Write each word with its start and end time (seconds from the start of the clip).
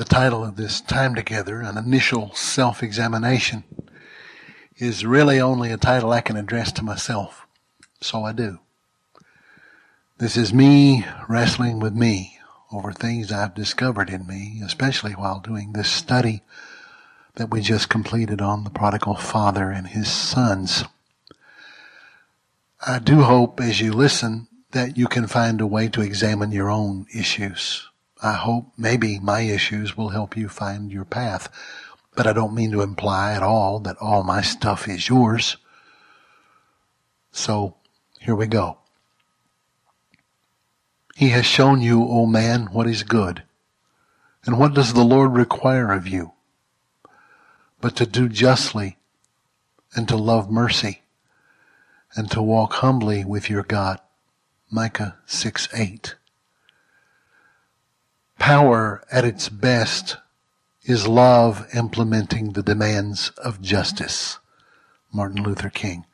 The 0.00 0.06
title 0.06 0.42
of 0.42 0.56
this 0.56 0.80
time 0.80 1.14
together, 1.14 1.60
an 1.60 1.76
initial 1.76 2.32
self-examination, 2.34 3.64
is 4.78 5.04
really 5.04 5.38
only 5.38 5.72
a 5.72 5.76
title 5.76 6.10
I 6.10 6.22
can 6.22 6.38
address 6.38 6.72
to 6.72 6.82
myself. 6.82 7.46
So 8.00 8.24
I 8.24 8.32
do. 8.32 8.60
This 10.16 10.38
is 10.38 10.54
me 10.54 11.04
wrestling 11.28 11.80
with 11.80 11.94
me 11.94 12.38
over 12.72 12.94
things 12.94 13.30
I've 13.30 13.54
discovered 13.54 14.08
in 14.08 14.26
me, 14.26 14.62
especially 14.64 15.12
while 15.12 15.38
doing 15.38 15.74
this 15.74 15.90
study 15.90 16.44
that 17.34 17.50
we 17.50 17.60
just 17.60 17.90
completed 17.90 18.40
on 18.40 18.64
the 18.64 18.70
prodigal 18.70 19.16
father 19.16 19.70
and 19.70 19.86
his 19.86 20.10
sons. 20.10 20.84
I 22.86 23.00
do 23.00 23.20
hope 23.20 23.60
as 23.60 23.82
you 23.82 23.92
listen 23.92 24.48
that 24.70 24.96
you 24.96 25.08
can 25.08 25.26
find 25.26 25.60
a 25.60 25.66
way 25.66 25.88
to 25.88 26.00
examine 26.00 26.52
your 26.52 26.70
own 26.70 27.04
issues. 27.14 27.89
I 28.22 28.32
hope 28.32 28.72
maybe 28.76 29.18
my 29.18 29.40
issues 29.40 29.96
will 29.96 30.10
help 30.10 30.36
you 30.36 30.48
find 30.48 30.92
your 30.92 31.04
path. 31.04 31.48
But 32.14 32.26
I 32.26 32.32
don't 32.32 32.54
mean 32.54 32.70
to 32.72 32.82
imply 32.82 33.32
at 33.32 33.42
all 33.42 33.78
that 33.80 33.96
all 33.98 34.22
my 34.22 34.42
stuff 34.42 34.88
is 34.88 35.08
yours. 35.08 35.56
So 37.32 37.76
here 38.20 38.34
we 38.34 38.46
go. 38.46 38.78
He 41.16 41.30
has 41.30 41.46
shown 41.46 41.80
you, 41.80 42.06
O 42.06 42.26
man, 42.26 42.66
what 42.72 42.86
is 42.86 43.02
good. 43.02 43.42
And 44.44 44.58
what 44.58 44.74
does 44.74 44.94
the 44.94 45.04
Lord 45.04 45.32
require 45.32 45.92
of 45.92 46.08
you? 46.08 46.32
But 47.80 47.94
to 47.96 48.06
do 48.06 48.28
justly 48.28 48.98
and 49.94 50.08
to 50.08 50.16
love 50.16 50.50
mercy 50.50 51.02
and 52.14 52.30
to 52.30 52.42
walk 52.42 52.74
humbly 52.74 53.24
with 53.24 53.48
your 53.48 53.62
God. 53.62 54.00
Micah 54.70 55.16
6 55.26 55.68
8. 55.74 56.14
Power 58.40 59.04
at 59.12 59.26
its 59.26 59.50
best 59.50 60.16
is 60.82 61.06
love 61.06 61.68
implementing 61.74 62.52
the 62.52 62.62
demands 62.62 63.28
of 63.36 63.60
justice. 63.60 64.38
Martin 65.12 65.42
Luther 65.42 65.68
King. 65.68 66.06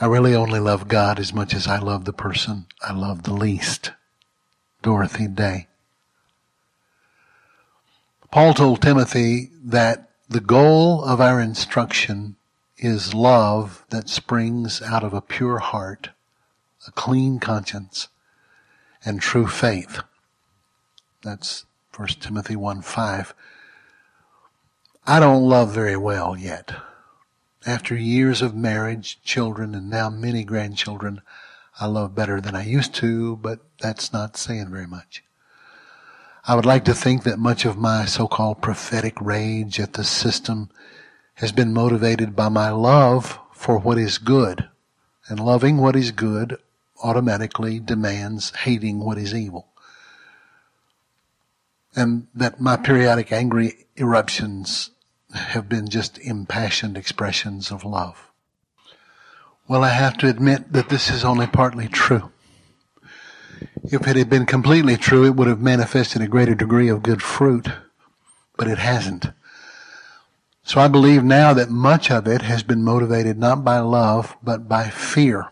I 0.00 0.06
really 0.06 0.34
only 0.34 0.58
love 0.58 0.88
God 0.88 1.20
as 1.20 1.32
much 1.32 1.54
as 1.54 1.68
I 1.68 1.78
love 1.78 2.04
the 2.04 2.12
person 2.12 2.66
I 2.82 2.92
love 2.92 3.22
the 3.22 3.32
least. 3.32 3.92
Dorothy 4.82 5.28
Day. 5.28 5.68
Paul 8.32 8.54
told 8.54 8.82
Timothy 8.82 9.50
that 9.64 10.10
the 10.28 10.40
goal 10.40 11.04
of 11.04 11.20
our 11.20 11.40
instruction 11.40 12.34
is 12.76 13.14
love 13.14 13.84
that 13.90 14.08
springs 14.08 14.82
out 14.82 15.04
of 15.04 15.14
a 15.14 15.22
pure 15.22 15.58
heart, 15.58 16.10
a 16.88 16.90
clean 16.90 17.38
conscience, 17.38 18.08
and 19.06 19.20
true 19.20 19.46
faith. 19.46 20.00
That's 21.22 21.64
1 21.96 22.08
Timothy 22.20 22.56
1 22.56 22.82
5. 22.82 23.34
I 25.06 25.20
don't 25.20 25.48
love 25.48 25.72
very 25.72 25.96
well 25.96 26.36
yet. 26.36 26.74
After 27.64 27.94
years 27.94 28.42
of 28.42 28.54
marriage, 28.54 29.22
children, 29.22 29.74
and 29.74 29.88
now 29.88 30.10
many 30.10 30.44
grandchildren, 30.44 31.22
I 31.80 31.86
love 31.86 32.14
better 32.14 32.40
than 32.40 32.56
I 32.56 32.64
used 32.64 32.94
to, 32.96 33.36
but 33.36 33.60
that's 33.80 34.12
not 34.12 34.36
saying 34.36 34.70
very 34.70 34.86
much. 34.86 35.22
I 36.44 36.54
would 36.54 36.66
like 36.66 36.84
to 36.86 36.94
think 36.94 37.22
that 37.22 37.38
much 37.38 37.64
of 37.64 37.76
my 37.76 38.04
so-called 38.04 38.60
prophetic 38.60 39.20
rage 39.20 39.78
at 39.78 39.94
the 39.94 40.04
system 40.04 40.70
has 41.34 41.52
been 41.52 41.72
motivated 41.72 42.34
by 42.34 42.48
my 42.48 42.70
love 42.70 43.38
for 43.52 43.78
what 43.78 43.98
is 43.98 44.18
good. 44.18 44.68
And 45.28 45.40
loving 45.40 45.78
what 45.78 45.96
is 45.96 46.12
good 46.12 46.58
automatically 47.02 47.78
demands 47.80 48.50
hating 48.50 49.00
what 49.00 49.18
is 49.18 49.34
evil. 49.34 49.68
And 51.94 52.26
that 52.34 52.60
my 52.60 52.76
periodic 52.76 53.32
angry 53.32 53.86
eruptions 53.96 54.90
have 55.34 55.68
been 55.68 55.88
just 55.88 56.18
impassioned 56.18 56.96
expressions 56.96 57.70
of 57.70 57.84
love. 57.84 58.30
Well, 59.68 59.82
I 59.82 59.88
have 59.88 60.16
to 60.18 60.28
admit 60.28 60.72
that 60.72 60.88
this 60.88 61.10
is 61.10 61.24
only 61.24 61.46
partly 61.46 61.88
true. 61.88 62.30
If 63.84 64.06
it 64.06 64.16
had 64.16 64.30
been 64.30 64.46
completely 64.46 64.96
true, 64.96 65.24
it 65.24 65.34
would 65.34 65.48
have 65.48 65.60
manifested 65.60 66.22
a 66.22 66.28
greater 66.28 66.54
degree 66.54 66.88
of 66.88 67.02
good 67.02 67.22
fruit, 67.22 67.68
but 68.56 68.68
it 68.68 68.78
hasn't. 68.78 69.26
So 70.62 70.80
I 70.80 70.88
believe 70.88 71.22
now 71.22 71.54
that 71.54 71.70
much 71.70 72.10
of 72.10 72.26
it 72.26 72.42
has 72.42 72.62
been 72.62 72.82
motivated 72.82 73.38
not 73.38 73.64
by 73.64 73.78
love, 73.78 74.36
but 74.42 74.68
by 74.68 74.88
fear. 74.88 75.48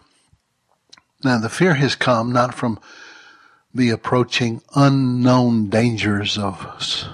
Now 1.24 1.38
the 1.38 1.48
fear 1.48 1.74
has 1.74 1.94
come 1.94 2.32
not 2.32 2.54
from 2.54 2.78
the 3.74 3.90
approaching 3.90 4.60
unknown 4.76 5.70
dangers 5.70 6.36
of 6.36 7.08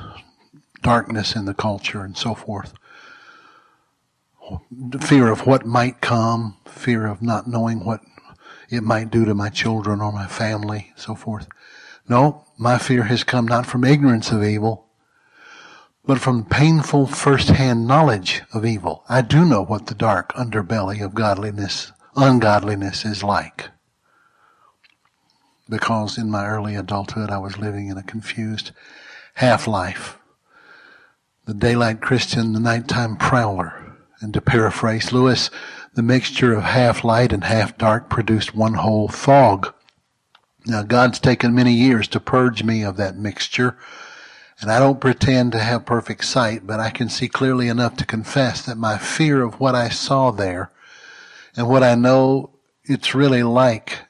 darkness 0.82 1.36
in 1.36 1.44
the 1.44 1.54
culture 1.54 2.02
and 2.02 2.16
so 2.16 2.34
forth. 2.34 2.74
Fear 5.00 5.30
of 5.30 5.46
what 5.46 5.64
might 5.64 6.00
come, 6.00 6.56
fear 6.66 7.06
of 7.06 7.22
not 7.22 7.46
knowing 7.46 7.84
what 7.84 8.00
it 8.68 8.82
might 8.82 9.10
do 9.10 9.24
to 9.24 9.34
my 9.34 9.48
children 9.48 10.00
or 10.00 10.10
my 10.10 10.26
family, 10.26 10.92
so 10.96 11.14
forth. 11.14 11.46
No, 12.08 12.44
my 12.58 12.78
fear 12.78 13.04
has 13.04 13.22
come 13.22 13.46
not 13.46 13.66
from 13.66 13.84
ignorance 13.84 14.32
of 14.32 14.42
evil, 14.42 14.86
but 16.04 16.18
from 16.18 16.44
painful 16.44 17.06
first-hand 17.06 17.86
knowledge 17.86 18.42
of 18.52 18.64
evil. 18.64 19.04
I 19.08 19.22
do 19.22 19.44
know 19.44 19.62
what 19.62 19.86
the 19.86 19.94
dark 19.94 20.32
underbelly 20.32 21.04
of 21.04 21.14
godliness, 21.14 21.92
ungodliness 22.16 23.04
is 23.04 23.22
like. 23.22 23.68
Because 25.70 26.18
in 26.18 26.30
my 26.30 26.46
early 26.46 26.74
adulthood 26.74 27.30
I 27.30 27.38
was 27.38 27.56
living 27.56 27.88
in 27.88 27.96
a 27.96 28.02
confused 28.02 28.72
half-life. 29.34 30.18
The 31.46 31.54
daylight 31.54 32.02
Christian, 32.02 32.52
the 32.52 32.60
nighttime 32.60 33.16
prowler. 33.16 33.96
And 34.20 34.34
to 34.34 34.42
paraphrase 34.42 35.12
Lewis, 35.12 35.48
the 35.94 36.02
mixture 36.02 36.52
of 36.52 36.64
half 36.64 37.02
light 37.04 37.32
and 37.32 37.44
half 37.44 37.78
dark 37.78 38.10
produced 38.10 38.54
one 38.54 38.74
whole 38.74 39.08
fog. 39.08 39.72
Now 40.66 40.82
God's 40.82 41.18
taken 41.18 41.54
many 41.54 41.72
years 41.72 42.06
to 42.08 42.20
purge 42.20 42.62
me 42.62 42.82
of 42.82 42.98
that 42.98 43.16
mixture 43.16 43.78
and 44.60 44.70
I 44.70 44.78
don't 44.78 45.00
pretend 45.00 45.52
to 45.52 45.58
have 45.58 45.86
perfect 45.86 46.24
sight, 46.24 46.66
but 46.66 46.80
I 46.80 46.90
can 46.90 47.08
see 47.08 47.28
clearly 47.28 47.68
enough 47.68 47.96
to 47.96 48.04
confess 48.04 48.60
that 48.66 48.76
my 48.76 48.98
fear 48.98 49.42
of 49.42 49.58
what 49.58 49.74
I 49.74 49.88
saw 49.88 50.30
there 50.30 50.70
and 51.56 51.66
what 51.68 51.82
I 51.82 51.94
know 51.94 52.50
it's 52.84 53.14
really 53.14 53.42
like 53.42 54.00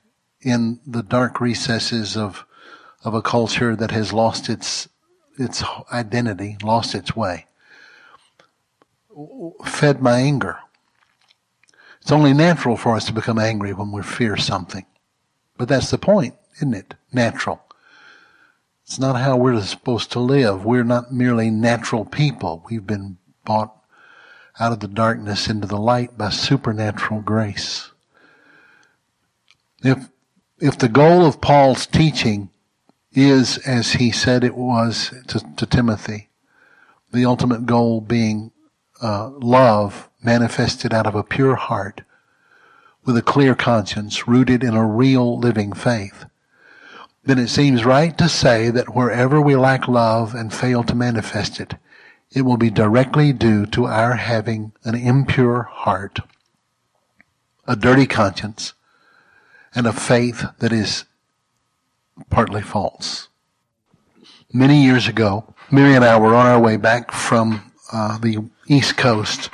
in 0.43 0.81
the 0.87 1.03
dark 1.03 1.41
recesses 1.41 2.17
of, 2.17 2.45
of 3.05 3.15
a 3.15 3.23
culture 3.23 3.77
that 3.77 3.91
has 3.91 4.13
lost 4.13 4.49
its, 4.49 4.89
its 5.39 5.63
identity, 5.93 6.57
lost 6.63 6.95
its 6.95 7.15
way, 7.15 7.47
fed 9.65 10.01
my 10.03 10.19
anger. 10.19 10.59
It's 12.01 12.13
only 12.13 12.33
natural 12.33 12.77
for 12.77 12.97
us 12.97 13.05
to 13.07 13.13
become 13.13 13.39
angry 13.39 13.73
when 13.73 13.93
we 13.93 14.03
fear 14.03 14.37
something. 14.37 14.87
But 15.59 15.69
that's 15.69 15.91
the 15.91 15.99
point, 15.99 16.35
isn't 16.57 16.75
it? 16.75 16.95
Natural. 17.13 17.63
It's 18.85 18.99
not 18.99 19.21
how 19.21 19.37
we're 19.37 19.61
supposed 19.61 20.11
to 20.13 20.21
live. 20.21 20.65
We're 20.65 20.85
not 20.85 21.13
merely 21.13 21.51
natural 21.51 22.05
people. 22.05 22.65
We've 22.71 22.87
been 22.87 23.19
brought 23.45 23.77
out 24.59 24.73
of 24.73 24.81
the 24.81 24.89
darkness 24.89 25.49
into 25.49 25.67
the 25.67 25.77
light 25.77 26.17
by 26.17 26.31
supernatural 26.31 27.21
grace. 27.21 27.91
If, 29.83 30.09
if 30.61 30.77
the 30.77 30.89
goal 30.89 31.25
of 31.25 31.41
Paul's 31.41 31.87
teaching 31.87 32.51
is, 33.13 33.59
as 33.59 33.93
he 33.93 34.11
said 34.11 34.45
it 34.45 34.55
was 34.55 35.13
to, 35.29 35.41
to 35.57 35.67
Timothy, 35.67 36.29
the 37.13 37.25
ultimate 37.25 37.67
goal 37.67 38.01
being 38.01 38.53
uh, 39.03 39.31
love 39.31 40.09
manifested 40.23 40.93
out 40.93 41.07
of 41.07 41.15
a 41.15 41.25
pure 41.25 41.57
heart 41.57 42.03
with 43.05 43.17
a 43.17 43.23
clear 43.23 43.55
conscience 43.55 44.29
rooted 44.29 44.63
in 44.63 44.75
a 44.75 44.87
real 44.87 45.39
living 45.39 45.73
faith, 45.73 46.27
then 47.25 47.39
it 47.39 47.49
seems 47.49 47.85
right 47.85 48.17
to 48.19 48.29
say 48.29 48.71
that 48.71 48.95
wherever 48.95 49.41
we 49.41 49.57
lack 49.57 49.89
love 49.89 50.35
and 50.35 50.53
fail 50.53 50.85
to 50.85 50.95
manifest 50.95 51.59
it, 51.59 51.75
it 52.33 52.43
will 52.43 52.59
be 52.59 52.71
directly 52.71 53.33
due 53.33 53.67
to 53.67 53.87
our 53.87 54.15
having 54.15 54.73
an 54.85 54.95
impure 54.95 55.63
heart, 55.63 56.21
a 57.67 57.75
dirty 57.75 58.07
conscience, 58.07 58.75
and 59.75 59.87
a 59.87 59.93
faith 59.93 60.45
that 60.59 60.73
is 60.73 61.05
partly 62.29 62.63
false. 62.63 63.29
Many 64.53 64.85
years 64.85 65.09
ago, 65.09 65.55
Mary 65.71 65.95
and 65.95 66.05
I 66.05 66.19
were 66.19 66.35
on 66.35 66.47
our 66.47 66.61
way 66.61 66.77
back 66.77 67.13
from 67.13 67.73
uh, 67.93 68.19
the 68.19 68.49
East 68.67 68.97
Coast 68.97 69.51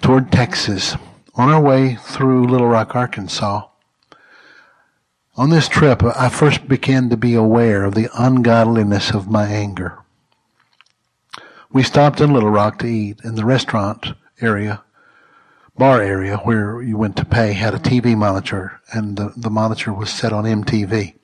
toward 0.00 0.32
Texas, 0.32 0.96
on 1.34 1.48
our 1.48 1.60
way 1.60 1.96
through 1.96 2.46
Little 2.46 2.68
Rock, 2.68 2.94
Arkansas, 2.96 3.66
on 5.38 5.50
this 5.50 5.68
trip, 5.68 6.02
I 6.02 6.30
first 6.30 6.66
began 6.66 7.10
to 7.10 7.16
be 7.16 7.34
aware 7.34 7.84
of 7.84 7.94
the 7.94 8.08
ungodliness 8.14 9.10
of 9.10 9.30
my 9.30 9.46
anger. 9.46 9.98
We 11.70 11.82
stopped 11.82 12.22
in 12.22 12.32
Little 12.32 12.48
Rock 12.48 12.78
to 12.78 12.86
eat, 12.86 13.20
in 13.22 13.34
the 13.34 13.44
restaurant 13.44 14.14
area, 14.40 14.82
bar 15.78 16.00
area 16.00 16.38
where 16.38 16.80
you 16.80 16.96
went 16.96 17.16
to 17.16 17.24
pay 17.24 17.52
had 17.52 17.74
a 17.74 17.78
TV 17.78 18.16
monitor, 18.16 18.80
and 18.92 19.16
the, 19.16 19.32
the 19.36 19.50
monitor 19.50 19.92
was 19.92 20.10
set 20.10 20.32
on 20.32 20.44
MTV. 20.44 21.14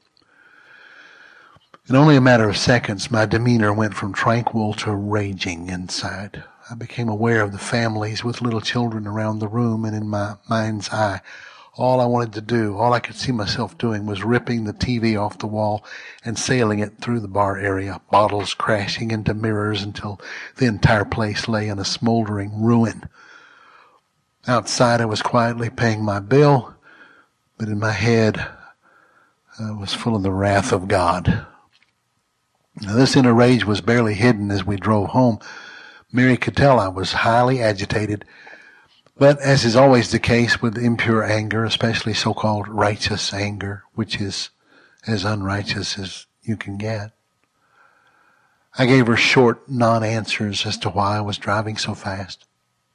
In 1.88 1.96
only 1.96 2.16
a 2.16 2.20
matter 2.20 2.48
of 2.48 2.56
seconds, 2.56 3.10
my 3.10 3.26
demeanor 3.26 3.72
went 3.72 3.94
from 3.94 4.12
tranquil 4.12 4.74
to 4.74 4.94
raging 4.94 5.68
inside. 5.68 6.44
I 6.70 6.74
became 6.74 7.08
aware 7.08 7.40
of 7.40 7.52
the 7.52 7.58
families 7.58 8.22
with 8.22 8.42
little 8.42 8.60
children 8.60 9.06
around 9.06 9.38
the 9.38 9.48
room, 9.48 9.84
and 9.84 9.96
in 9.96 10.08
my 10.08 10.36
mind's 10.48 10.90
eye, 10.90 11.22
all 11.74 12.00
I 12.00 12.04
wanted 12.04 12.34
to 12.34 12.42
do, 12.42 12.76
all 12.76 12.92
I 12.92 13.00
could 13.00 13.16
see 13.16 13.32
myself 13.32 13.78
doing 13.78 14.04
was 14.04 14.22
ripping 14.22 14.64
the 14.64 14.74
TV 14.74 15.18
off 15.18 15.38
the 15.38 15.46
wall 15.46 15.84
and 16.24 16.38
sailing 16.38 16.80
it 16.80 16.98
through 16.98 17.20
the 17.20 17.28
bar 17.28 17.58
area, 17.58 18.00
bottles 18.10 18.52
crashing 18.52 19.10
into 19.10 19.32
mirrors 19.32 19.82
until 19.82 20.20
the 20.56 20.66
entire 20.66 21.06
place 21.06 21.48
lay 21.48 21.68
in 21.68 21.78
a 21.78 21.84
smoldering 21.84 22.62
ruin. 22.62 23.08
Outside, 24.46 25.00
I 25.00 25.04
was 25.04 25.22
quietly 25.22 25.70
paying 25.70 26.04
my 26.04 26.18
bill, 26.18 26.74
but 27.58 27.68
in 27.68 27.78
my 27.78 27.92
head, 27.92 28.44
I 29.60 29.70
was 29.70 29.94
full 29.94 30.16
of 30.16 30.24
the 30.24 30.32
wrath 30.32 30.72
of 30.72 30.88
God. 30.88 31.46
Now, 32.80 32.96
this 32.96 33.14
inner 33.14 33.34
rage 33.34 33.64
was 33.64 33.80
barely 33.80 34.14
hidden 34.14 34.50
as 34.50 34.64
we 34.64 34.76
drove 34.76 35.10
home. 35.10 35.38
Mary 36.10 36.36
could 36.36 36.56
tell 36.56 36.80
I 36.80 36.88
was 36.88 37.12
highly 37.12 37.62
agitated, 37.62 38.24
but 39.16 39.38
as 39.40 39.64
is 39.64 39.76
always 39.76 40.10
the 40.10 40.18
case 40.18 40.60
with 40.60 40.76
impure 40.76 41.22
anger, 41.22 41.64
especially 41.64 42.14
so-called 42.14 42.66
righteous 42.66 43.32
anger, 43.32 43.84
which 43.94 44.20
is 44.20 44.50
as 45.06 45.24
unrighteous 45.24 45.98
as 45.98 46.26
you 46.42 46.56
can 46.56 46.78
get, 46.78 47.12
I 48.76 48.86
gave 48.86 49.06
her 49.06 49.16
short 49.16 49.68
non-answers 49.68 50.66
as 50.66 50.78
to 50.78 50.88
why 50.90 51.18
I 51.18 51.20
was 51.20 51.38
driving 51.38 51.76
so 51.76 51.94
fast. 51.94 52.46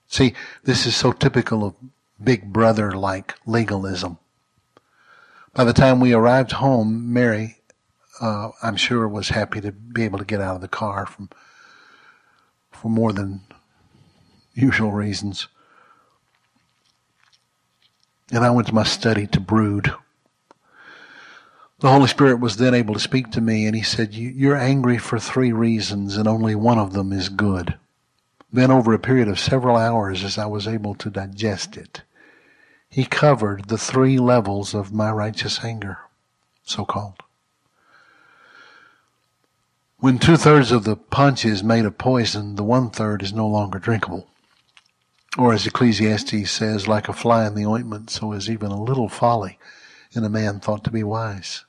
See, 0.08 0.34
this 0.64 0.86
is 0.86 0.96
so 0.96 1.12
typical 1.12 1.64
of 1.64 1.76
big 2.24 2.52
brother-like 2.52 3.36
legalism. 3.46 4.18
By 5.54 5.64
the 5.64 5.74
time 5.74 6.00
we 6.00 6.14
arrived 6.14 6.54
home, 6.54 7.12
Mary, 7.12 7.58
uh, 8.22 8.50
I'm 8.64 8.78
sure, 8.78 9.08
was 9.08 9.30
happy 9.30 9.62
to 9.62 9.72
be 9.72 10.04
able 10.04 10.20
to 10.20 10.26
get 10.26 10.42
out 10.42 10.56
of 10.56 10.62
the 10.62 10.68
car 10.68 11.06
from 11.06 11.30
for 12.72 12.90
more 12.90 13.12
than 13.12 13.42
usual 14.54 14.92
reasons. 14.92 15.48
And 18.32 18.44
I 18.44 18.52
went 18.52 18.68
to 18.68 18.76
my 18.76 18.84
study 18.84 19.26
to 19.28 19.40
brood. 19.40 19.94
The 21.80 21.90
Holy 21.90 22.08
Spirit 22.08 22.40
was 22.40 22.58
then 22.58 22.74
able 22.74 22.94
to 22.94 23.00
speak 23.00 23.32
to 23.32 23.42
me, 23.42 23.66
and 23.66 23.76
He 23.76 23.84
said, 23.84 24.14
You're 24.14 24.58
angry 24.58 24.98
for 24.98 25.20
three 25.20 25.52
reasons, 25.52 26.18
and 26.18 26.28
only 26.28 26.56
one 26.56 26.80
of 26.80 26.94
them 26.94 27.14
is 27.14 27.30
good. 27.30 27.78
Then, 28.52 28.72
over 28.72 28.94
a 28.94 29.00
period 29.00 29.28
of 29.28 29.40
several 29.40 29.76
hours, 29.76 30.24
as 30.24 30.38
I 30.38 30.46
was 30.46 30.68
able 30.68 30.96
to 30.96 31.10
digest 31.10 31.76
it, 31.76 32.04
He 32.90 33.04
covered 33.04 33.68
the 33.68 33.78
three 33.78 34.18
levels 34.18 34.74
of 34.74 34.94
my 34.94 35.12
righteous 35.12 35.64
anger, 35.64 36.00
so 36.64 36.86
called. 36.86 37.22
When 40.00 40.20
two 40.20 40.38
thirds 40.38 40.72
of 40.72 40.84
the 40.84 40.96
punch 40.96 41.44
is 41.44 41.64
made 41.64 41.86
of 41.86 41.98
poison, 41.98 42.56
the 42.56 42.64
one 42.64 42.92
third 42.92 43.24
is 43.24 43.34
no 43.34 43.48
longer 43.48 43.80
drinkable. 43.80 44.30
Or 45.38 45.54
as 45.54 45.68
Ecclesiastes 45.68 46.50
says, 46.50 46.88
like 46.88 47.10
a 47.10 47.14
fly 47.14 47.46
in 47.46 47.56
the 47.56 47.66
ointment, 47.66 48.10
so 48.10 48.32
is 48.32 48.50
even 48.50 48.72
a 48.72 48.82
little 48.82 49.10
folly 49.10 49.60
in 50.14 50.24
a 50.24 50.30
man 50.30 50.60
thought 50.60 50.84
to 50.86 50.92
be 50.92 51.04
wise. 51.04 51.66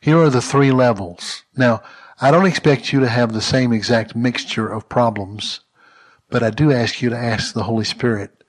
Here 0.00 0.18
are 0.18 0.30
the 0.30 0.42
three 0.42 0.72
levels. 0.72 1.44
Now, 1.56 1.82
I 2.20 2.30
don't 2.30 2.46
expect 2.46 2.92
you 2.92 3.00
to 3.00 3.08
have 3.08 3.32
the 3.32 3.40
same 3.42 3.72
exact 3.72 4.16
mixture 4.16 4.68
of 4.68 4.88
problems, 4.88 5.60
but 6.30 6.42
I 6.42 6.50
do 6.50 6.72
ask 6.72 7.02
you 7.02 7.10
to 7.10 7.16
ask 7.16 7.54
the 7.54 7.64
Holy 7.64 7.84
Spirit 7.84 8.42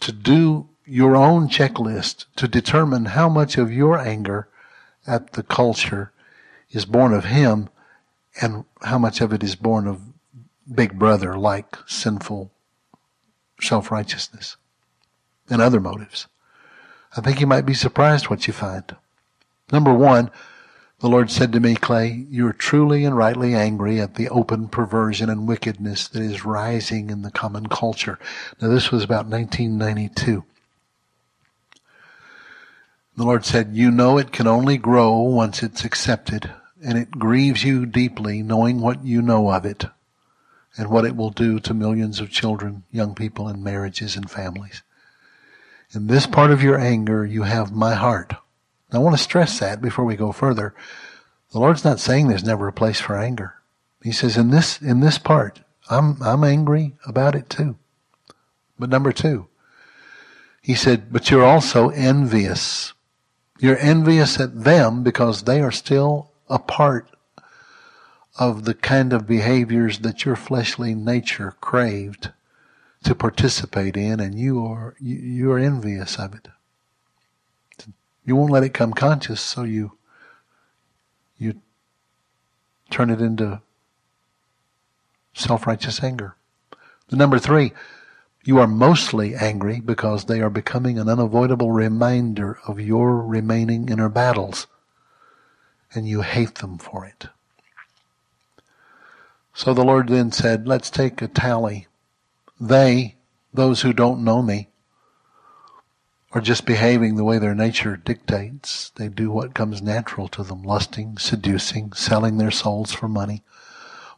to 0.00 0.12
do 0.12 0.68
your 0.84 1.16
own 1.16 1.48
checklist 1.48 2.26
to 2.36 2.46
determine 2.46 3.06
how 3.06 3.28
much 3.28 3.58
of 3.58 3.72
your 3.72 3.98
anger 3.98 4.48
at 5.06 5.32
the 5.32 5.42
culture 5.42 6.12
is 6.70 6.84
born 6.84 7.12
of 7.12 7.24
Him 7.24 7.68
and 8.40 8.64
how 8.82 8.98
much 8.98 9.20
of 9.20 9.32
it 9.32 9.42
is 9.42 9.56
born 9.56 9.86
of 9.86 10.00
big 10.72 10.98
brother 10.98 11.36
like 11.36 11.76
sinful 11.86 12.50
self 13.60 13.90
righteousness 13.90 14.56
and 15.48 15.62
other 15.62 15.80
motives. 15.80 16.26
I 17.16 17.20
think 17.20 17.40
you 17.40 17.46
might 17.46 17.66
be 17.66 17.74
surprised 17.74 18.28
what 18.28 18.46
you 18.46 18.52
find. 18.52 18.94
Number 19.72 19.92
one, 19.92 20.30
the 21.00 21.08
Lord 21.08 21.30
said 21.30 21.52
to 21.52 21.60
me, 21.60 21.74
Clay, 21.74 22.26
you're 22.30 22.54
truly 22.54 23.04
and 23.04 23.16
rightly 23.16 23.54
angry 23.54 24.00
at 24.00 24.14
the 24.14 24.28
open 24.30 24.68
perversion 24.68 25.28
and 25.28 25.46
wickedness 25.46 26.08
that 26.08 26.22
is 26.22 26.44
rising 26.44 27.10
in 27.10 27.22
the 27.22 27.30
common 27.30 27.66
culture. 27.66 28.18
Now, 28.60 28.68
this 28.68 28.90
was 28.90 29.04
about 29.04 29.26
1992. 29.26 30.44
The 33.16 33.24
Lord 33.24 33.44
said, 33.44 33.76
You 33.76 33.90
know 33.90 34.18
it 34.18 34.32
can 34.32 34.46
only 34.46 34.78
grow 34.78 35.20
once 35.20 35.62
it's 35.62 35.84
accepted 35.84 36.50
and 36.82 36.98
it 36.98 37.10
grieves 37.12 37.64
you 37.64 37.86
deeply 37.86 38.42
knowing 38.42 38.80
what 38.80 39.04
you 39.04 39.22
know 39.22 39.50
of 39.50 39.64
it 39.64 39.86
and 40.76 40.90
what 40.90 41.04
it 41.04 41.16
will 41.16 41.30
do 41.30 41.58
to 41.60 41.74
millions 41.74 42.20
of 42.20 42.30
children, 42.30 42.84
young 42.90 43.14
people, 43.14 43.48
and 43.48 43.64
marriages 43.64 44.16
and 44.16 44.30
families. 44.30 44.82
In 45.94 46.06
this 46.06 46.26
part 46.26 46.50
of 46.50 46.62
your 46.62 46.78
anger, 46.78 47.24
you 47.24 47.44
have 47.44 47.72
my 47.72 47.94
heart. 47.94 48.34
I 48.92 48.98
want 48.98 49.16
to 49.16 49.22
stress 49.22 49.58
that 49.58 49.82
before 49.82 50.04
we 50.04 50.16
go 50.16 50.32
further. 50.32 50.74
The 51.52 51.58
Lord's 51.58 51.84
not 51.84 52.00
saying 52.00 52.28
there's 52.28 52.44
never 52.44 52.68
a 52.68 52.72
place 52.72 53.00
for 53.00 53.16
anger. 53.16 53.54
He 54.02 54.12
says 54.12 54.36
in 54.36 54.50
this, 54.50 54.80
in 54.80 55.00
this 55.00 55.18
part, 55.18 55.60
I'm, 55.90 56.22
I'm 56.22 56.44
angry 56.44 56.96
about 57.06 57.34
it 57.34 57.50
too. 57.50 57.76
But 58.78 58.90
number 58.90 59.12
two, 59.12 59.48
he 60.62 60.74
said, 60.74 61.12
but 61.12 61.30
you're 61.30 61.44
also 61.44 61.88
envious. 61.90 62.92
You're 63.58 63.78
envious 63.78 64.38
at 64.38 64.64
them 64.64 65.02
because 65.02 65.42
they 65.42 65.60
are 65.60 65.72
still 65.72 66.32
a 66.48 66.58
part 66.58 67.08
of 68.38 68.64
the 68.64 68.74
kind 68.74 69.12
of 69.12 69.26
behaviors 69.26 70.00
that 70.00 70.24
your 70.24 70.36
fleshly 70.36 70.94
nature 70.94 71.54
craved 71.60 72.30
to 73.04 73.14
participate 73.14 73.96
in, 73.96 74.20
and 74.20 74.38
you 74.38 74.64
are 74.64 74.96
you 75.00 75.50
are 75.52 75.58
envious 75.58 76.18
of 76.18 76.34
it. 76.34 76.48
You 78.26 78.34
won't 78.36 78.50
let 78.50 78.64
it 78.64 78.74
come 78.74 78.92
conscious, 78.92 79.40
so 79.40 79.62
you 79.62 79.92
you 81.38 81.54
turn 82.90 83.08
it 83.08 83.20
into 83.20 83.62
self-righteous 85.32 86.02
anger. 86.02 86.34
The 87.08 87.16
number 87.16 87.38
three, 87.38 87.72
you 88.44 88.58
are 88.58 88.66
mostly 88.66 89.34
angry 89.34 89.80
because 89.80 90.24
they 90.24 90.40
are 90.40 90.50
becoming 90.50 90.98
an 90.98 91.08
unavoidable 91.08 91.70
reminder 91.70 92.58
of 92.66 92.80
your 92.80 93.18
remaining 93.18 93.88
inner 93.88 94.08
battles 94.08 94.66
and 95.94 96.08
you 96.08 96.22
hate 96.22 96.56
them 96.56 96.78
for 96.78 97.04
it. 97.04 97.28
So 99.54 99.72
the 99.72 99.84
Lord 99.84 100.08
then 100.08 100.32
said, 100.32 100.66
let's 100.66 100.90
take 100.90 101.22
a 101.22 101.28
tally. 101.28 101.86
They, 102.60 103.16
those 103.54 103.82
who 103.82 103.92
don't 103.92 104.24
know 104.24 104.42
me, 104.42 104.68
are 106.36 106.42
just 106.42 106.66
behaving 106.66 107.16
the 107.16 107.24
way 107.24 107.38
their 107.38 107.54
nature 107.54 107.96
dictates. 107.96 108.90
They 108.96 109.08
do 109.08 109.30
what 109.30 109.54
comes 109.54 109.80
natural 109.80 110.28
to 110.28 110.42
them, 110.42 110.62
lusting, 110.62 111.16
seducing, 111.16 111.94
selling 111.94 112.36
their 112.36 112.50
souls 112.50 112.92
for 112.92 113.08
money. 113.08 113.42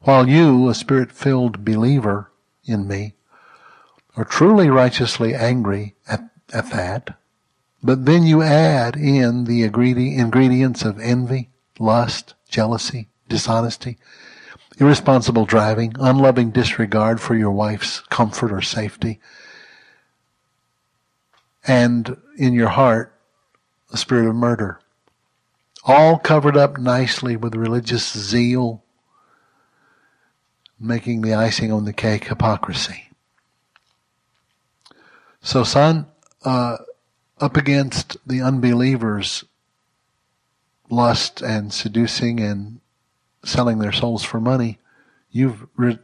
While 0.00 0.28
you, 0.28 0.68
a 0.68 0.74
spirit-filled 0.74 1.64
believer 1.64 2.32
in 2.64 2.88
me, 2.88 3.14
are 4.16 4.24
truly 4.24 4.68
righteously 4.68 5.32
angry 5.32 5.94
at, 6.08 6.28
at 6.52 6.72
that, 6.72 7.16
but 7.84 8.04
then 8.04 8.24
you 8.24 8.42
add 8.42 8.96
in 8.96 9.44
the 9.44 9.62
ingredients 9.62 10.82
of 10.82 10.98
envy, 10.98 11.50
lust, 11.78 12.34
jealousy, 12.48 13.06
dishonesty, 13.28 13.96
irresponsible 14.78 15.44
driving, 15.44 15.94
unloving 16.00 16.50
disregard 16.50 17.20
for 17.20 17.36
your 17.36 17.52
wife's 17.52 18.00
comfort 18.10 18.50
or 18.50 18.60
safety, 18.60 19.20
and 21.68 22.16
in 22.36 22.54
your 22.54 22.68
heart, 22.68 23.14
the 23.90 23.98
spirit 23.98 24.26
of 24.28 24.34
murder. 24.34 24.80
All 25.84 26.18
covered 26.18 26.56
up 26.56 26.78
nicely 26.78 27.36
with 27.36 27.54
religious 27.54 28.10
zeal, 28.10 28.82
making 30.80 31.20
the 31.20 31.34
icing 31.34 31.70
on 31.70 31.84
the 31.84 31.92
cake 31.92 32.24
hypocrisy. 32.24 33.10
So, 35.40 35.62
son, 35.62 36.06
uh, 36.44 36.78
up 37.38 37.56
against 37.56 38.16
the 38.26 38.40
unbelievers 38.40 39.44
lust 40.90 41.42
and 41.42 41.72
seducing 41.72 42.40
and 42.40 42.80
selling 43.44 43.78
their 43.78 43.92
souls 43.92 44.24
for 44.24 44.40
money, 44.40 44.78
you've 45.30 45.66
re- 45.76 45.98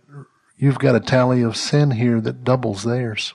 you've 0.56 0.78
got 0.78 0.94
a 0.94 1.00
tally 1.00 1.42
of 1.42 1.56
sin 1.56 1.92
here 1.92 2.20
that 2.20 2.44
doubles 2.44 2.84
theirs. 2.84 3.34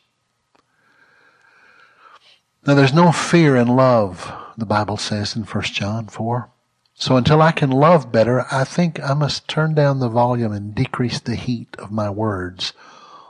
Now 2.67 2.73
there's 2.73 2.93
no 2.93 3.13
fear 3.13 3.55
in 3.55 3.67
love, 3.69 4.31
the 4.57 4.65
Bible 4.65 4.97
says 4.97 5.35
in 5.35 5.43
1 5.43 5.63
John 5.63 6.07
4. 6.07 6.49
So 6.93 7.15
until 7.15 7.41
I 7.41 7.53
can 7.53 7.71
love 7.71 8.11
better, 8.11 8.45
I 8.51 8.65
think 8.65 8.99
I 9.01 9.13
must 9.13 9.47
turn 9.47 9.73
down 9.73 9.99
the 9.99 10.09
volume 10.09 10.51
and 10.51 10.75
decrease 10.75 11.21
the 11.21 11.35
heat 11.35 11.73
of 11.79 11.91
my 11.91 12.09
words 12.09 12.73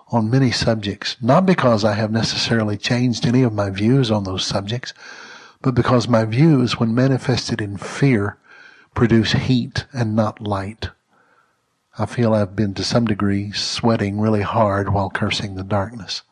on 0.08 0.32
many 0.32 0.50
subjects, 0.50 1.16
not 1.22 1.46
because 1.46 1.86
I 1.86 1.94
have 1.94 2.12
necessarily 2.12 2.76
changed 2.76 3.28
any 3.28 3.44
of 3.44 3.54
my 3.54 3.70
views 3.70 4.10
on 4.10 4.24
those 4.24 4.44
subjects, 4.44 4.96
but 5.62 5.76
because 5.76 6.08
my 6.08 6.26
views, 6.26 6.80
when 6.80 6.96
manifested 6.96 7.62
in 7.62 7.78
fear, 7.78 8.38
produce 8.96 9.34
heat 9.34 9.86
and 9.94 10.16
not 10.16 10.42
light. 10.42 10.90
I 12.00 12.08
feel 12.08 12.34
I've 12.34 12.56
been 12.56 12.74
to 12.74 12.84
some 12.84 13.06
degree 13.06 13.52
sweating 13.52 14.20
really 14.20 14.42
hard 14.42 14.92
while 14.92 15.12
cursing 15.12 15.54
the 15.54 15.64
darkness. 15.64 16.24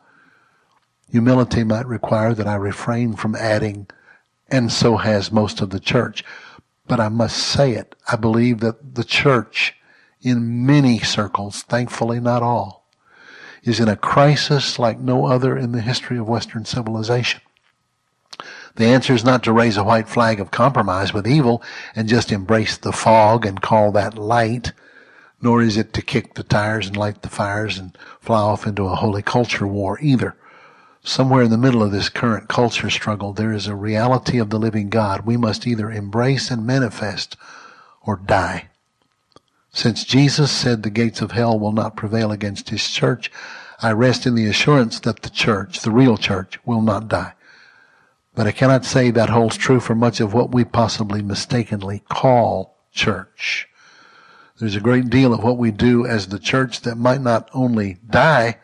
Humility 1.10 1.64
might 1.64 1.86
require 1.86 2.34
that 2.34 2.46
I 2.46 2.54
refrain 2.54 3.14
from 3.14 3.34
adding, 3.34 3.86
and 4.50 4.70
so 4.70 4.96
has 4.96 5.32
most 5.32 5.60
of 5.60 5.70
the 5.70 5.80
church. 5.80 6.24
But 6.86 7.00
I 7.00 7.08
must 7.08 7.38
say 7.38 7.72
it. 7.72 7.94
I 8.10 8.16
believe 8.16 8.60
that 8.60 8.94
the 8.94 9.04
church, 9.04 9.74
in 10.22 10.66
many 10.66 10.98
circles, 10.98 11.62
thankfully 11.62 12.20
not 12.20 12.42
all, 12.42 12.86
is 13.62 13.80
in 13.80 13.88
a 13.88 13.96
crisis 13.96 14.78
like 14.78 14.98
no 14.98 15.26
other 15.26 15.56
in 15.56 15.72
the 15.72 15.80
history 15.80 16.18
of 16.18 16.28
Western 16.28 16.64
civilization. 16.64 17.40
The 18.76 18.86
answer 18.86 19.12
is 19.12 19.24
not 19.24 19.42
to 19.44 19.52
raise 19.52 19.76
a 19.76 19.84
white 19.84 20.08
flag 20.08 20.40
of 20.40 20.50
compromise 20.50 21.12
with 21.12 21.26
evil 21.26 21.62
and 21.96 22.08
just 22.08 22.30
embrace 22.30 22.76
the 22.76 22.92
fog 22.92 23.44
and 23.44 23.60
call 23.60 23.90
that 23.92 24.16
light 24.16 24.72
nor 25.40 25.62
is 25.62 25.76
it 25.76 25.92
to 25.92 26.02
kick 26.02 26.34
the 26.34 26.42
tires 26.42 26.88
and 26.88 26.96
light 26.96 27.22
the 27.22 27.28
fires 27.28 27.78
and 27.78 27.96
fly 28.20 28.40
off 28.40 28.66
into 28.66 28.86
a 28.86 28.96
holy 28.96 29.22
culture 29.22 29.66
war 29.66 29.98
either. 30.00 30.36
Somewhere 31.08 31.42
in 31.42 31.50
the 31.50 31.56
middle 31.56 31.82
of 31.82 31.90
this 31.90 32.10
current 32.10 32.48
culture 32.48 32.90
struggle, 32.90 33.32
there 33.32 33.50
is 33.50 33.66
a 33.66 33.74
reality 33.74 34.38
of 34.38 34.50
the 34.50 34.58
living 34.58 34.90
God 34.90 35.24
we 35.24 35.38
must 35.38 35.66
either 35.66 35.90
embrace 35.90 36.50
and 36.50 36.66
manifest 36.66 37.34
or 38.02 38.16
die. 38.16 38.68
Since 39.72 40.04
Jesus 40.04 40.52
said 40.52 40.82
the 40.82 40.90
gates 40.90 41.22
of 41.22 41.30
hell 41.30 41.58
will 41.58 41.72
not 41.72 41.96
prevail 41.96 42.30
against 42.30 42.68
his 42.68 42.86
church, 42.90 43.32
I 43.80 43.92
rest 43.92 44.26
in 44.26 44.34
the 44.34 44.44
assurance 44.44 45.00
that 45.00 45.22
the 45.22 45.30
church, 45.30 45.80
the 45.80 45.90
real 45.90 46.18
church, 46.18 46.58
will 46.66 46.82
not 46.82 47.08
die. 47.08 47.32
But 48.34 48.46
I 48.46 48.52
cannot 48.52 48.84
say 48.84 49.10
that 49.10 49.30
holds 49.30 49.56
true 49.56 49.80
for 49.80 49.94
much 49.94 50.20
of 50.20 50.34
what 50.34 50.52
we 50.52 50.62
possibly 50.62 51.22
mistakenly 51.22 52.02
call 52.10 52.76
church. 52.92 53.66
There's 54.60 54.76
a 54.76 54.80
great 54.80 55.08
deal 55.08 55.32
of 55.32 55.42
what 55.42 55.56
we 55.56 55.70
do 55.70 56.04
as 56.04 56.26
the 56.26 56.38
church 56.38 56.82
that 56.82 56.98
might 56.98 57.22
not 57.22 57.48
only 57.54 57.96
die, 58.10 58.58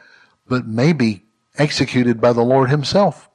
but 0.47 0.67
may 0.67 0.93
be 0.93 1.25
executed 1.59 2.21
by 2.21 2.33
the 2.33 2.43
Lord 2.43 2.71
himself. 2.71 3.29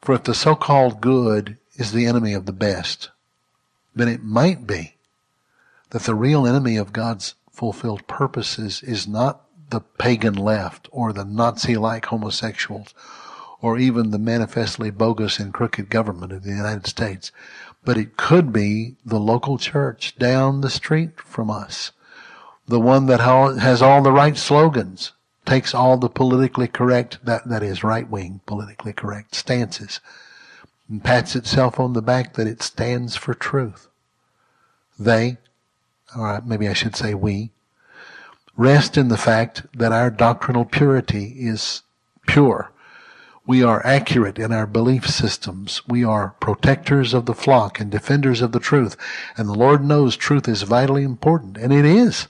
For 0.00 0.14
if 0.14 0.24
the 0.24 0.34
so-called 0.34 1.00
good 1.00 1.58
is 1.76 1.92
the 1.92 2.06
enemy 2.06 2.34
of 2.34 2.46
the 2.46 2.52
best, 2.52 3.10
then 3.94 4.08
it 4.08 4.22
might 4.22 4.66
be 4.66 4.96
that 5.90 6.02
the 6.02 6.14
real 6.14 6.46
enemy 6.46 6.76
of 6.76 6.92
God's 6.92 7.34
fulfilled 7.50 8.06
purposes 8.06 8.82
is 8.82 9.06
not 9.06 9.42
the 9.70 9.80
pagan 9.80 10.34
left 10.34 10.88
or 10.92 11.12
the 11.12 11.24
Nazi-like 11.24 12.06
homosexuals 12.06 12.94
or 13.60 13.78
even 13.78 14.10
the 14.10 14.18
manifestly 14.18 14.90
bogus 14.90 15.38
and 15.38 15.54
crooked 15.54 15.88
government 15.88 16.32
of 16.32 16.42
the 16.42 16.50
United 16.50 16.86
States 16.86 17.32
but 17.84 17.98
it 17.98 18.16
could 18.16 18.52
be 18.52 18.96
the 19.04 19.20
local 19.20 19.58
church 19.58 20.16
down 20.16 20.60
the 20.60 20.70
street 20.70 21.20
from 21.20 21.50
us. 21.50 21.92
The 22.66 22.80
one 22.80 23.06
that 23.06 23.20
has 23.20 23.82
all 23.82 24.02
the 24.02 24.12
right 24.12 24.36
slogans, 24.36 25.12
takes 25.46 25.74
all 25.74 25.96
the 25.96 26.08
politically 26.08 26.68
correct, 26.68 27.18
that, 27.24 27.48
that 27.48 27.62
is 27.62 27.84
right 27.84 28.08
wing 28.08 28.40
politically 28.46 28.92
correct 28.92 29.34
stances, 29.34 30.00
and 30.88 31.02
pats 31.02 31.36
itself 31.36 31.78
on 31.78 31.92
the 31.92 32.02
back 32.02 32.34
that 32.34 32.46
it 32.46 32.62
stands 32.62 33.16
for 33.16 33.34
truth. 33.34 33.88
They, 34.98 35.38
or 36.16 36.42
maybe 36.44 36.68
I 36.68 36.72
should 36.72 36.96
say 36.96 37.14
we, 37.14 37.50
rest 38.56 38.96
in 38.96 39.08
the 39.08 39.16
fact 39.16 39.66
that 39.76 39.92
our 39.92 40.10
doctrinal 40.10 40.64
purity 40.64 41.34
is 41.38 41.82
pure 42.26 42.70
we 43.46 43.62
are 43.62 43.84
accurate 43.84 44.38
in 44.38 44.52
our 44.52 44.66
belief 44.66 45.06
systems. 45.06 45.82
We 45.86 46.02
are 46.02 46.34
protectors 46.40 47.12
of 47.12 47.26
the 47.26 47.34
flock 47.34 47.78
and 47.78 47.90
defenders 47.90 48.40
of 48.40 48.52
the 48.52 48.60
truth. 48.60 48.96
And 49.36 49.48
the 49.48 49.54
Lord 49.54 49.84
knows 49.84 50.16
truth 50.16 50.48
is 50.48 50.62
vitally 50.62 51.02
important, 51.02 51.58
and 51.58 51.72
it 51.72 51.84
is. 51.84 52.28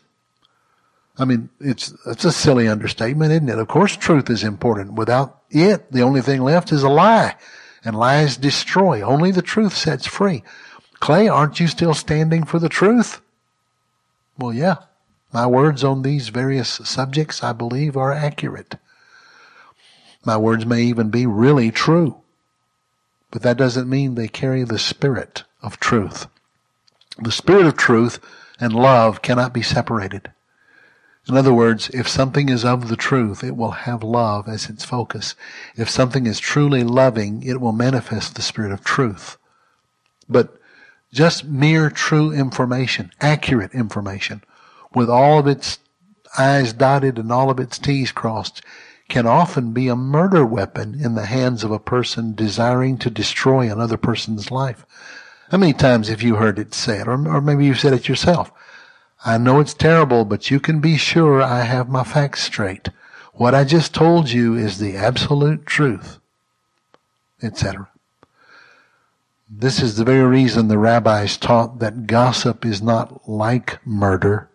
I 1.16 1.24
mean, 1.24 1.48
it's, 1.60 1.94
it's 2.06 2.24
a 2.24 2.32
silly 2.32 2.66
understatement, 2.66 3.32
isn't 3.32 3.48
it? 3.48 3.58
Of 3.58 3.68
course 3.68 3.96
truth 3.96 4.28
is 4.30 4.42
important. 4.42 4.94
Without 4.94 5.42
it, 5.50 5.92
the 5.92 6.02
only 6.02 6.20
thing 6.20 6.42
left 6.42 6.72
is 6.72 6.82
a 6.82 6.88
lie. 6.88 7.36
And 7.84 7.96
lies 7.96 8.36
destroy. 8.36 9.02
Only 9.02 9.30
the 9.30 9.42
truth 9.42 9.76
sets 9.76 10.06
free. 10.06 10.42
Clay, 11.00 11.28
aren't 11.28 11.60
you 11.60 11.68
still 11.68 11.92
standing 11.92 12.44
for 12.44 12.58
the 12.58 12.68
truth? 12.68 13.20
Well, 14.38 14.52
yeah. 14.52 14.76
My 15.32 15.46
words 15.46 15.84
on 15.84 16.02
these 16.02 16.30
various 16.30 16.68
subjects, 16.68 17.42
I 17.42 17.52
believe, 17.52 17.96
are 17.96 18.12
accurate. 18.12 18.76
My 20.24 20.36
words 20.36 20.64
may 20.64 20.82
even 20.82 21.10
be 21.10 21.26
really 21.26 21.70
true. 21.70 22.22
But 23.30 23.42
that 23.42 23.56
doesn't 23.56 23.90
mean 23.90 24.14
they 24.14 24.28
carry 24.28 24.64
the 24.64 24.78
spirit 24.78 25.44
of 25.60 25.78
truth. 25.78 26.26
The 27.18 27.32
spirit 27.32 27.66
of 27.66 27.76
truth 27.76 28.18
and 28.58 28.72
love 28.72 29.22
cannot 29.22 29.52
be 29.52 29.62
separated. 29.62 30.30
In 31.26 31.36
other 31.36 31.54
words, 31.54 31.88
if 31.90 32.06
something 32.06 32.50
is 32.50 32.64
of 32.64 32.88
the 32.88 32.96
truth, 32.96 33.42
it 33.42 33.56
will 33.56 33.70
have 33.70 34.02
love 34.02 34.46
as 34.46 34.68
its 34.68 34.84
focus. 34.84 35.34
If 35.74 35.88
something 35.88 36.26
is 36.26 36.38
truly 36.38 36.84
loving, 36.84 37.42
it 37.42 37.60
will 37.60 37.72
manifest 37.72 38.34
the 38.34 38.42
spirit 38.42 38.72
of 38.72 38.84
truth. 38.84 39.38
But 40.28 40.58
just 41.12 41.44
mere 41.44 41.88
true 41.88 42.32
information, 42.32 43.10
accurate 43.20 43.72
information, 43.72 44.42
with 44.94 45.08
all 45.08 45.38
of 45.38 45.46
its 45.46 45.78
I's 46.36 46.72
dotted 46.72 47.18
and 47.18 47.32
all 47.32 47.48
of 47.48 47.60
its 47.60 47.78
T's 47.78 48.12
crossed, 48.12 48.60
can 49.08 49.26
often 49.26 49.72
be 49.72 49.88
a 49.88 49.96
murder 49.96 50.44
weapon 50.44 50.98
in 51.00 51.14
the 51.14 51.26
hands 51.26 51.62
of 51.64 51.70
a 51.70 51.78
person 51.78 52.34
desiring 52.34 52.98
to 52.98 53.10
destroy 53.10 53.70
another 53.70 53.96
person's 53.96 54.50
life. 54.50 54.84
How 55.50 55.58
many 55.58 55.72
times 55.72 56.08
have 56.08 56.22
you 56.22 56.36
heard 56.36 56.58
it 56.58 56.74
said, 56.74 57.06
or, 57.06 57.12
or 57.28 57.40
maybe 57.40 57.64
you've 57.64 57.78
said 57.78 57.92
it 57.92 58.08
yourself? 58.08 58.50
I 59.26 59.38
know 59.38 59.58
it's 59.58 59.72
terrible, 59.72 60.26
but 60.26 60.50
you 60.50 60.60
can 60.60 60.80
be 60.80 60.98
sure 60.98 61.40
I 61.40 61.62
have 61.62 61.88
my 61.88 62.04
facts 62.04 62.42
straight. 62.42 62.90
What 63.32 63.54
I 63.54 63.64
just 63.64 63.94
told 63.94 64.30
you 64.30 64.54
is 64.54 64.78
the 64.78 64.96
absolute 64.96 65.64
truth, 65.64 66.18
etc. 67.42 67.88
This 69.48 69.80
is 69.80 69.96
the 69.96 70.04
very 70.04 70.24
reason 70.24 70.68
the 70.68 70.78
rabbis 70.78 71.38
taught 71.38 71.78
that 71.78 72.06
gossip 72.06 72.66
is 72.66 72.82
not 72.82 73.26
like 73.26 73.84
murder, 73.86 74.50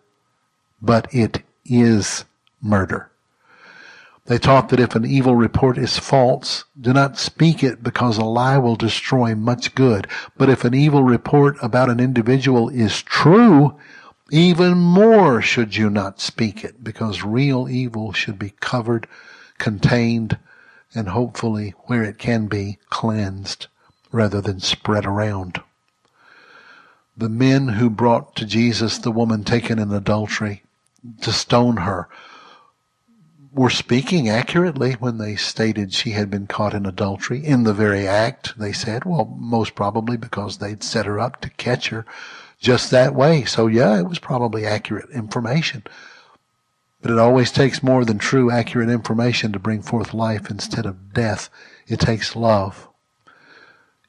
but 0.80 1.12
it 1.12 1.42
is 1.64 2.24
murder. 2.62 3.10
They 4.26 4.38
taught 4.38 4.68
that 4.68 4.78
if 4.78 4.94
an 4.94 5.04
evil 5.04 5.34
report 5.34 5.78
is 5.78 5.98
false, 5.98 6.64
do 6.80 6.92
not 6.92 7.18
speak 7.18 7.64
it 7.64 7.82
because 7.82 8.18
a 8.18 8.24
lie 8.24 8.58
will 8.58 8.76
destroy 8.76 9.34
much 9.34 9.74
good. 9.74 10.06
But 10.36 10.48
if 10.48 10.64
an 10.64 10.74
evil 10.74 11.02
report 11.02 11.56
about 11.60 11.90
an 11.90 11.98
individual 11.98 12.68
is 12.68 13.02
true, 13.02 13.76
even 14.30 14.78
more 14.78 15.42
should 15.42 15.76
you 15.76 15.90
not 15.90 16.20
speak 16.20 16.64
it 16.64 16.82
because 16.84 17.24
real 17.24 17.68
evil 17.68 18.12
should 18.12 18.38
be 18.38 18.54
covered, 18.60 19.08
contained, 19.58 20.38
and 20.94 21.08
hopefully, 21.08 21.74
where 21.84 22.02
it 22.02 22.18
can 22.18 22.46
be, 22.46 22.78
cleansed 22.88 23.66
rather 24.12 24.40
than 24.40 24.60
spread 24.60 25.06
around. 25.06 25.60
The 27.16 27.28
men 27.28 27.68
who 27.68 27.90
brought 27.90 28.34
to 28.36 28.46
Jesus 28.46 28.98
the 28.98 29.10
woman 29.10 29.44
taken 29.44 29.78
in 29.78 29.92
adultery 29.92 30.62
to 31.22 31.32
stone 31.32 31.78
her 31.78 32.08
were 33.52 33.70
speaking 33.70 34.28
accurately 34.28 34.92
when 34.94 35.18
they 35.18 35.34
stated 35.34 35.92
she 35.92 36.10
had 36.10 36.30
been 36.30 36.46
caught 36.46 36.72
in 36.72 36.86
adultery 36.86 37.44
in 37.44 37.64
the 37.64 37.74
very 37.74 38.06
act, 38.06 38.56
they 38.58 38.72
said. 38.72 39.04
Well, 39.04 39.36
most 39.38 39.74
probably 39.74 40.16
because 40.16 40.58
they'd 40.58 40.84
set 40.84 41.06
her 41.06 41.18
up 41.18 41.40
to 41.40 41.50
catch 41.50 41.88
her 41.88 42.06
just 42.60 42.90
that 42.90 43.14
way. 43.14 43.44
So 43.44 43.66
yeah, 43.66 43.98
it 43.98 44.06
was 44.06 44.18
probably 44.18 44.64
accurate 44.66 45.10
information. 45.10 45.82
But 47.02 47.10
it 47.10 47.18
always 47.18 47.50
takes 47.50 47.82
more 47.82 48.04
than 48.04 48.18
true, 48.18 48.50
accurate 48.50 48.90
information 48.90 49.52
to 49.52 49.58
bring 49.58 49.80
forth 49.80 50.12
life 50.12 50.50
instead 50.50 50.84
of 50.84 51.14
death. 51.14 51.48
It 51.88 51.98
takes 51.98 52.36
love. 52.36 52.86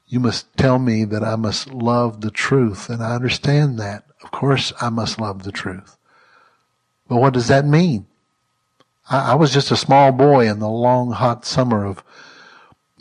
You 0.06 0.20
must 0.20 0.54
tell 0.58 0.78
me 0.78 1.04
that 1.04 1.24
I 1.24 1.36
must 1.36 1.72
love 1.72 2.20
the 2.20 2.30
truth, 2.30 2.90
and 2.90 3.02
I 3.02 3.14
understand 3.14 3.78
that. 3.78 4.04
Of 4.22 4.30
course, 4.30 4.70
I 4.78 4.90
must 4.90 5.18
love 5.18 5.42
the 5.42 5.52
truth. 5.52 5.96
But 7.08 7.16
what 7.16 7.32
does 7.32 7.48
that 7.48 7.64
mean? 7.64 8.06
I, 9.08 9.32
I 9.32 9.34
was 9.36 9.54
just 9.54 9.70
a 9.70 9.76
small 9.76 10.12
boy 10.12 10.46
in 10.46 10.58
the 10.58 10.68
long, 10.68 11.12
hot 11.12 11.46
summer 11.46 11.86
of 11.86 12.04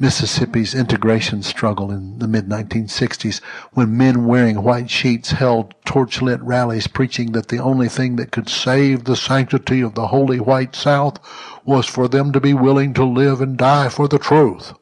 Mississippi's 0.01 0.73
integration 0.73 1.43
struggle 1.43 1.91
in 1.91 2.17
the 2.17 2.27
mid 2.27 2.49
1960s 2.49 3.39
when 3.73 3.95
men 3.95 4.25
wearing 4.25 4.63
white 4.63 4.89
sheets 4.89 5.29
held 5.29 5.75
torch 5.85 6.23
lit 6.23 6.41
rallies 6.41 6.87
preaching 6.87 7.33
that 7.33 7.49
the 7.49 7.59
only 7.59 7.87
thing 7.87 8.15
that 8.15 8.31
could 8.31 8.49
save 8.49 9.03
the 9.03 9.15
sanctity 9.15 9.79
of 9.79 9.93
the 9.93 10.07
holy 10.07 10.39
white 10.39 10.75
South 10.75 11.19
was 11.65 11.85
for 11.85 12.07
them 12.07 12.31
to 12.31 12.39
be 12.41 12.51
willing 12.51 12.95
to 12.95 13.05
live 13.05 13.41
and 13.41 13.57
die 13.57 13.89
for 13.89 14.07
the 14.07 14.17
truth. 14.17 14.73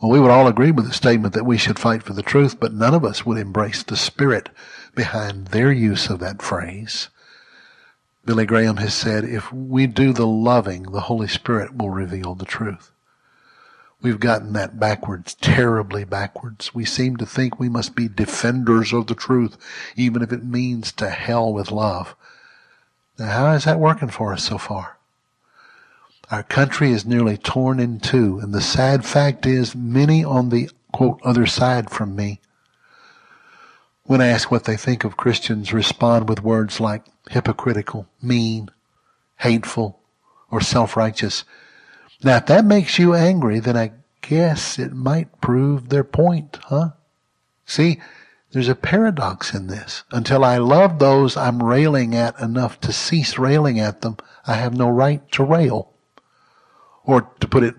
Well, 0.00 0.10
we 0.10 0.18
would 0.18 0.30
all 0.30 0.48
agree 0.48 0.70
with 0.70 0.86
the 0.86 0.94
statement 0.94 1.34
that 1.34 1.44
we 1.44 1.58
should 1.58 1.78
fight 1.78 2.02
for 2.02 2.14
the 2.14 2.22
truth, 2.22 2.58
but 2.58 2.72
none 2.72 2.94
of 2.94 3.04
us 3.04 3.26
would 3.26 3.36
embrace 3.36 3.82
the 3.82 3.98
spirit 3.98 4.48
behind 4.94 5.48
their 5.48 5.70
use 5.70 6.08
of 6.08 6.20
that 6.20 6.40
phrase. 6.40 7.10
Billy 8.24 8.46
Graham 8.46 8.78
has 8.78 8.94
said, 8.94 9.24
if 9.24 9.52
we 9.52 9.86
do 9.86 10.14
the 10.14 10.26
loving, 10.26 10.84
the 10.84 11.00
Holy 11.00 11.28
Spirit 11.28 11.76
will 11.76 11.90
reveal 11.90 12.34
the 12.34 12.46
truth. 12.46 12.92
We've 14.02 14.20
gotten 14.20 14.52
that 14.54 14.80
backwards, 14.80 15.34
terribly 15.34 16.04
backwards. 16.04 16.74
We 16.74 16.84
seem 16.84 17.16
to 17.18 17.26
think 17.26 17.58
we 17.58 17.68
must 17.68 17.94
be 17.94 18.08
defenders 18.08 18.92
of 18.92 19.06
the 19.06 19.14
truth, 19.14 19.56
even 19.96 20.22
if 20.22 20.32
it 20.32 20.44
means 20.44 20.90
to 20.92 21.08
hell 21.08 21.52
with 21.52 21.70
love. 21.70 22.16
Now, 23.18 23.30
how 23.30 23.52
is 23.52 23.64
that 23.64 23.78
working 23.78 24.08
for 24.08 24.32
us 24.32 24.44
so 24.44 24.58
far? 24.58 24.98
Our 26.30 26.42
country 26.42 26.90
is 26.90 27.04
nearly 27.04 27.36
torn 27.36 27.78
in 27.78 28.00
two, 28.00 28.40
and 28.40 28.52
the 28.52 28.60
sad 28.60 29.04
fact 29.04 29.46
is 29.46 29.76
many 29.76 30.24
on 30.24 30.48
the 30.48 30.70
quote 30.92 31.20
other 31.22 31.46
side 31.46 31.90
from 31.90 32.16
me 32.16 32.40
when 34.04 34.20
asked 34.20 34.50
what 34.50 34.64
they 34.64 34.76
think 34.76 35.04
of 35.04 35.16
Christians 35.16 35.72
respond 35.72 36.28
with 36.28 36.42
words 36.42 36.80
like 36.80 37.04
hypocritical, 37.30 38.08
mean, 38.20 38.68
hateful, 39.38 40.00
or 40.50 40.60
self-righteous. 40.60 41.44
Now, 42.24 42.36
if 42.36 42.46
that 42.46 42.64
makes 42.64 42.98
you 42.98 43.14
angry, 43.14 43.58
then 43.58 43.76
I 43.76 43.92
guess 44.20 44.78
it 44.78 44.92
might 44.92 45.40
prove 45.40 45.88
their 45.88 46.04
point, 46.04 46.58
huh? 46.64 46.90
See, 47.66 48.00
there's 48.52 48.68
a 48.68 48.74
paradox 48.74 49.54
in 49.54 49.66
this. 49.66 50.04
Until 50.12 50.44
I 50.44 50.58
love 50.58 50.98
those 50.98 51.36
I'm 51.36 51.62
railing 51.62 52.14
at 52.14 52.38
enough 52.38 52.80
to 52.82 52.92
cease 52.92 53.38
railing 53.38 53.80
at 53.80 54.02
them, 54.02 54.18
I 54.46 54.54
have 54.54 54.76
no 54.76 54.88
right 54.88 55.28
to 55.32 55.44
rail. 55.44 55.92
Or 57.04 57.22
to 57.40 57.48
put 57.48 57.64
it 57.64 57.74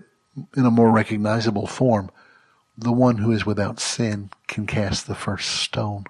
in 0.56 0.66
a 0.66 0.70
more 0.70 0.90
recognizable 0.90 1.66
form, 1.66 2.10
the 2.76 2.92
one 2.92 3.18
who 3.18 3.30
is 3.30 3.46
without 3.46 3.78
sin 3.78 4.30
can 4.48 4.66
cast 4.66 5.06
the 5.06 5.14
first 5.14 5.48
stone. 5.48 6.04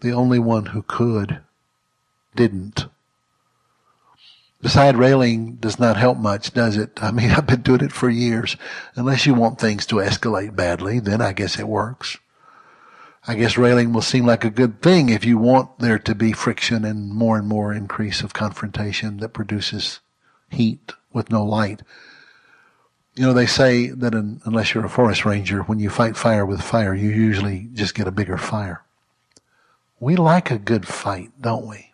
The 0.00 0.12
only 0.12 0.38
one 0.38 0.66
who 0.66 0.82
could 0.82 1.40
didn't. 2.36 2.86
Beside 4.62 4.96
railing 4.96 5.56
does 5.56 5.78
not 5.78 5.96
help 5.96 6.18
much, 6.18 6.52
does 6.52 6.76
it? 6.76 7.02
I 7.02 7.10
mean, 7.10 7.30
I've 7.36 7.46
been 7.46 7.62
doing 7.62 7.82
it 7.82 7.92
for 7.92 8.10
years. 8.10 8.56
Unless 8.94 9.26
you 9.26 9.34
want 9.34 9.58
things 9.58 9.86
to 9.86 9.96
escalate 9.96 10.54
badly, 10.54 11.00
then 11.00 11.20
I 11.20 11.32
guess 11.32 11.58
it 11.58 11.68
works. 11.68 12.18
I 13.26 13.34
guess 13.34 13.58
railing 13.58 13.92
will 13.92 14.02
seem 14.02 14.24
like 14.24 14.44
a 14.44 14.50
good 14.50 14.80
thing 14.80 15.10
if 15.10 15.24
you 15.24 15.36
want 15.36 15.78
there 15.78 15.98
to 15.98 16.14
be 16.14 16.32
friction 16.32 16.84
and 16.84 17.10
more 17.10 17.36
and 17.36 17.46
more 17.46 17.72
increase 17.72 18.22
of 18.22 18.32
confrontation 18.32 19.18
that 19.18 19.34
produces 19.34 20.00
heat 20.48 20.92
with 21.12 21.30
no 21.30 21.44
light. 21.44 21.82
You 23.14 23.26
know, 23.26 23.32
they 23.34 23.46
say 23.46 23.88
that 23.88 24.14
in, 24.14 24.40
unless 24.44 24.72
you're 24.72 24.86
a 24.86 24.90
forest 24.90 25.26
ranger, 25.26 25.62
when 25.62 25.80
you 25.80 25.90
fight 25.90 26.16
fire 26.16 26.46
with 26.46 26.62
fire, 26.62 26.94
you 26.94 27.10
usually 27.10 27.68
just 27.74 27.94
get 27.94 28.08
a 28.08 28.12
bigger 28.12 28.38
fire. 28.38 28.82
We 29.98 30.16
like 30.16 30.50
a 30.50 30.58
good 30.58 30.88
fight, 30.88 31.30
don't 31.38 31.66
we? 31.66 31.89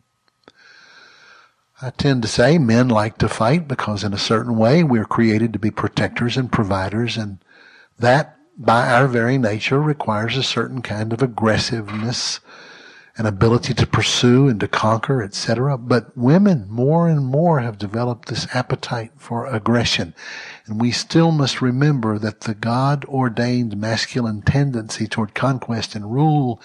I 1.83 1.91
tend 1.91 2.23
to 2.23 2.29
say 2.29 2.57
men 2.57 2.89
like 2.89 3.19
to 3.19 3.29
fight 3.29 3.69
because 3.69 4.03
in 4.03 4.15
a 4.15 4.19
certain 4.19 4.57
way 4.57 4.83
we're 4.83 5.05
created 5.05 5.53
to 5.53 5.59
be 5.59 5.71
protectors 5.71 6.39
and 6.39 6.51
providers 6.51 7.19
and 7.19 7.39
that 7.99 8.39
by 8.57 8.91
our 8.91 9.07
very 9.07 9.37
nature 9.37 9.83
requires 9.83 10.39
a 10.39 10.43
certain 10.43 10.81
kind 10.81 11.13
of 11.13 11.21
aggressiveness 11.21 12.41
and 13.19 13.27
ability 13.27 13.75
to 13.75 13.87
pursue 13.87 14.49
and 14.49 14.61
to 14.61 14.69
conquer, 14.69 15.23
etc. 15.23 15.77
But 15.77 16.17
women 16.17 16.67
more 16.71 17.09
and 17.09 17.27
more 17.27 17.61
have 17.61 17.77
developed 17.77 18.29
this 18.29 18.47
appetite 18.55 19.13
for 19.19 19.47
aggression. 19.47 20.15
And 20.67 20.81
we 20.81 20.91
still 20.91 21.31
must 21.31 21.61
remember 21.61 22.19
that 22.19 22.43
the 22.43 22.55
God 22.55 23.05
ordained 23.05 23.77
masculine 23.77 24.41
tendency 24.41 25.07
toward 25.07 25.35
conquest 25.35 25.95
and 25.95 26.11
rule 26.11 26.61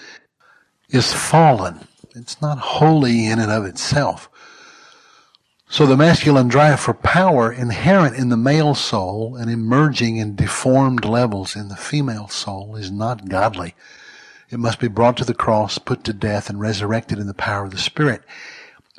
is 0.88 1.12
fallen. 1.12 1.86
It's 2.14 2.40
not 2.42 2.58
holy 2.58 3.26
in 3.26 3.38
and 3.38 3.50
of 3.50 3.64
itself. 3.64 4.28
So 5.72 5.86
the 5.86 5.96
masculine 5.96 6.48
drive 6.48 6.80
for 6.80 6.92
power 6.92 7.50
inherent 7.50 8.14
in 8.14 8.28
the 8.28 8.36
male 8.36 8.74
soul 8.74 9.36
and 9.36 9.50
emerging 9.50 10.18
in 10.18 10.36
deformed 10.36 11.06
levels 11.06 11.56
in 11.56 11.68
the 11.68 11.76
female 11.76 12.28
soul 12.28 12.76
is 12.76 12.90
not 12.90 13.30
godly. 13.30 13.74
It 14.50 14.58
must 14.58 14.78
be 14.78 14.88
brought 14.88 15.16
to 15.16 15.24
the 15.24 15.32
cross, 15.32 15.78
put 15.78 16.04
to 16.04 16.12
death, 16.12 16.50
and 16.50 16.60
resurrected 16.60 17.18
in 17.18 17.26
the 17.26 17.32
power 17.32 17.64
of 17.64 17.70
the 17.70 17.78
Spirit. 17.78 18.20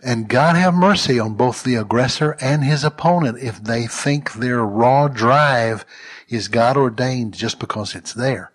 And 0.04 0.28
God 0.28 0.56
have 0.56 0.74
mercy 0.74 1.20
on 1.20 1.36
both 1.36 1.64
the 1.64 1.76
aggressor 1.76 2.36
and 2.42 2.64
his 2.64 2.84
opponent 2.84 3.38
if 3.38 3.64
they 3.64 3.86
think 3.86 4.34
their 4.34 4.64
raw 4.66 5.08
drive 5.08 5.86
is 6.28 6.48
God 6.48 6.76
ordained 6.76 7.36
just 7.36 7.60
because 7.60 7.94
it's 7.94 8.16
there. 8.16 8.52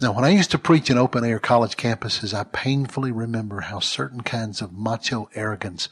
Now, 0.00 0.12
when 0.12 0.24
I 0.24 0.28
used 0.28 0.52
to 0.52 0.58
preach 0.58 0.88
in 0.88 0.96
open 0.96 1.24
air 1.24 1.40
college 1.40 1.76
campuses, 1.76 2.32
I 2.32 2.44
painfully 2.44 3.10
remember 3.10 3.62
how 3.62 3.80
certain 3.80 4.20
kinds 4.20 4.62
of 4.62 4.72
macho 4.72 5.28
arrogance 5.34 5.88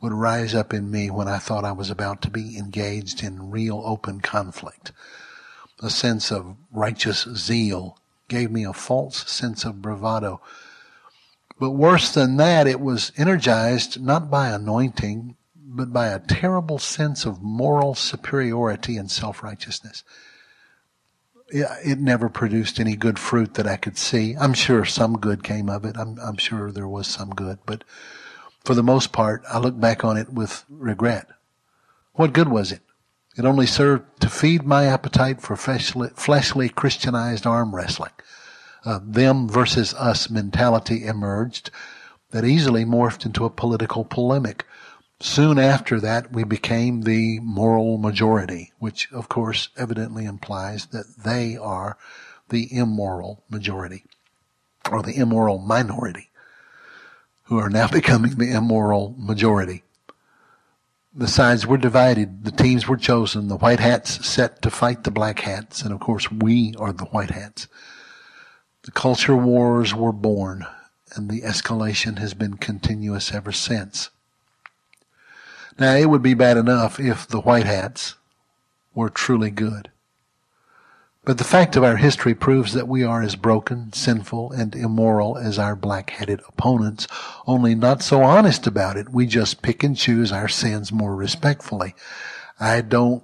would 0.00 0.12
rise 0.12 0.54
up 0.54 0.72
in 0.72 0.90
me 0.90 1.10
when 1.10 1.28
I 1.28 1.38
thought 1.38 1.64
I 1.64 1.72
was 1.72 1.90
about 1.90 2.22
to 2.22 2.30
be 2.30 2.56
engaged 2.56 3.22
in 3.22 3.50
real 3.50 3.82
open 3.84 4.20
conflict. 4.20 4.92
A 5.80 5.90
sense 5.90 6.30
of 6.30 6.56
righteous 6.72 7.26
zeal 7.34 7.98
gave 8.28 8.50
me 8.50 8.64
a 8.64 8.72
false 8.72 9.28
sense 9.30 9.64
of 9.64 9.82
bravado. 9.82 10.40
But 11.58 11.70
worse 11.70 12.12
than 12.12 12.36
that, 12.36 12.66
it 12.66 12.80
was 12.80 13.10
energized 13.16 14.00
not 14.00 14.30
by 14.30 14.48
anointing, 14.50 15.36
but 15.56 15.92
by 15.92 16.08
a 16.08 16.20
terrible 16.20 16.78
sense 16.78 17.24
of 17.24 17.42
moral 17.42 17.94
superiority 17.94 18.96
and 18.96 19.10
self-righteousness. 19.10 20.04
It 21.48 21.98
never 21.98 22.28
produced 22.28 22.78
any 22.78 22.94
good 22.94 23.18
fruit 23.18 23.54
that 23.54 23.66
I 23.66 23.76
could 23.76 23.96
see. 23.96 24.36
I'm 24.36 24.52
sure 24.52 24.84
some 24.84 25.18
good 25.18 25.42
came 25.42 25.68
of 25.68 25.84
it. 25.84 25.96
I'm, 25.96 26.18
I'm 26.20 26.36
sure 26.36 26.70
there 26.70 26.86
was 26.86 27.06
some 27.06 27.30
good, 27.30 27.58
but 27.66 27.84
for 28.68 28.74
the 28.74 28.82
most 28.82 29.12
part, 29.12 29.42
I 29.48 29.58
look 29.60 29.80
back 29.80 30.04
on 30.04 30.18
it 30.18 30.30
with 30.30 30.66
regret. 30.68 31.26
What 32.12 32.34
good 32.34 32.50
was 32.50 32.70
it? 32.70 32.82
It 33.34 33.46
only 33.46 33.64
served 33.64 34.20
to 34.20 34.28
feed 34.28 34.62
my 34.62 34.84
appetite 34.84 35.40
for 35.40 35.56
fleshly, 35.56 36.10
fleshly 36.14 36.68
Christianized 36.68 37.46
arm 37.46 37.74
wrestling. 37.74 38.10
Uh, 38.84 39.00
them 39.02 39.48
versus 39.48 39.94
us 39.94 40.28
mentality 40.28 41.06
emerged 41.06 41.70
that 42.30 42.44
easily 42.44 42.84
morphed 42.84 43.24
into 43.24 43.46
a 43.46 43.50
political 43.50 44.04
polemic. 44.04 44.66
Soon 45.18 45.58
after 45.58 45.98
that, 46.00 46.30
we 46.30 46.44
became 46.44 47.00
the 47.00 47.40
moral 47.40 47.96
majority, 47.96 48.74
which 48.78 49.10
of 49.12 49.30
course 49.30 49.70
evidently 49.78 50.26
implies 50.26 50.84
that 50.88 51.06
they 51.24 51.56
are 51.56 51.96
the 52.50 52.68
immoral 52.70 53.44
majority 53.48 54.04
or 54.92 55.02
the 55.02 55.16
immoral 55.16 55.56
minority 55.56 56.27
who 57.48 57.58
are 57.58 57.70
now 57.70 57.88
becoming 57.92 58.36
the 58.36 58.52
immoral 58.52 59.14
majority. 59.18 59.82
The 61.14 61.28
sides 61.28 61.66
were 61.66 61.78
divided. 61.78 62.44
The 62.44 62.52
teams 62.52 62.86
were 62.86 62.96
chosen. 62.96 63.48
The 63.48 63.56
white 63.56 63.80
hats 63.80 64.26
set 64.26 64.62
to 64.62 64.70
fight 64.70 65.04
the 65.04 65.10
black 65.10 65.40
hats. 65.40 65.82
And 65.82 65.92
of 65.92 66.00
course, 66.00 66.30
we 66.30 66.74
are 66.78 66.92
the 66.92 67.06
white 67.06 67.30
hats. 67.30 67.66
The 68.82 68.92
culture 68.92 69.36
wars 69.36 69.94
were 69.94 70.12
born 70.12 70.66
and 71.14 71.28
the 71.28 71.42
escalation 71.42 72.18
has 72.18 72.34
been 72.34 72.54
continuous 72.54 73.32
ever 73.32 73.52
since. 73.52 74.10
Now, 75.78 75.94
it 75.94 76.10
would 76.10 76.22
be 76.22 76.34
bad 76.34 76.56
enough 76.56 76.98
if 76.98 77.26
the 77.26 77.40
white 77.40 77.66
hats 77.66 78.16
were 78.94 79.10
truly 79.10 79.50
good. 79.50 79.90
But 81.28 81.36
the 81.36 81.44
fact 81.44 81.76
of 81.76 81.84
our 81.84 81.96
history 81.96 82.34
proves 82.34 82.72
that 82.72 82.88
we 82.88 83.04
are 83.04 83.20
as 83.20 83.36
broken, 83.36 83.92
sinful, 83.92 84.52
and 84.52 84.74
immoral 84.74 85.36
as 85.36 85.58
our 85.58 85.76
black-headed 85.76 86.40
opponents, 86.48 87.06
only 87.46 87.74
not 87.74 88.02
so 88.02 88.22
honest 88.22 88.66
about 88.66 88.96
it. 88.96 89.10
We 89.10 89.26
just 89.26 89.60
pick 89.60 89.84
and 89.84 89.94
choose 89.94 90.32
our 90.32 90.48
sins 90.48 90.90
more 90.90 91.14
respectfully. 91.14 91.94
I 92.58 92.80
don't 92.80 93.22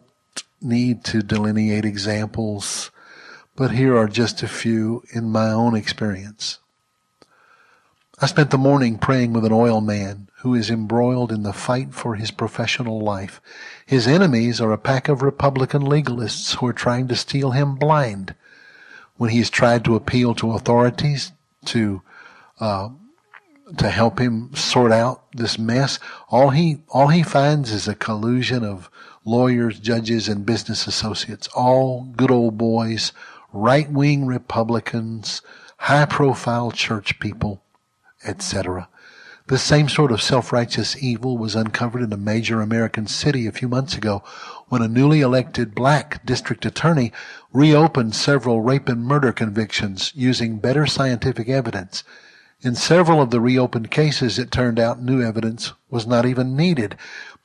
need 0.60 1.02
to 1.04 1.22
delineate 1.22 1.86
examples, 1.86 2.90
but 3.56 3.70
here 3.70 3.96
are 3.96 4.06
just 4.06 4.42
a 4.42 4.48
few 4.48 5.02
in 5.14 5.30
my 5.30 5.48
own 5.48 5.74
experience. 5.74 6.58
I 8.20 8.26
spent 8.26 8.50
the 8.50 8.58
morning 8.58 8.98
praying 8.98 9.32
with 9.32 9.46
an 9.46 9.52
oil 9.52 9.80
man 9.80 10.28
who 10.42 10.54
is 10.54 10.68
embroiled 10.68 11.32
in 11.32 11.42
the 11.42 11.54
fight 11.54 11.94
for 11.94 12.16
his 12.16 12.30
professional 12.30 13.00
life. 13.00 13.40
His 13.86 14.06
enemies 14.06 14.60
are 14.60 14.72
a 14.72 14.78
pack 14.78 15.08
of 15.08 15.22
Republican 15.22 15.82
legalists 15.82 16.56
who 16.56 16.66
are 16.66 16.72
trying 16.72 17.08
to 17.08 17.16
steal 17.16 17.50
him 17.50 17.74
blind. 17.74 18.34
When 19.16 19.30
he's 19.30 19.50
tried 19.50 19.84
to 19.84 19.94
appeal 19.94 20.34
to 20.36 20.52
authorities 20.52 21.32
to 21.66 22.02
uh, 22.58 22.88
to 23.78 23.88
help 23.88 24.18
him 24.18 24.54
sort 24.54 24.92
out 24.92 25.30
this 25.32 25.58
mess, 25.58 25.98
all 26.28 26.50
he 26.50 26.82
all 26.88 27.08
he 27.08 27.22
finds 27.22 27.70
is 27.70 27.86
a 27.86 27.94
collusion 27.94 28.64
of 28.64 28.90
lawyers, 29.24 29.78
judges, 29.78 30.28
and 30.28 30.44
business 30.44 30.86
associates, 30.86 31.48
all 31.54 32.04
good 32.16 32.30
old 32.30 32.58
boys, 32.58 33.12
right 33.52 33.90
wing 33.90 34.26
Republicans, 34.26 35.42
high 35.76 36.06
profile 36.06 36.70
church 36.70 37.18
people 37.20 37.64
etc. 38.24 38.88
This 39.46 39.62
same 39.62 39.90
sort 39.90 40.10
of 40.10 40.22
self-righteous 40.22 41.02
evil 41.02 41.36
was 41.36 41.54
uncovered 41.54 42.00
in 42.00 42.12
a 42.14 42.16
major 42.16 42.62
American 42.62 43.06
city 43.06 43.46
a 43.46 43.52
few 43.52 43.68
months 43.68 43.94
ago 43.94 44.22
when 44.68 44.80
a 44.80 44.88
newly 44.88 45.20
elected 45.20 45.74
black 45.74 46.24
district 46.24 46.64
attorney 46.64 47.12
reopened 47.52 48.14
several 48.14 48.62
rape 48.62 48.88
and 48.88 49.04
murder 49.04 49.32
convictions 49.32 50.12
using 50.14 50.56
better 50.56 50.86
scientific 50.86 51.50
evidence 51.50 52.04
In 52.62 52.74
several 52.74 53.20
of 53.20 53.28
the 53.28 53.40
reopened 53.40 53.90
cases, 53.90 54.38
it 54.38 54.50
turned 54.50 54.80
out 54.80 55.02
new 55.02 55.20
evidence 55.20 55.74
was 55.90 56.06
not 56.06 56.24
even 56.24 56.56
needed 56.56 56.96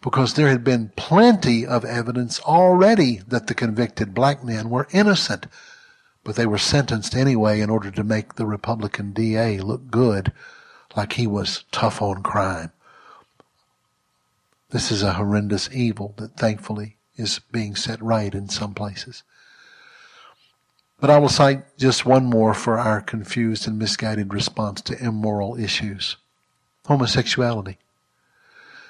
because 0.01 0.35
there 0.35 0.47
had 0.47 0.63
been 0.63 0.93
plenty 0.95 1.65
of 1.65 1.83
evidence 1.83 2.39
already 2.39 3.19
that 3.27 3.47
the 3.47 3.53
convicted 3.53 4.13
black 4.13 4.41
men 4.41 4.69
were 4.69 4.87
innocent. 4.91 5.47
But 6.23 6.37
they 6.37 6.45
were 6.45 6.57
sentenced 6.57 7.13
anyway 7.13 7.59
in 7.59 7.69
order 7.69 7.91
to 7.91 8.03
make 8.05 8.35
the 8.35 8.45
Republican 8.45 9.11
DA 9.11 9.59
look 9.59 9.91
good, 9.91 10.31
like 10.95 11.13
he 11.13 11.27
was 11.27 11.65
tough 11.71 12.01
on 12.01 12.23
crime. 12.23 12.71
This 14.71 14.91
is 14.91 15.01
a 15.01 15.13
horrendous 15.13 15.69
evil 15.73 16.13
that 16.17 16.37
thankfully 16.37 16.97
is 17.15 17.39
being 17.51 17.75
set 17.75 18.01
right 18.01 18.33
in 18.33 18.49
some 18.49 18.73
places. 18.73 19.23
But 20.99 21.09
I 21.09 21.17
will 21.17 21.29
cite 21.29 21.77
just 21.77 22.05
one 22.05 22.25
more 22.25 22.53
for 22.53 22.77
our 22.77 23.01
confused 23.01 23.67
and 23.67 23.79
misguided 23.79 24.33
response 24.33 24.81
to 24.81 25.03
immoral 25.03 25.57
issues. 25.57 26.17
Homosexuality. 26.85 27.77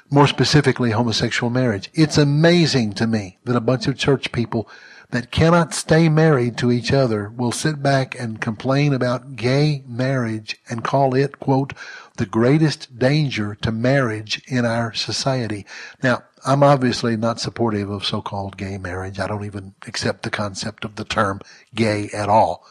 More 0.09 0.27
specifically, 0.27 0.91
homosexual 0.91 1.51
marriage. 1.51 1.89
It's 1.93 2.17
amazing 2.17 2.93
to 2.93 3.05
me 3.05 3.37
that 3.43 3.55
a 3.55 3.61
bunch 3.61 3.87
of 3.87 3.97
church 3.97 4.31
people 4.31 4.67
that 5.11 5.31
cannot 5.31 5.73
stay 5.73 6.07
married 6.07 6.57
to 6.57 6.71
each 6.71 6.93
other 6.93 7.29
will 7.29 7.51
sit 7.51 7.81
back 7.81 8.19
and 8.19 8.41
complain 8.41 8.93
about 8.93 9.35
gay 9.35 9.83
marriage 9.87 10.57
and 10.69 10.83
call 10.83 11.15
it, 11.15 11.39
quote, 11.39 11.73
the 12.17 12.25
greatest 12.25 12.99
danger 12.99 13.55
to 13.55 13.71
marriage 13.71 14.41
in 14.47 14.65
our 14.65 14.93
society. 14.93 15.65
Now, 16.03 16.23
I'm 16.45 16.63
obviously 16.63 17.17
not 17.17 17.39
supportive 17.39 17.89
of 17.89 18.05
so-called 18.05 18.57
gay 18.57 18.77
marriage. 18.77 19.19
I 19.19 19.27
don't 19.27 19.45
even 19.45 19.73
accept 19.87 20.23
the 20.23 20.29
concept 20.29 20.85
of 20.85 20.95
the 20.95 21.05
term 21.05 21.41
gay 21.73 22.09
at 22.13 22.29
all. 22.29 22.65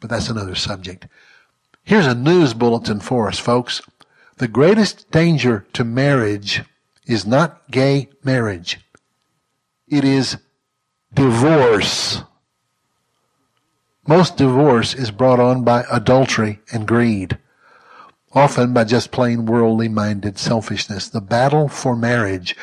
But 0.00 0.10
that's 0.10 0.28
another 0.28 0.54
subject. 0.54 1.06
Here's 1.82 2.06
a 2.06 2.14
news 2.14 2.52
bulletin 2.52 3.00
for 3.00 3.28
us, 3.28 3.38
folks. 3.38 3.80
The 4.36 4.48
greatest 4.48 5.10
danger 5.10 5.66
to 5.72 5.84
marriage 5.84 6.62
is 7.06 7.26
not 7.26 7.70
gay 7.70 8.08
marriage. 8.22 8.80
It 9.88 10.04
is 10.04 10.36
divorce. 11.14 12.22
Most 14.06 14.36
divorce 14.36 14.94
is 14.94 15.10
brought 15.10 15.40
on 15.40 15.64
by 15.64 15.84
adultery 15.90 16.60
and 16.72 16.86
greed 16.86 17.38
often 18.32 18.72
by 18.72 18.84
just 18.84 19.10
plain 19.10 19.46
worldly 19.46 19.88
minded 19.88 20.38
selfishness. 20.38 21.08
The 21.08 21.20
battle 21.20 21.68
for 21.68 21.96
marriage 21.96 22.56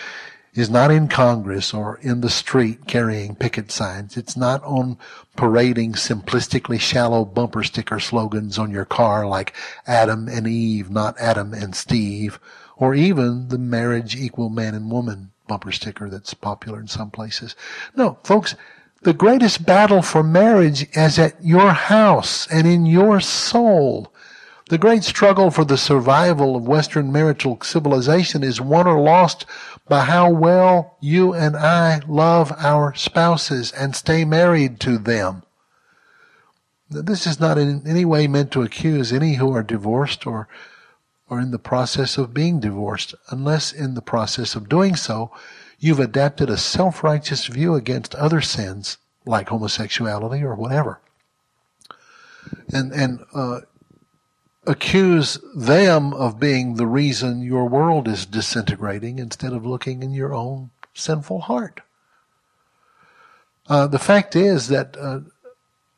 is 0.54 0.70
not 0.70 0.92
in 0.92 1.08
Congress 1.08 1.74
or 1.74 2.00
in 2.02 2.22
the 2.22 2.30
street 2.30 2.88
carrying 2.88 3.36
picket 3.36 3.72
signs. 3.72 4.18
It's 4.18 4.38
not 4.38 4.64
on 4.64 4.98
parading 5.36 5.94
simplistically 5.94 6.80
shallow 6.80 7.26
bumper 7.26 7.64
sticker 7.64 8.00
slogans 8.00 8.58
on 8.58 8.72
your 8.72 8.86
car 8.86 9.28
like 9.28 9.54
Adam 9.86 10.28
and 10.28 10.48
Eve, 10.48 10.90
not 10.90 11.20
Adam 11.20 11.54
and 11.54 11.76
Steve, 11.76 12.40
or 12.78 12.96
even 12.96 13.50
the 13.50 13.60
marriage 13.60 14.16
equal 14.16 14.50
man 14.50 14.74
and 14.74 14.90
woman 14.90 15.32
bumper 15.48 15.72
sticker 15.72 16.10
that's 16.10 16.34
popular 16.34 16.80
in 16.80 16.88
some 16.88 17.12
places. 17.12 17.56
No, 17.96 18.18
folks, 18.24 18.56
the 19.04 19.14
greatest 19.14 19.66
battle 19.66 20.02
for 20.02 20.24
marriage 20.24 20.88
is 20.94 21.20
at 21.20 21.44
your 21.44 21.72
house 21.72 22.48
and 22.48 22.68
in 22.68 22.86
your 22.86 23.20
soul. 23.20 24.12
The 24.70 24.78
great 24.78 25.04
struggle 25.04 25.50
for 25.50 25.64
the 25.64 25.78
survival 25.78 26.56
of 26.56 26.68
Western 26.68 27.12
marital 27.12 27.58
civilization 27.62 28.44
is 28.44 28.60
won 28.60 28.86
or 28.86 29.00
lost 29.00 29.46
by 29.88 30.02
how 30.02 30.30
well 30.30 30.98
you 31.00 31.34
and 31.34 31.56
I 31.56 32.02
love 32.08 32.52
our 32.58 32.94
spouses 32.96 33.72
and 33.72 33.96
stay 33.96 34.26
married 34.26 34.80
to 34.82 34.98
them. 34.98 35.44
This 36.90 37.28
is 37.28 37.40
not 37.40 37.58
in 37.58 37.84
any 37.88 38.04
way 38.04 38.28
meant 38.28 38.52
to 38.52 38.62
accuse 38.62 39.14
any 39.14 39.36
who 39.36 39.54
are 39.54 39.64
divorced 39.64 40.26
or 40.28 40.48
or 41.30 41.40
in 41.40 41.52
the 41.52 41.60
process 41.60 42.18
of 42.18 42.34
being 42.34 42.60
divorced, 42.60 43.14
unless 43.30 43.72
in 43.72 43.96
the 43.96 44.02
process 44.02 44.56
of 44.56 44.70
doing 44.70 44.96
so, 44.96 45.32
you've 45.80 46.00
adapted 46.00 46.50
a 46.50 46.58
self-righteous 46.58 47.48
view 47.48 47.76
against 47.76 48.16
other 48.16 48.42
sins 48.42 48.98
like 49.26 49.50
homosexuality 49.50 50.42
or 50.42 50.56
whatever. 50.56 51.00
And 52.74 52.94
and 52.94 53.20
uh, 53.34 53.62
accuse 54.66 55.40
them 55.56 56.14
of 56.14 56.40
being 56.40 56.76
the 56.76 56.88
reason 56.88 57.42
your 57.42 57.68
world 57.68 58.08
is 58.08 58.26
disintegrating 58.26 59.20
instead 59.20 59.54
of 59.54 59.66
looking 59.66 60.04
in 60.04 60.12
your 60.12 60.34
own 60.34 60.70
sinful 60.94 61.42
heart. 61.42 61.82
Uh, 63.68 63.88
the 63.88 64.00
fact 64.00 64.36
is 64.36 64.70
that 64.70 64.96
uh, 64.98 65.20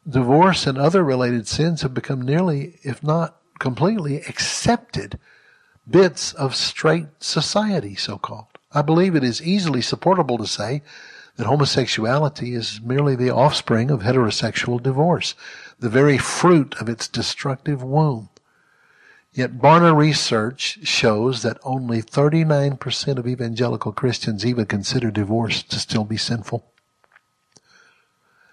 divorce 0.08 0.66
and 0.66 0.78
other 0.78 1.04
related 1.04 1.48
sins 1.48 1.84
have 1.84 1.94
become 1.94 2.22
nearly, 2.22 2.80
if 2.84 3.04
not 3.04 3.39
completely, 3.60 4.18
accepted 4.22 5.20
bits 5.90 6.34
of 6.34 6.56
straight 6.56 7.08
society, 7.20 7.96
so 7.96 8.18
called. 8.18 8.48
I 8.72 8.82
believe 8.82 9.16
it 9.16 9.24
is 9.24 9.42
easily 9.42 9.82
supportable 9.82 10.38
to 10.38 10.48
say 10.48 10.82
that 11.36 11.48
homosexuality 11.48 12.54
is 12.54 12.82
merely 12.82 13.16
the 13.16 13.32
offspring 13.32 13.90
of 13.90 14.02
heterosexual 14.02 14.82
divorce, 14.82 15.36
the 15.80 15.90
very 15.90 16.18
fruit 16.18 16.76
of 16.80 16.90
its 16.90 17.08
destructive 17.08 17.82
womb. 17.82 18.30
Yet 19.32 19.58
Barna 19.58 19.96
research 19.96 20.80
shows 20.84 21.44
that 21.44 21.60
only 21.64 22.02
39% 22.02 23.18
of 23.18 23.28
evangelical 23.28 23.92
Christians 23.92 24.46
even 24.46 24.66
consider 24.66 25.12
divorce 25.12 25.64
to 25.64 25.80
still 25.80 26.04
be 26.04 26.18
sinful. 26.18 26.66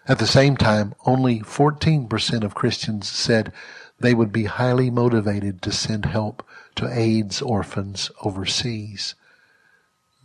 At 0.06 0.18
the 0.18 0.26
same 0.26 0.56
time, 0.56 0.94
only 1.04 1.40
14% 1.40 2.44
of 2.44 2.54
Christians 2.54 3.08
said 3.08 3.52
they 3.98 4.14
would 4.14 4.32
be 4.32 4.44
highly 4.44 4.90
motivated 4.90 5.62
to 5.62 5.72
send 5.72 6.06
help 6.06 6.46
to 6.74 6.92
AIDS 6.92 7.40
orphans 7.40 8.10
overseas. 8.22 9.14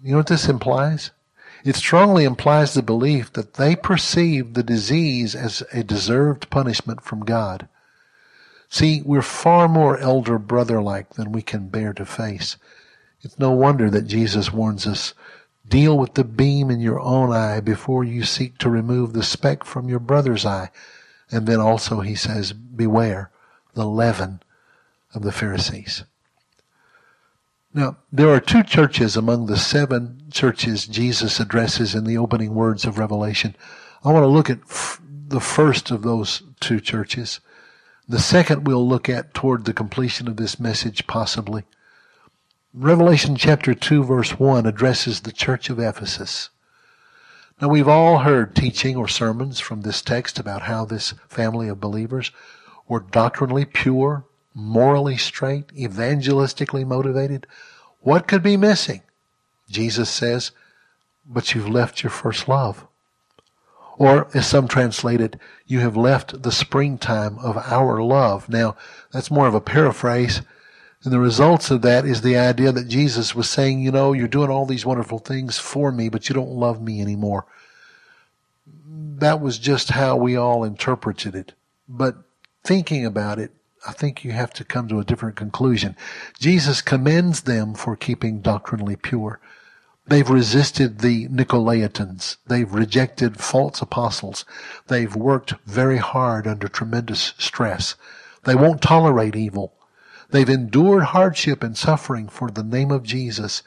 You 0.03 0.11
know 0.11 0.17
what 0.17 0.27
this 0.27 0.49
implies? 0.49 1.11
It 1.63 1.75
strongly 1.75 2.23
implies 2.23 2.73
the 2.73 2.81
belief 2.81 3.31
that 3.33 3.53
they 3.53 3.75
perceive 3.75 4.53
the 4.53 4.63
disease 4.63 5.35
as 5.35 5.63
a 5.71 5.83
deserved 5.83 6.49
punishment 6.49 7.01
from 7.01 7.23
God. 7.23 7.67
See, 8.67 9.01
we're 9.05 9.21
far 9.21 9.67
more 9.67 9.97
elder 9.97 10.39
brother 10.39 10.81
like 10.81 11.11
than 11.11 11.31
we 11.31 11.41
can 11.41 11.67
bear 11.67 11.93
to 11.93 12.05
face. 12.05 12.57
It's 13.21 13.37
no 13.37 13.51
wonder 13.51 13.89
that 13.89 14.07
Jesus 14.07 14.51
warns 14.51 14.87
us, 14.87 15.13
deal 15.67 15.97
with 15.97 16.15
the 16.15 16.23
beam 16.23 16.71
in 16.71 16.79
your 16.79 16.99
own 16.99 17.31
eye 17.31 17.59
before 17.59 18.03
you 18.03 18.23
seek 18.23 18.57
to 18.57 18.69
remove 18.69 19.13
the 19.13 19.23
speck 19.23 19.63
from 19.63 19.87
your 19.87 19.99
brother's 19.99 20.45
eye. 20.45 20.71
And 21.29 21.47
then 21.47 21.59
also 21.59 21.99
he 21.99 22.15
says, 22.15 22.53
beware 22.53 23.29
the 23.73 23.85
leaven 23.85 24.41
of 25.13 25.21
the 25.21 25.31
Pharisees. 25.31 26.03
Now, 27.73 27.97
there 28.11 28.29
are 28.29 28.41
two 28.41 28.63
churches 28.63 29.15
among 29.15 29.45
the 29.45 29.57
seven 29.57 30.23
churches 30.29 30.87
Jesus 30.87 31.39
addresses 31.39 31.95
in 31.95 32.03
the 32.03 32.17
opening 32.17 32.53
words 32.53 32.83
of 32.83 32.99
Revelation. 32.99 33.55
I 34.03 34.11
want 34.11 34.23
to 34.23 34.27
look 34.27 34.49
at 34.49 34.59
f- 34.69 35.01
the 35.27 35.39
first 35.39 35.89
of 35.89 36.01
those 36.01 36.43
two 36.59 36.81
churches. 36.81 37.39
The 38.09 38.19
second 38.19 38.67
we'll 38.67 38.87
look 38.87 39.07
at 39.07 39.33
toward 39.33 39.63
the 39.63 39.73
completion 39.73 40.27
of 40.27 40.35
this 40.35 40.59
message, 40.59 41.07
possibly. 41.07 41.63
Revelation 42.73 43.37
chapter 43.37 43.73
2, 43.73 44.03
verse 44.03 44.37
1 44.37 44.65
addresses 44.65 45.21
the 45.21 45.31
church 45.31 45.69
of 45.69 45.79
Ephesus. 45.79 46.49
Now, 47.61 47.69
we've 47.69 47.87
all 47.87 48.19
heard 48.19 48.55
teaching 48.55 48.97
or 48.97 49.07
sermons 49.07 49.59
from 49.61 49.81
this 49.81 50.01
text 50.01 50.39
about 50.39 50.63
how 50.63 50.83
this 50.83 51.13
family 51.29 51.69
of 51.69 51.79
believers 51.79 52.31
were 52.87 52.99
doctrinally 52.99 53.65
pure, 53.65 54.25
morally 54.53 55.17
straight, 55.17 55.67
evangelistically 55.69 56.85
motivated. 56.85 57.47
What 58.01 58.27
could 58.27 58.43
be 58.43 58.57
missing? 58.57 59.01
Jesus 59.69 60.09
says, 60.09 60.51
but 61.25 61.53
you've 61.53 61.69
left 61.69 62.03
your 62.03 62.09
first 62.09 62.47
love. 62.47 62.85
Or, 63.97 64.27
as 64.33 64.47
some 64.47 64.67
translate 64.67 65.21
it, 65.21 65.35
you 65.67 65.79
have 65.79 65.95
left 65.95 66.41
the 66.41 66.51
springtime 66.51 67.37
of 67.39 67.57
our 67.57 68.01
love. 68.01 68.49
Now, 68.49 68.75
that's 69.11 69.29
more 69.29 69.47
of 69.47 69.53
a 69.53 69.61
paraphrase. 69.61 70.41
And 71.03 71.13
the 71.13 71.19
results 71.19 71.69
of 71.69 71.83
that 71.83 72.05
is 72.05 72.21
the 72.21 72.37
idea 72.37 72.71
that 72.71 72.87
Jesus 72.87 73.35
was 73.35 73.49
saying, 73.49 73.79
you 73.79 73.91
know, 73.91 74.13
you're 74.13 74.27
doing 74.27 74.49
all 74.49 74.65
these 74.65 74.85
wonderful 74.85 75.19
things 75.19 75.59
for 75.59 75.91
me, 75.91 76.09
but 76.09 76.29
you 76.29 76.35
don't 76.35 76.49
love 76.49 76.81
me 76.81 77.01
anymore. 77.01 77.45
That 78.85 79.39
was 79.39 79.59
just 79.59 79.89
how 79.89 80.15
we 80.15 80.35
all 80.35 80.63
interpreted 80.63 81.35
it. 81.35 81.53
But 81.87 82.15
thinking 82.63 83.05
about 83.05 83.39
it, 83.39 83.51
I 83.87 83.93
think 83.93 84.23
you 84.23 84.31
have 84.31 84.53
to 84.53 84.63
come 84.63 84.87
to 84.89 84.99
a 84.99 85.05
different 85.05 85.35
conclusion. 85.35 85.95
Jesus 86.39 86.81
commends 86.81 87.41
them 87.41 87.73
for 87.73 87.95
keeping 87.95 88.41
doctrinally 88.41 88.95
pure. 88.95 89.39
They've 90.05 90.29
resisted 90.29 90.99
the 90.99 91.27
Nicolaitans. 91.29 92.37
They've 92.45 92.71
rejected 92.71 93.39
false 93.39 93.81
apostles. 93.81 94.45
They've 94.87 95.15
worked 95.15 95.53
very 95.65 95.97
hard 95.97 96.47
under 96.47 96.67
tremendous 96.67 97.33
stress. 97.37 97.95
They 98.43 98.55
won't 98.55 98.81
tolerate 98.81 99.35
evil. 99.35 99.73
They've 100.29 100.49
endured 100.49 101.03
hardship 101.03 101.63
and 101.63 101.77
suffering 101.77 102.27
for 102.29 102.49
the 102.49 102.63
name 102.63 102.91
of 102.91 103.03
Jesus. 103.03 103.63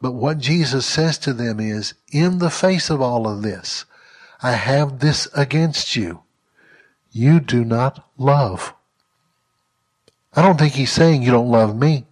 But 0.00 0.12
what 0.12 0.38
Jesus 0.38 0.86
says 0.86 1.18
to 1.18 1.32
them 1.32 1.60
is, 1.60 1.94
in 2.10 2.38
the 2.38 2.50
face 2.50 2.88
of 2.90 3.00
all 3.00 3.28
of 3.28 3.42
this, 3.42 3.84
I 4.42 4.52
have 4.52 5.00
this 5.00 5.28
against 5.34 5.96
you. 5.96 6.22
You 7.12 7.40
do 7.40 7.64
not 7.64 8.04
love. 8.16 8.74
I 10.34 10.42
don't 10.42 10.58
think 10.58 10.74
he's 10.74 10.92
saying 10.92 11.22
you 11.22 11.32
don't 11.32 11.50
love 11.50 11.76
me, 11.76 12.06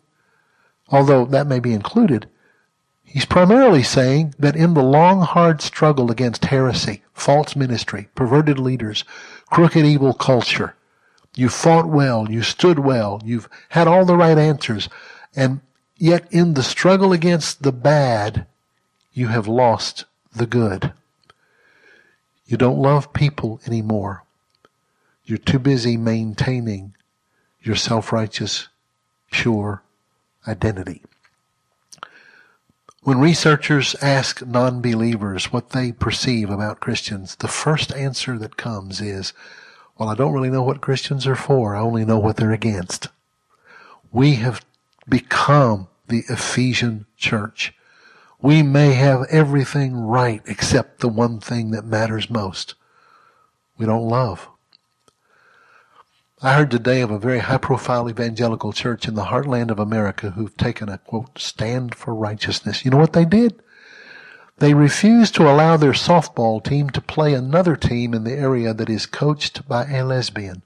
although 0.89 1.25
that 1.27 1.47
may 1.47 1.61
be 1.61 1.73
included. 1.73 2.29
He's 3.05 3.25
primarily 3.25 3.83
saying 3.83 4.35
that 4.39 4.57
in 4.57 4.75
the 4.75 4.83
long, 4.83 5.23
hard 5.23 5.63
struggle 5.63 6.11
against 6.11 6.47
heresy, 6.47 7.03
false 7.15 7.55
ministry, 7.57 8.09
perverted 8.15 8.59
leaders, 8.59 9.05
crooked, 9.51 9.85
evil 9.85 10.13
culture, 10.13 10.75
you 11.35 11.49
fought 11.49 11.89
well, 11.89 12.29
you 12.31 12.43
stood 12.43 12.81
well, 12.81 13.23
you've 13.25 13.49
had 13.71 13.87
all 13.87 14.05
the 14.05 14.17
right 14.17 14.37
answers, 14.37 14.89
and 15.37 15.61
yet 15.97 16.27
in 16.33 16.55
the 16.55 16.63
struggle 16.63 17.13
against 17.13 17.63
the 17.63 17.73
bad, 17.73 18.47
you 19.13 19.29
have 19.29 19.47
lost 19.47 20.05
the 20.35 20.47
good. 20.47 20.93
You 22.47 22.57
don't 22.57 22.79
love 22.79 23.13
people 23.13 23.61
anymore. 23.67 24.25
You're 25.29 25.37
too 25.37 25.59
busy 25.59 25.99
maintaining 25.99 26.95
your 27.61 27.77
self-righteous, 27.77 28.69
pure 29.31 29.83
identity. 30.47 31.03
When 33.03 33.21
researchers 33.21 33.95
ask 34.01 34.47
non-believers 34.47 35.53
what 35.53 35.71
they 35.71 35.93
perceive 35.93 36.49
about 36.49 36.81
Christians, 36.81 37.37
the 37.37 37.47
first 37.47 37.93
answer 37.93 38.39
that 38.39 38.57
comes 38.57 39.03
is, 39.03 39.35
well, 39.99 40.09
I 40.09 40.15
don't 40.15 40.33
really 40.33 40.49
know 40.49 40.63
what 40.63 40.81
Christians 40.81 41.27
are 41.27 41.37
for. 41.37 41.77
I 41.77 41.81
only 41.81 42.07
know 42.07 42.19
what 42.19 42.39
they're 42.39 42.51
against. 42.51 43.09
We 44.11 44.37
have 44.37 44.65
become 45.07 45.89
the 46.07 46.25
Ephesian 46.31 47.05
church. 47.19 47.75
We 48.41 48.63
may 48.63 48.95
have 48.95 49.27
everything 49.29 49.95
right 49.95 50.41
except 50.47 51.01
the 51.01 51.09
one 51.09 51.39
thing 51.39 51.71
that 51.73 51.85
matters 51.85 52.31
most. 52.31 52.77
We 53.77 53.85
don't 53.85 54.09
love. 54.09 54.49
I 56.41 56.55
heard 56.55 56.71
today 56.71 57.01
of 57.01 57.11
a 57.11 57.19
very 57.19 57.41
high 57.41 57.59
profile 57.59 58.09
evangelical 58.09 58.73
church 58.73 59.09
in 59.09 59.15
the 59.15 59.25
heartland 59.25 59.73
of 59.73 59.81
America 59.81 60.31
who've 60.31 60.57
taken 60.57 60.89
a 60.89 60.99
quote, 60.99 61.37
stand 61.37 61.97
for 61.97 62.15
righteousness. 62.15 62.85
You 62.85 62.93
know 62.93 62.97
what 62.97 63.13
they 63.13 63.25
did? 63.25 63.61
They 64.59 64.73
refused 64.73 65.35
to 65.35 65.51
allow 65.51 65.77
their 65.77 65.93
softball 65.93 66.63
team 66.63 66.91
to 66.91 67.01
play 67.01 67.35
another 67.35 67.75
team 67.75 68.15
in 68.15 68.23
the 68.23 68.35
area 68.35 68.73
that 68.73 68.89
is 68.89 69.05
coached 69.05 69.67
by 69.67 69.87
a 69.87 70.05
lesbian. 70.05 70.63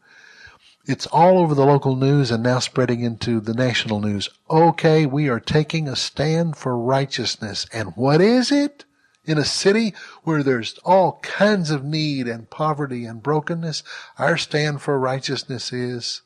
It's 0.85 1.07
all 1.07 1.39
over 1.39 1.55
the 1.55 1.65
local 1.65 1.97
news 1.97 2.31
and 2.31 2.43
now 2.43 2.59
spreading 2.59 3.01
into 3.01 3.41
the 3.41 3.55
national 3.55 4.01
news. 4.01 4.29
Okay, 4.51 5.07
we 5.07 5.31
are 5.31 5.41
taking 5.41 5.89
a 5.89 5.97
stand 5.97 6.55
for 6.55 6.77
righteousness. 6.77 7.65
And 7.73 7.97
what 7.97 8.21
is 8.21 8.53
it? 8.53 8.85
In 9.25 9.39
a 9.39 9.45
city 9.45 9.95
where 10.25 10.43
there's 10.43 10.79
all 10.85 11.21
kinds 11.23 11.71
of 11.71 11.85
need 11.85 12.27
and 12.27 12.51
poverty 12.51 13.05
and 13.05 13.23
brokenness, 13.23 13.83
our 14.19 14.37
stand 14.37 14.83
for 14.83 14.99
righteousness 14.99 15.73
is 15.73 16.23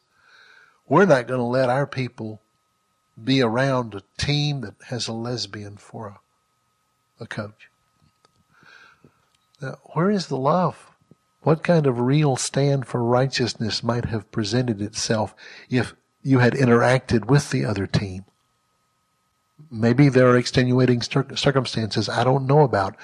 we're 0.88 1.04
not 1.04 1.26
going 1.26 1.40
to 1.40 1.44
let 1.44 1.68
our 1.68 1.86
people 1.86 2.40
be 3.22 3.42
around 3.42 3.94
a 3.94 4.02
team 4.18 4.60
that 4.62 4.74
has 4.88 5.08
a 5.08 5.12
lesbian 5.12 5.76
for 5.76 6.08
a, 6.08 7.24
a 7.24 7.26
coach. 7.26 7.68
Now, 9.60 9.78
where 9.94 10.10
is 10.10 10.26
the 10.26 10.36
love? 10.36 10.90
What 11.42 11.62
kind 11.62 11.86
of 11.86 12.00
real 12.00 12.36
stand 12.36 12.86
for 12.86 13.02
righteousness 13.02 13.82
might 13.82 14.06
have 14.06 14.30
presented 14.32 14.82
itself 14.82 15.34
if 15.70 15.94
you 16.22 16.40
had 16.40 16.54
interacted 16.54 17.26
with 17.26 17.50
the 17.50 17.64
other 17.64 17.86
team? 17.86 18.24
Maybe 19.70 20.08
there 20.08 20.28
are 20.28 20.36
extenuating 20.36 21.02
circumstances 21.02 22.08
I 22.08 22.24
don't 22.24 22.46
know 22.46 22.60
about, 22.60 22.96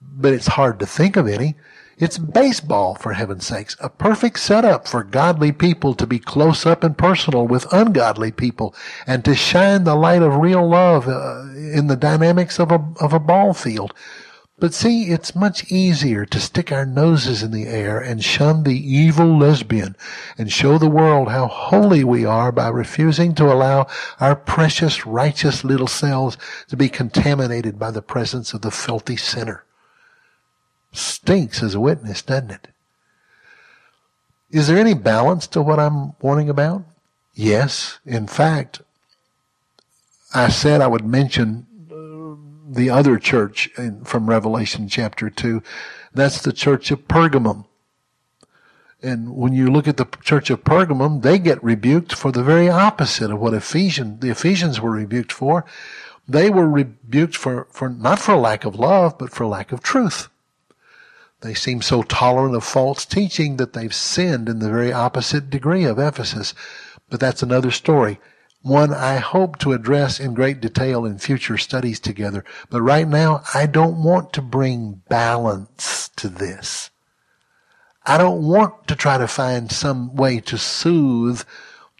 but 0.00 0.32
it's 0.32 0.46
hard 0.46 0.78
to 0.80 0.86
think 0.86 1.16
of 1.16 1.26
any. 1.26 1.56
It's 1.96 2.18
baseball, 2.18 2.96
for 2.96 3.12
heaven's 3.12 3.46
sakes, 3.46 3.76
a 3.80 3.88
perfect 3.88 4.40
setup 4.40 4.88
for 4.88 5.04
godly 5.04 5.52
people 5.52 5.94
to 5.94 6.06
be 6.06 6.18
close 6.18 6.66
up 6.66 6.82
and 6.82 6.98
personal 6.98 7.46
with 7.46 7.72
ungodly 7.72 8.32
people 8.32 8.74
and 9.06 9.24
to 9.24 9.34
shine 9.36 9.84
the 9.84 9.94
light 9.94 10.22
of 10.22 10.36
real 10.36 10.68
love 10.68 11.06
uh, 11.06 11.44
in 11.54 11.86
the 11.86 11.96
dynamics 11.96 12.58
of 12.58 12.72
a, 12.72 12.84
of 13.00 13.12
a 13.12 13.20
ball 13.20 13.54
field. 13.54 13.94
But 14.58 14.72
see, 14.72 15.06
it's 15.06 15.34
much 15.34 15.70
easier 15.70 16.24
to 16.26 16.40
stick 16.40 16.70
our 16.70 16.86
noses 16.86 17.42
in 17.42 17.50
the 17.50 17.66
air 17.66 17.98
and 17.98 18.22
shun 18.22 18.62
the 18.62 18.78
evil 18.78 19.36
lesbian 19.36 19.96
and 20.38 20.52
show 20.52 20.78
the 20.78 20.88
world 20.88 21.28
how 21.28 21.48
holy 21.48 22.04
we 22.04 22.24
are 22.24 22.52
by 22.52 22.68
refusing 22.68 23.34
to 23.34 23.52
allow 23.52 23.88
our 24.20 24.36
precious, 24.36 25.04
righteous 25.04 25.64
little 25.64 25.88
selves 25.88 26.38
to 26.68 26.76
be 26.76 26.88
contaminated 26.88 27.80
by 27.80 27.90
the 27.90 28.02
presence 28.02 28.54
of 28.54 28.62
the 28.62 28.70
filthy 28.70 29.16
sinner. 29.16 29.64
Stinks 30.92 31.60
as 31.60 31.74
a 31.74 31.80
witness, 31.80 32.22
doesn't 32.22 32.52
it? 32.52 32.68
Is 34.52 34.68
there 34.68 34.78
any 34.78 34.94
balance 34.94 35.48
to 35.48 35.62
what 35.62 35.80
I'm 35.80 36.12
warning 36.20 36.48
about? 36.48 36.84
Yes. 37.34 37.98
In 38.06 38.28
fact, 38.28 38.82
I 40.32 40.48
said 40.48 40.80
I 40.80 40.86
would 40.86 41.04
mention 41.04 41.66
the 42.74 42.90
other 42.90 43.18
church 43.18 43.70
in, 43.78 44.04
from 44.04 44.28
Revelation 44.28 44.88
chapter 44.88 45.30
2. 45.30 45.62
That's 46.12 46.42
the 46.42 46.52
church 46.52 46.90
of 46.90 47.08
Pergamum. 47.08 47.66
And 49.02 49.36
when 49.36 49.52
you 49.52 49.70
look 49.70 49.86
at 49.86 49.98
the 49.98 50.06
church 50.22 50.48
of 50.50 50.64
Pergamum, 50.64 51.22
they 51.22 51.38
get 51.38 51.62
rebuked 51.62 52.14
for 52.14 52.32
the 52.32 52.42
very 52.42 52.68
opposite 52.68 53.30
of 53.30 53.38
what 53.38 53.54
Ephesians, 53.54 54.20
the 54.20 54.30
Ephesians 54.30 54.80
were 54.80 54.92
rebuked 54.92 55.32
for. 55.32 55.64
They 56.26 56.48
were 56.48 56.68
rebuked 56.68 57.36
for, 57.36 57.66
for 57.70 57.90
not 57.90 58.18
for 58.18 58.36
lack 58.36 58.64
of 58.64 58.76
love, 58.76 59.18
but 59.18 59.30
for 59.30 59.46
lack 59.46 59.72
of 59.72 59.82
truth. 59.82 60.28
They 61.42 61.52
seem 61.52 61.82
so 61.82 62.02
tolerant 62.02 62.56
of 62.56 62.64
false 62.64 63.04
teaching 63.04 63.58
that 63.58 63.74
they've 63.74 63.94
sinned 63.94 64.48
in 64.48 64.60
the 64.60 64.70
very 64.70 64.92
opposite 64.92 65.50
degree 65.50 65.84
of 65.84 65.98
Ephesus. 65.98 66.54
But 67.10 67.20
that's 67.20 67.42
another 67.42 67.70
story 67.70 68.18
one 68.64 68.94
I 68.94 69.16
hope 69.16 69.58
to 69.58 69.74
address 69.74 70.18
in 70.18 70.32
great 70.32 70.58
detail 70.58 71.04
in 71.04 71.18
future 71.18 71.58
studies 71.58 72.00
together. 72.00 72.46
But 72.70 72.80
right 72.80 73.06
now, 73.06 73.42
I 73.52 73.66
don't 73.66 74.02
want 74.02 74.32
to 74.32 74.42
bring 74.42 75.02
balance 75.10 76.08
to 76.16 76.30
this. 76.30 76.88
I 78.06 78.16
don't 78.16 78.42
want 78.42 78.88
to 78.88 78.96
try 78.96 79.18
to 79.18 79.28
find 79.28 79.70
some 79.70 80.16
way 80.16 80.40
to 80.40 80.56
soothe 80.56 81.42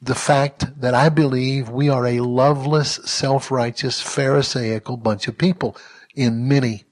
the 0.01 0.15
fact 0.15 0.81
that 0.81 0.95
I 0.95 1.11
believe 1.11 1.69
we 1.69 1.91
are 1.91 2.07
a 2.07 2.21
loveless, 2.21 2.95
self-righteous, 3.05 4.03
pharisaical 4.03 4.97
bunch 4.97 5.29
of 5.29 5.37
people 5.37 5.77
in 6.15 6.49
many 6.49 6.85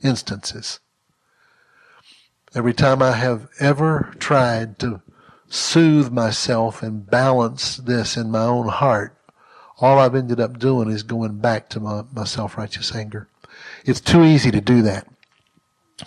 instances. 0.00 0.78
Every 2.54 2.72
time 2.72 3.02
I 3.02 3.12
have 3.12 3.48
ever 3.58 4.14
tried 4.20 4.78
to 4.78 5.02
soothe 5.52 6.10
myself 6.10 6.82
and 6.82 7.08
balance 7.08 7.76
this 7.76 8.16
in 8.16 8.30
my 8.30 8.44
own 8.44 8.68
heart, 8.68 9.14
all 9.78 9.98
I've 9.98 10.14
ended 10.14 10.40
up 10.40 10.58
doing 10.58 10.90
is 10.90 11.02
going 11.02 11.38
back 11.38 11.68
to 11.70 11.80
my, 11.80 12.04
my 12.12 12.24
self-righteous 12.24 12.94
anger. 12.94 13.28
It's 13.84 14.00
too 14.00 14.24
easy 14.24 14.50
to 14.50 14.60
do 14.60 14.80
that. 14.82 15.06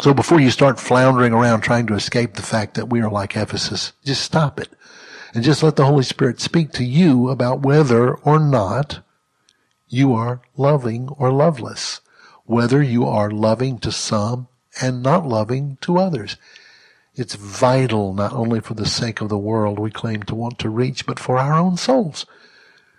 So 0.02 0.14
before 0.14 0.40
you 0.40 0.50
start 0.50 0.80
floundering 0.80 1.32
around 1.32 1.62
trying 1.62 1.86
to 1.88 1.94
escape 1.94 2.34
the 2.34 2.42
fact 2.42 2.74
that 2.74 2.90
we 2.90 3.02
are 3.02 3.10
like 3.10 3.38
Ephesus, 3.38 3.94
just 4.04 4.24
stop 4.24 4.60
it. 4.60 4.70
And 5.34 5.44
just 5.44 5.62
let 5.62 5.76
the 5.76 5.86
Holy 5.86 6.04
Spirit 6.04 6.40
speak 6.40 6.72
to 6.74 6.84
you 6.84 7.30
about 7.30 7.62
whether 7.62 8.16
or 8.16 8.40
not 8.40 9.02
you 9.88 10.14
are 10.14 10.42
loving 10.58 11.10
or 11.10 11.32
loveless. 11.32 12.02
Whether 12.46 12.82
you 12.82 13.06
are 13.06 13.30
loving 13.30 13.78
to 13.80 13.92
some 13.92 14.48
and 14.82 15.04
not 15.04 15.28
loving 15.28 15.78
to 15.82 15.98
others. 15.98 16.38
It's 17.16 17.36
vital 17.36 18.14
not 18.14 18.34
only 18.34 18.60
for 18.60 18.74
the 18.74 18.86
sake 18.86 19.22
of 19.22 19.30
the 19.30 19.38
world 19.38 19.80
we 19.80 19.90
claim 19.90 20.24
to 20.24 20.36
want 20.36 20.60
to 20.60 20.70
reach, 20.70 21.06
but 21.06 21.20
for 21.20 21.38
our 21.38 21.54
own 21.54 21.78
souls. 21.78 22.26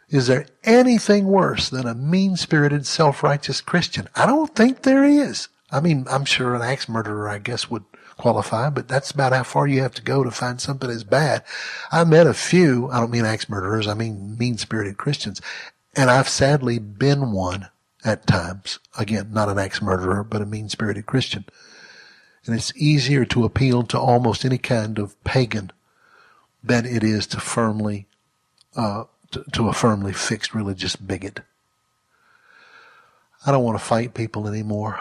Is 0.08 0.26
there 0.26 0.46
anything 0.64 1.26
worse 1.26 1.68
than 1.68 1.86
a 1.86 1.94
mean-spirited, 1.94 2.86
self-righteous 2.86 3.60
Christian? 3.60 4.08
I 4.14 4.24
don't 4.24 4.54
think 4.54 4.82
there 4.82 5.04
is. 5.04 5.48
I 5.70 5.80
mean, 5.80 6.06
I'm 6.08 6.24
sure 6.24 6.54
an 6.54 6.62
axe 6.62 6.88
murderer, 6.88 7.28
I 7.28 7.38
guess, 7.38 7.68
would 7.68 7.84
qualify, 8.16 8.70
but 8.70 8.88
that's 8.88 9.10
about 9.10 9.32
how 9.32 9.42
far 9.42 9.66
you 9.66 9.82
have 9.82 9.94
to 9.94 10.02
go 10.02 10.24
to 10.24 10.30
find 10.30 10.60
something 10.60 10.88
as 10.88 11.04
bad. 11.04 11.44
I 11.92 12.04
met 12.04 12.26
a 12.26 12.32
few, 12.32 12.88
I 12.90 13.00
don't 13.00 13.10
mean 13.10 13.26
axe 13.26 13.48
murderers, 13.48 13.86
I 13.86 13.94
mean 13.94 14.38
mean-spirited 14.38 14.96
Christians, 14.96 15.42
and 15.94 16.10
I've 16.10 16.28
sadly 16.28 16.78
been 16.78 17.32
one 17.32 17.68
at 18.04 18.26
times. 18.26 18.78
Again, 18.96 19.32
not 19.32 19.50
an 19.50 19.58
axe 19.58 19.82
murderer, 19.82 20.24
but 20.24 20.40
a 20.40 20.46
mean-spirited 20.46 21.04
Christian 21.04 21.44
and 22.46 22.54
it's 22.54 22.72
easier 22.76 23.24
to 23.26 23.44
appeal 23.44 23.82
to 23.84 23.98
almost 23.98 24.44
any 24.44 24.58
kind 24.58 24.98
of 24.98 25.22
pagan 25.24 25.72
than 26.62 26.86
it 26.86 27.02
is 27.02 27.26
to 27.28 27.40
firmly 27.40 28.06
uh, 28.76 29.04
to, 29.30 29.44
to 29.52 29.68
a 29.68 29.72
firmly 29.72 30.12
fixed 30.12 30.54
religious 30.54 30.96
bigot. 30.96 31.40
I 33.46 33.52
don't 33.52 33.64
want 33.64 33.78
to 33.78 33.84
fight 33.84 34.14
people 34.14 34.48
anymore. 34.48 35.00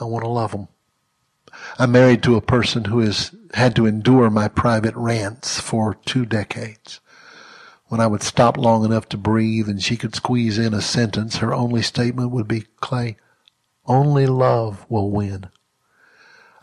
I 0.00 0.04
want 0.04 0.24
to 0.24 0.28
love 0.28 0.52
them. 0.52 0.68
I'm 1.78 1.92
married 1.92 2.22
to 2.22 2.36
a 2.36 2.40
person 2.40 2.84
who 2.84 3.00
has 3.00 3.34
had 3.54 3.76
to 3.76 3.86
endure 3.86 4.30
my 4.30 4.48
private 4.48 4.94
rants 4.96 5.60
for 5.60 5.94
two 5.94 6.24
decades. 6.24 7.00
When 7.86 8.00
I 8.00 8.06
would 8.06 8.22
stop 8.22 8.56
long 8.56 8.84
enough 8.84 9.08
to 9.10 9.18
breathe 9.18 9.68
and 9.68 9.82
she 9.82 9.96
could 9.98 10.14
squeeze 10.14 10.56
in 10.58 10.72
a 10.72 10.80
sentence, 10.80 11.36
her 11.36 11.52
only 11.52 11.82
statement 11.82 12.30
would 12.30 12.48
be, 12.48 12.64
Clay, 12.80 13.18
only 13.86 14.26
love 14.26 14.86
will 14.88 15.10
win. 15.10 15.50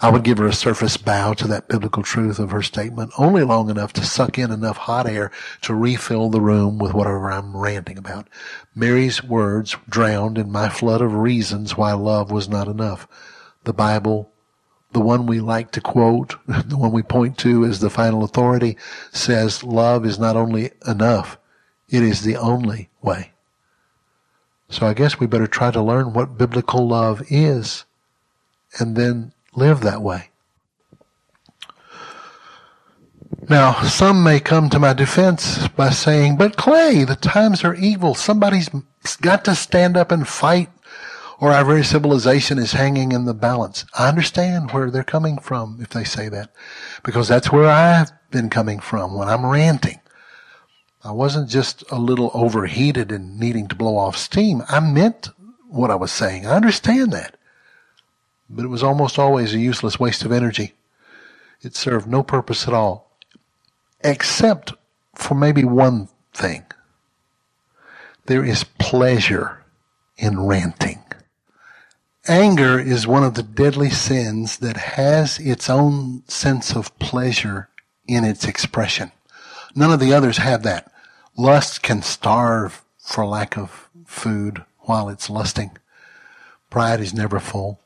I 0.02 0.10
would 0.10 0.24
give 0.24 0.38
her 0.38 0.48
a 0.48 0.54
surface 0.54 0.96
bow 0.96 1.34
to 1.34 1.48
that 1.48 1.68
biblical 1.68 2.04
truth 2.04 2.40
of 2.40 2.52
her 2.52 2.62
statement, 2.62 3.12
only 3.18 3.44
long 3.44 3.70
enough 3.70 3.92
to 3.94 4.06
suck 4.06 4.38
in 4.38 4.50
enough 4.50 4.78
hot 4.78 5.06
air 5.06 5.30
to 5.64 5.76
refill 5.76 6.30
the 6.30 6.40
room 6.40 6.78
with 6.78 6.94
whatever 6.94 7.30
I'm 7.30 7.56
ranting 7.56 7.98
about. 7.98 8.30
Mary's 8.74 9.22
words 9.22 9.76
drowned 9.90 10.38
in 10.38 10.52
my 10.52 10.70
flood 10.70 11.02
of 11.02 11.14
reasons 11.16 11.76
why 11.76 11.92
love 11.92 12.32
was 12.32 12.48
not 12.48 12.70
enough. 12.70 13.10
The 13.66 13.74
Bible, 13.74 14.32
the 14.94 15.02
one 15.02 15.26
we 15.26 15.42
like 15.42 15.72
to 15.72 15.82
quote, 15.82 16.36
the 16.48 16.78
one 16.78 16.94
we 16.94 17.04
point 17.04 17.38
to 17.40 17.66
as 17.66 17.82
the 17.82 17.90
final 17.90 18.24
authority, 18.24 18.78
says 19.12 19.66
love 19.66 20.06
is 20.06 20.18
not 20.18 20.38
only 20.38 20.72
enough, 20.88 21.38
it 21.90 22.04
is 22.04 22.22
the 22.22 22.38
only 22.38 22.90
way. 23.02 23.34
So 24.70 24.88
I 24.88 24.94
guess 24.94 25.20
we 25.20 25.28
better 25.28 25.48
try 25.48 25.72
to 25.72 25.82
learn 25.82 26.14
what 26.14 26.38
biblical 26.38 26.88
love 26.88 27.22
is 27.30 27.84
and 28.80 28.96
then 28.96 29.34
live 29.56 29.82
that 29.82 30.02
way. 30.02 30.30
Now, 33.48 33.82
some 33.84 34.24
may 34.24 34.40
come 34.40 34.70
to 34.70 34.80
my 34.80 34.94
defense 34.94 35.68
by 35.70 35.90
saying, 35.90 36.38
but 36.38 36.58
Clay, 36.58 37.04
the 37.04 37.16
times 37.16 37.64
are 37.64 37.74
evil. 37.76 38.14
Somebody's 38.14 38.70
got 39.22 39.46
to 39.46 39.56
stand 39.56 39.98
up 39.98 40.12
and 40.12 40.28
fight 40.28 40.70
or 41.40 41.52
our 41.54 41.64
very 41.64 41.84
civilization 41.84 42.58
is 42.58 42.74
hanging 42.74 43.12
in 43.12 43.26
the 43.26 43.34
balance. 43.34 43.86
I 43.98 44.10
understand 44.10 44.72
where 44.72 44.92
they're 44.92 45.04
coming 45.04 45.40
from 45.40 45.80
if 45.82 45.90
they 45.90 46.04
say 46.04 46.30
that 46.30 46.52
because 47.04 47.28
that's 47.28 47.52
where 47.52 47.70
I've 47.70 48.12
been 48.30 48.50
coming 48.50 48.80
from 48.80 49.16
when 49.16 49.30
I'm 49.30 49.46
ranting. 49.46 50.00
I 51.04 51.12
wasn't 51.12 51.50
just 51.50 51.84
a 51.90 51.98
little 51.98 52.30
overheated 52.34 53.12
and 53.12 53.40
needing 53.40 53.68
to 53.70 53.76
blow 53.76 53.98
off 53.98 54.18
steam. 54.18 54.64
I 54.68 54.82
meant 54.82 55.30
what 55.70 55.92
I 55.92 55.96
was 55.96 56.12
saying. 56.12 56.46
I 56.46 56.56
understand 56.56 57.14
that 57.14 57.38
but 58.50 58.66
it 58.66 58.70
was 58.70 58.84
almost 58.84 59.20
always 59.20 59.54
a 59.54 59.60
useless 59.60 60.00
waste 60.00 60.24
of 60.24 60.32
energy. 60.32 60.74
It 61.62 61.76
served 61.76 62.08
no 62.08 62.24
purpose 62.24 62.68
at 62.68 62.74
all, 62.74 63.12
except 64.02 64.74
for 65.16 65.36
maybe 65.36 65.64
one 65.64 66.10
thing. 66.34 66.64
There 68.26 68.44
is 68.44 68.64
pleasure 68.64 69.64
in 70.18 70.40
ranting. 70.46 71.04
Anger 72.28 72.80
is 72.80 73.08
one 73.08 73.24
of 73.24 73.34
the 73.34 73.44
deadly 73.44 73.90
sins 73.90 74.58
that 74.58 74.78
has 74.78 75.40
its 75.40 75.70
own 75.70 76.24
sense 76.28 76.76
of 76.76 76.98
pleasure 77.00 77.70
in 78.08 78.24
its 78.24 78.46
expression. 78.46 79.12
None 79.76 79.92
of 79.92 80.00
the 80.00 80.14
others 80.14 80.38
have 80.38 80.64
that. 80.64 80.92
Lust 81.38 81.82
can 81.82 82.02
starve 82.02 82.84
for 83.00 83.26
lack 83.26 83.58
of 83.58 83.90
food 84.06 84.64
while 84.82 85.10
it's 85.10 85.30
lusting. 85.30 85.78
Pride 86.70 87.00
is 87.00 87.14
never 87.14 87.40
full. 87.40 87.80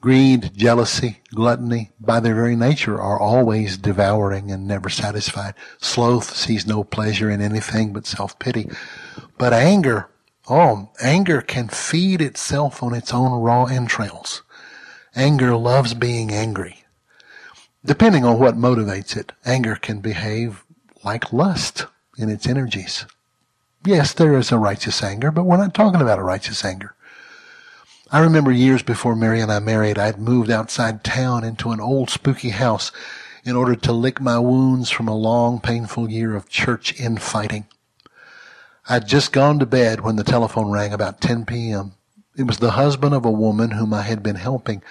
Greed, 0.00 0.52
jealousy, 0.56 1.20
gluttony, 1.34 1.90
by 2.00 2.20
their 2.20 2.34
very 2.34 2.56
nature, 2.56 2.98
are 2.98 3.20
always 3.20 3.76
devouring 3.76 4.50
and 4.50 4.66
never 4.66 4.88
satisfied. 4.88 5.54
Sloth 5.78 6.34
sees 6.34 6.66
no 6.66 6.84
pleasure 6.84 7.30
in 7.30 7.42
anything 7.42 7.92
but 7.92 8.06
self-pity. 8.06 8.70
But 9.36 9.52
anger, 9.52 10.08
oh, 10.48 10.88
anger 11.02 11.42
can 11.42 11.68
feed 11.68 12.22
itself 12.22 12.82
on 12.82 12.94
its 12.94 13.12
own 13.12 13.42
raw 13.42 13.64
entrails. 13.64 14.42
Anger 15.14 15.54
loves 15.54 15.92
being 15.92 16.30
angry. 16.30 16.84
Depending 17.84 18.24
on 18.24 18.38
what 18.38 18.56
motivates 18.56 19.16
it, 19.18 19.32
anger 19.44 19.76
can 19.76 20.00
behave 20.00 20.64
like 21.04 21.32
lust 21.32 21.86
in 22.16 22.30
its 22.30 22.46
energies. 22.46 23.04
Yes, 23.84 24.14
there 24.14 24.36
is 24.36 24.50
a 24.50 24.58
righteous 24.58 25.02
anger, 25.02 25.30
but 25.30 25.44
we're 25.44 25.56
not 25.56 25.74
talking 25.74 26.00
about 26.00 26.18
a 26.18 26.22
righteous 26.22 26.64
anger. 26.64 26.94
I 28.12 28.18
remember 28.18 28.50
years 28.50 28.82
before 28.82 29.14
Mary 29.14 29.40
and 29.40 29.52
I 29.52 29.60
married, 29.60 29.96
I'd 29.96 30.18
moved 30.18 30.50
outside 30.50 31.04
town 31.04 31.44
into 31.44 31.70
an 31.70 31.80
old 31.80 32.10
spooky 32.10 32.48
house 32.48 32.90
in 33.44 33.54
order 33.54 33.76
to 33.76 33.92
lick 33.92 34.20
my 34.20 34.36
wounds 34.36 34.90
from 34.90 35.06
a 35.06 35.16
long, 35.16 35.60
painful 35.60 36.10
year 36.10 36.34
of 36.34 36.48
church 36.48 36.98
infighting. 36.98 37.68
I'd 38.88 39.06
just 39.06 39.32
gone 39.32 39.60
to 39.60 39.66
bed 39.66 40.00
when 40.00 40.16
the 40.16 40.24
telephone 40.24 40.72
rang 40.72 40.92
about 40.92 41.20
10 41.20 41.46
p.m. 41.46 41.92
It 42.36 42.48
was 42.48 42.58
the 42.58 42.72
husband 42.72 43.14
of 43.14 43.24
a 43.24 43.30
woman 43.30 43.70
whom 43.70 43.94
I 43.94 44.02
had 44.02 44.24
been 44.24 44.34
helping. 44.34 44.82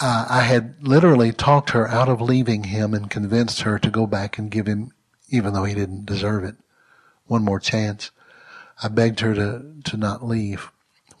Uh, 0.00 0.24
I 0.26 0.40
had 0.40 0.76
literally 0.80 1.30
talked 1.30 1.70
her 1.70 1.86
out 1.86 2.08
of 2.08 2.22
leaving 2.22 2.64
him 2.64 2.94
and 2.94 3.10
convinced 3.10 3.60
her 3.62 3.78
to 3.78 3.90
go 3.90 4.06
back 4.06 4.38
and 4.38 4.50
give 4.50 4.66
him, 4.66 4.92
even 5.28 5.52
though 5.52 5.64
he 5.64 5.74
didn't 5.74 6.06
deserve 6.06 6.44
it, 6.44 6.56
one 7.26 7.44
more 7.44 7.60
chance. 7.60 8.10
I 8.82 8.88
begged 8.88 9.20
her 9.20 9.34
to, 9.34 9.74
to 9.84 9.96
not 9.98 10.24
leave. 10.24 10.70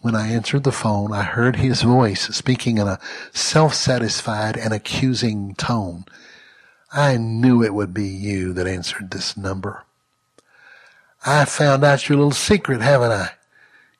When 0.04 0.14
I 0.14 0.28
answered 0.28 0.64
the 0.64 0.70
phone, 0.70 1.14
I 1.14 1.22
heard 1.22 1.56
his 1.56 1.80
voice 1.80 2.24
speaking 2.36 2.76
in 2.76 2.86
a 2.86 3.00
self-satisfied 3.32 4.54
and 4.54 4.74
accusing 4.74 5.54
tone. 5.54 6.04
I 6.92 7.16
knew 7.16 7.62
it 7.62 7.72
would 7.72 7.94
be 7.94 8.06
you 8.06 8.52
that 8.52 8.66
answered 8.66 9.12
this 9.12 9.34
number. 9.34 9.84
I 11.24 11.46
found 11.46 11.84
out 11.84 12.06
your 12.06 12.18
little 12.18 12.32
secret, 12.32 12.82
haven't 12.82 13.12
I? 13.12 13.30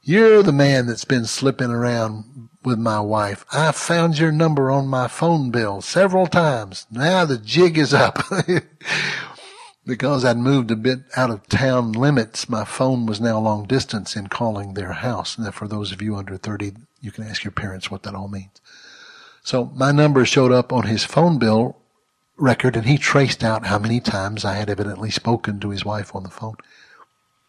You're 0.03 0.43
the 0.43 0.53
man 0.53 0.89
that's 0.89 1.07
been 1.07 1.25
slipping 1.25 1.71
around 1.71 2.51
with 2.63 2.79
my 2.79 3.01
wife. 3.01 3.47
I 3.51 3.73
found 3.73 4.19
your 4.19 4.31
number 4.31 4.71
on 4.71 4.87
my 4.87 5.09
phone 5.09 5.51
bill 5.51 5.81
several 5.81 6.27
times. 6.27 6.87
Now 6.91 7.25
the 7.25 7.39
jig 7.39 7.79
is 7.79 7.95
up. 7.95 8.19
because 9.87 10.25
I'd 10.25 10.39
moved 10.39 10.71
a 10.71 10.77
bit 10.77 11.01
out 11.17 11.31
of 11.31 11.47
town 11.49 11.93
limits, 11.93 12.49
my 12.49 12.65
phone 12.65 13.07
was 13.07 13.21
now 13.21 13.39
long 13.39 13.67
distance 13.67 14.17
in 14.17 14.29
calling 14.29 14.75
their 14.75 14.93
house. 14.93 15.37
And 15.37 15.53
for 15.55 15.69
those 15.69 15.93
of 15.93 16.01
you 16.01 16.17
under 16.17 16.37
30, 16.37 16.73
you 17.01 17.11
can 17.11 17.25
ask 17.25 17.45
your 17.45 17.53
parents 17.53 17.91
what 17.91 18.03
that 18.05 18.15
all 18.15 18.29
means. 18.29 18.61
So 19.43 19.67
my 19.75 19.93
number 19.93 20.25
showed 20.25 20.53
up 20.53 20.73
on 20.73 20.85
his 20.85 21.05
phone 21.05 21.39
bill 21.39 21.77
record 22.37 22.77
and 22.77 22.87
he 22.87 22.99
traced 22.99 23.45
out 23.45 23.67
how 23.67 23.79
many 23.79 24.01
times 24.01 24.45
I 24.45 24.55
had 24.55 24.71
evidently 24.71 25.11
spoken 25.11 25.61
to 25.61 25.71
his 25.71 25.85
wife 25.85 26.15
on 26.15 26.23
the 26.23 26.31
phone. 26.31 26.57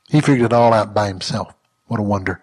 He 0.09 0.21
figured 0.21 0.51
it 0.51 0.53
all 0.53 0.73
out 0.73 0.93
by 0.93 1.07
himself. 1.07 1.53
What 1.87 1.99
a 1.99 2.03
wonder. 2.03 2.41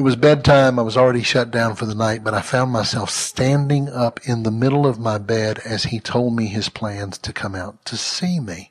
It 0.00 0.04
was 0.04 0.16
bedtime. 0.16 0.78
I 0.78 0.82
was 0.82 0.96
already 0.96 1.22
shut 1.22 1.50
down 1.50 1.74
for 1.74 1.84
the 1.84 1.94
night, 1.94 2.24
but 2.24 2.32
I 2.32 2.40
found 2.40 2.72
myself 2.72 3.10
standing 3.10 3.90
up 3.90 4.18
in 4.26 4.44
the 4.44 4.50
middle 4.50 4.86
of 4.86 4.98
my 4.98 5.18
bed 5.18 5.60
as 5.62 5.84
he 5.84 6.00
told 6.00 6.34
me 6.34 6.46
his 6.46 6.70
plans 6.70 7.18
to 7.18 7.34
come 7.34 7.54
out 7.54 7.84
to 7.84 7.98
see 7.98 8.40
me. 8.40 8.70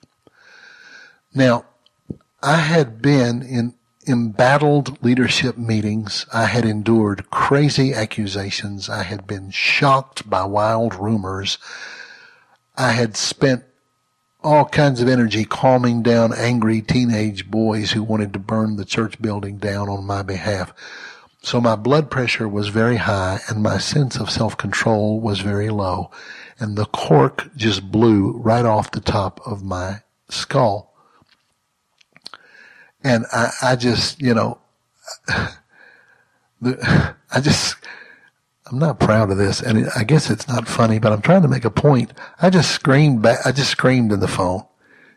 Now, 1.32 1.65
I 2.42 2.56
had 2.56 3.00
been 3.00 3.44
in 3.44 3.76
embattled 4.08 5.04
leadership 5.04 5.56
meetings. 5.56 6.26
I 6.34 6.46
had 6.46 6.65
endured 6.65 7.30
crazy 7.30 7.94
accusations. 7.94 8.89
I 8.89 9.04
had 9.04 9.28
been 9.28 9.52
shocked 9.52 10.28
by 10.28 10.46
wild 10.46 10.96
rumors. 10.96 11.60
I 12.76 12.94
had 12.94 13.15
spent 13.15 13.65
all 14.44 14.65
kinds 14.65 15.00
of 15.00 15.08
energy 15.08 15.46
calming 15.46 16.02
down 16.02 16.34
angry 16.34 16.82
teenage 16.82 17.52
boys 17.52 17.92
who 17.92 18.02
wanted 18.02 18.34
to 18.34 18.39
burn 18.39 18.78
the 18.78 18.86
church 18.86 19.22
building 19.22 19.58
down 19.58 19.89
on 19.89 20.06
my 20.06 20.24
behalf. 20.24 20.74
So 21.41 21.62
my 21.62 21.75
blood 21.75 22.12
pressure 22.12 22.47
was 22.47 22.67
very 22.67 22.97
high 22.97 23.39
and 23.47 23.63
my 23.63 23.78
sense 23.78 24.17
of 24.17 24.30
self-control 24.30 25.21
was 25.21 25.39
very 25.39 25.69
low. 25.69 26.12
And 26.60 26.75
the 26.78 26.86
cork 26.86 27.49
just 27.56 27.91
blew 27.91 28.34
right 28.34 28.65
off 28.65 28.91
the 28.91 28.99
top 28.99 29.39
of 29.45 29.63
my 29.63 30.02
skull. 30.30 30.93
And 33.04 33.25
I, 33.32 33.52
I 33.62 33.75
just, 33.78 34.21
you 34.21 34.34
know, 34.34 34.60
I 36.62 37.39
just, 37.41 37.78
I'm 38.69 38.78
not 38.78 38.99
proud 38.99 39.32
of 39.32 39.38
this, 39.38 39.62
and 39.62 39.89
I 39.95 40.04
guess 40.04 40.30
it's 40.30 40.47
not 40.47 40.67
funny, 40.67 40.99
but 40.99 41.12
I'm 41.12 41.21
trying 41.21 41.41
to 41.43 41.47
make 41.47 41.65
a 41.65 41.71
point. 41.71 42.13
I 42.41 42.49
just 42.49 42.71
screamed 42.71 43.21
back. 43.21 43.39
I 43.45 43.52
just 43.52 43.71
screamed 43.71 44.12
in 44.12 44.19
the 44.19 44.28
phone. 44.28 44.63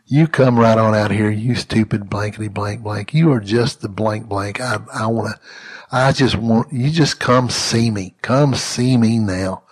You 0.05 0.27
come 0.27 0.59
right 0.59 0.77
on 0.77 0.93
out 0.93 1.11
here, 1.11 1.29
you 1.29 1.55
stupid 1.55 2.09
blankety 2.09 2.49
blank 2.49 2.83
blank. 2.83 3.13
You 3.13 3.31
are 3.31 3.39
just 3.39 3.81
the 3.81 3.89
blank 3.89 4.27
blank. 4.27 4.59
I, 4.59 4.79
I 4.93 5.07
want 5.07 5.35
to, 5.35 5.41
I 5.91 6.11
just 6.11 6.35
want, 6.35 6.73
you 6.73 6.89
just 6.91 7.19
come 7.19 7.49
see 7.49 7.89
me. 7.89 8.15
Come 8.21 8.53
see 8.53 8.97
me 8.97 9.17
now. 9.17 9.63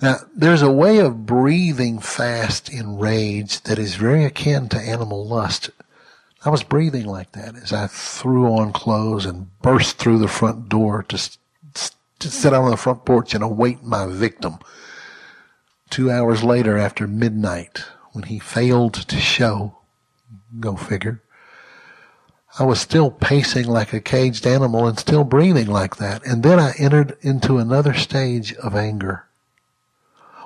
Now, 0.00 0.16
there's 0.34 0.62
a 0.62 0.70
way 0.70 0.98
of 0.98 1.26
breathing 1.26 1.98
fast 1.98 2.68
in 2.72 2.98
rage 2.98 3.62
that 3.62 3.78
is 3.78 3.94
very 3.94 4.24
akin 4.24 4.68
to 4.70 4.78
animal 4.78 5.26
lust. 5.26 5.70
I 6.44 6.50
was 6.50 6.64
breathing 6.64 7.06
like 7.06 7.32
that 7.32 7.54
as 7.54 7.72
I 7.72 7.86
threw 7.86 8.46
on 8.46 8.72
clothes 8.72 9.26
and 9.26 9.56
burst 9.62 9.98
through 9.98 10.18
the 10.18 10.28
front 10.28 10.68
door 10.68 11.04
to, 11.04 11.30
to 12.18 12.30
sit 12.30 12.52
on 12.52 12.70
the 12.70 12.76
front 12.76 13.04
porch 13.04 13.34
and 13.34 13.44
await 13.44 13.84
my 13.84 14.06
victim. 14.06 14.58
Two 15.88 16.10
hours 16.10 16.42
later, 16.42 16.76
after 16.78 17.06
midnight, 17.06 17.84
when 18.12 18.24
he 18.24 18.38
failed 18.38 18.94
to 18.94 19.16
show, 19.18 19.78
go 20.60 20.76
figure, 20.76 21.22
I 22.58 22.64
was 22.64 22.80
still 22.80 23.10
pacing 23.10 23.66
like 23.66 23.92
a 23.92 24.00
caged 24.00 24.46
animal 24.46 24.86
and 24.86 24.98
still 24.98 25.24
breathing 25.24 25.68
like 25.68 25.96
that. 25.96 26.24
And 26.26 26.42
then 26.42 26.60
I 26.60 26.74
entered 26.78 27.16
into 27.22 27.56
another 27.56 27.94
stage 27.94 28.52
of 28.54 28.74
anger. 28.76 29.26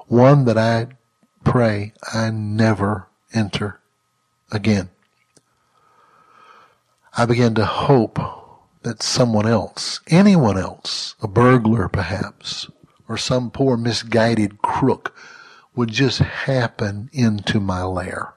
One 0.06 0.44
that 0.44 0.56
I 0.56 0.88
pray 1.42 1.92
I 2.14 2.30
never 2.30 3.08
enter 3.34 3.80
again. 4.52 4.90
I 7.18 7.26
began 7.26 7.54
to 7.56 7.64
hope 7.64 8.20
that 8.82 9.02
someone 9.02 9.48
else, 9.48 10.00
anyone 10.06 10.56
else, 10.56 11.16
a 11.20 11.26
burglar 11.26 11.88
perhaps, 11.88 12.68
or 13.08 13.16
some 13.16 13.50
poor 13.50 13.76
misguided 13.76 14.62
crook 14.62 15.12
would 15.76 15.90
just 15.90 16.18
happen 16.18 17.10
into 17.12 17.60
my 17.60 17.82
lair. 17.84 18.34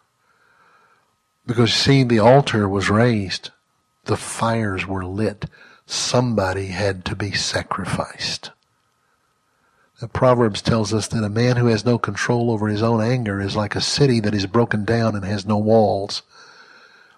Because 1.47 1.73
see, 1.73 2.03
the 2.03 2.19
altar 2.19 2.69
was 2.69 2.89
raised. 2.89 3.49
The 4.05 4.17
fires 4.17 4.85
were 4.85 5.05
lit. 5.05 5.45
Somebody 5.87 6.67
had 6.67 7.05
to 7.05 7.15
be 7.15 7.31
sacrificed. 7.31 8.51
The 9.99 10.07
Proverbs 10.07 10.61
tells 10.61 10.93
us 10.93 11.07
that 11.07 11.23
a 11.23 11.29
man 11.29 11.57
who 11.57 11.65
has 11.65 11.83
no 11.83 11.97
control 11.97 12.51
over 12.51 12.67
his 12.67 12.83
own 12.83 13.01
anger 13.01 13.41
is 13.41 13.55
like 13.55 13.75
a 13.75 13.81
city 13.81 14.19
that 14.19 14.35
is 14.35 14.45
broken 14.45 14.85
down 14.85 15.15
and 15.15 15.25
has 15.25 15.45
no 15.45 15.57
walls. 15.57 16.21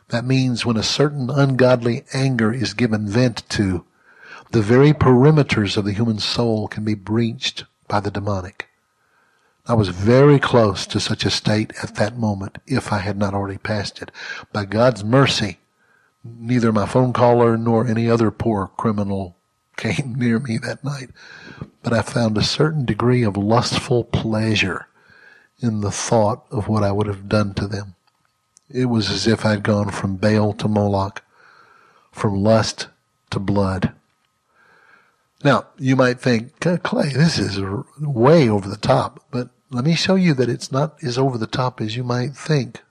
That 0.10 0.26
means 0.26 0.66
when 0.66 0.78
a 0.78 0.84
certain 0.84 1.30
ungodly 1.30 2.06
anger 2.14 2.54
is 2.54 2.74
given 2.74 3.08
vent 3.08 3.48
to, 3.50 3.86
the 4.52 4.62
very 4.62 4.94
perimeters 4.94 5.78
of 5.78 5.86
the 5.86 5.94
human 5.94 6.20
soul 6.20 6.68
can 6.68 6.84
be 6.84 6.96
breached 6.96 7.66
by 7.88 8.00
the 8.00 8.12
demonic. 8.12 8.68
I 9.68 9.74
was 9.76 9.89
very 9.89 10.39
close 10.39 10.88
to 10.88 10.99
such 10.99 11.24
a 11.24 11.30
state 11.30 11.72
at 11.84 11.95
that 11.95 12.18
moment 12.18 12.57
if 12.66 12.91
I 12.91 12.97
had 12.97 13.18
not 13.18 13.34
already 13.34 13.59
passed 13.59 14.01
it. 14.01 14.12
By 14.51 14.66
God's 14.66 15.03
mercy, 15.03 15.59
neither 16.24 16.72
my 16.72 16.86
phone 16.86 17.14
caller 17.14 17.57
nor 17.57 17.86
any 17.86 18.09
other 18.09 18.32
poor 18.32 18.72
criminal 18.78 19.38
came 19.78 20.16
near 20.16 20.39
me 20.39 20.57
that 20.57 20.84
night. 20.84 21.09
But 21.84 21.93
I 21.93 22.01
found 22.01 22.38
a 22.38 22.43
certain 22.43 22.86
degree 22.86 23.24
of 23.24 23.38
lustful 23.38 24.03
pleasure 24.03 24.88
in 25.59 25.82
the 25.82 25.91
thought 25.91 26.43
of 26.51 26.68
what 26.68 26.84
I 26.84 26.91
would 26.91 27.07
have 27.07 27.30
done 27.30 27.53
to 27.55 27.68
them. 27.68 27.95
It 28.70 28.86
was 28.86 29.09
as 29.09 29.28
if 29.28 29.45
I'd 29.45 29.64
gone 29.64 29.91
from 29.91 30.18
Baal 30.18 30.53
to 30.53 30.68
Moloch, 30.68 31.24
from 32.12 32.41
lust 32.41 32.88
to 33.30 33.39
blood. 33.39 33.93
Now, 35.44 35.68
you 35.78 35.96
might 35.96 36.20
think, 36.20 36.60
Clay, 36.60 37.10
this 37.10 37.39
is 37.39 37.60
way 38.00 38.48
over 38.48 38.70
the 38.70 38.78
top, 38.78 39.26
but 39.32 39.50
let 39.72 39.86
me 39.86 39.96
show 39.96 40.16
you 40.16 40.34
that 40.36 40.50
it's 40.50 40.72
not 40.72 41.02
as 41.04 41.18
over 41.18 41.38
the 41.38 41.48
top 41.48 41.82
as 41.82 41.96
you 41.96 42.04
might 42.04 42.36
think. 42.36 42.82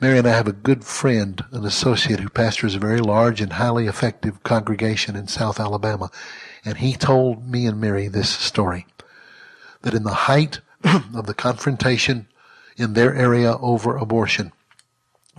Mary 0.00 0.18
and 0.18 0.26
I 0.26 0.32
have 0.32 0.48
a 0.48 0.52
good 0.52 0.82
friend, 0.82 1.44
an 1.52 1.66
associate 1.66 2.20
who 2.20 2.30
pastors 2.30 2.74
a 2.74 2.78
very 2.78 3.00
large 3.00 3.42
and 3.42 3.52
highly 3.52 3.86
effective 3.86 4.42
congregation 4.42 5.14
in 5.14 5.28
South 5.28 5.60
Alabama. 5.60 6.10
And 6.64 6.78
he 6.78 6.94
told 6.94 7.46
me 7.46 7.66
and 7.66 7.78
Mary 7.78 8.08
this 8.08 8.30
story. 8.30 8.86
That 9.82 9.94
in 9.94 10.04
the 10.04 10.14
height 10.14 10.60
of 11.14 11.26
the 11.26 11.34
confrontation 11.34 12.28
in 12.78 12.94
their 12.94 13.14
area 13.14 13.56
over 13.58 13.96
abortion, 13.96 14.52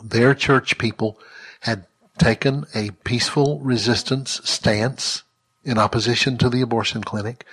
their 0.02 0.36
church 0.36 0.78
people 0.78 1.20
had 1.62 1.88
taken 2.20 2.66
a 2.76 2.92
peaceful 3.04 3.60
resistance 3.62 4.42
stance 4.44 5.24
in 5.64 5.78
opposition 5.78 6.38
to 6.38 6.50
the 6.50 6.62
abortion 6.62 7.04
clinic. 7.04 7.46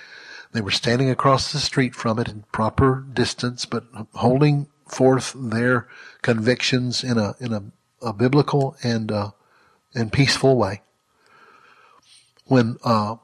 They 0.51 0.61
were 0.61 0.71
standing 0.71 1.09
across 1.09 1.51
the 1.51 1.59
street 1.59 1.93
from 1.93 2.17
it 2.19 2.27
in 2.27 2.43
proper 2.51 3.05
distance, 3.13 3.65
but 3.65 3.85
holding 4.15 4.67
forth 4.87 5.35
their 5.37 5.87
convictions 6.21 7.03
in 7.03 7.17
a 7.17 7.35
in 7.39 7.53
a, 7.53 7.63
a 8.01 8.13
biblical 8.13 8.75
and 8.83 9.11
uh, 9.11 9.31
and 9.93 10.11
peaceful 10.11 10.57
way. 10.57 10.81
When 12.45 12.77
uh, 12.83 13.17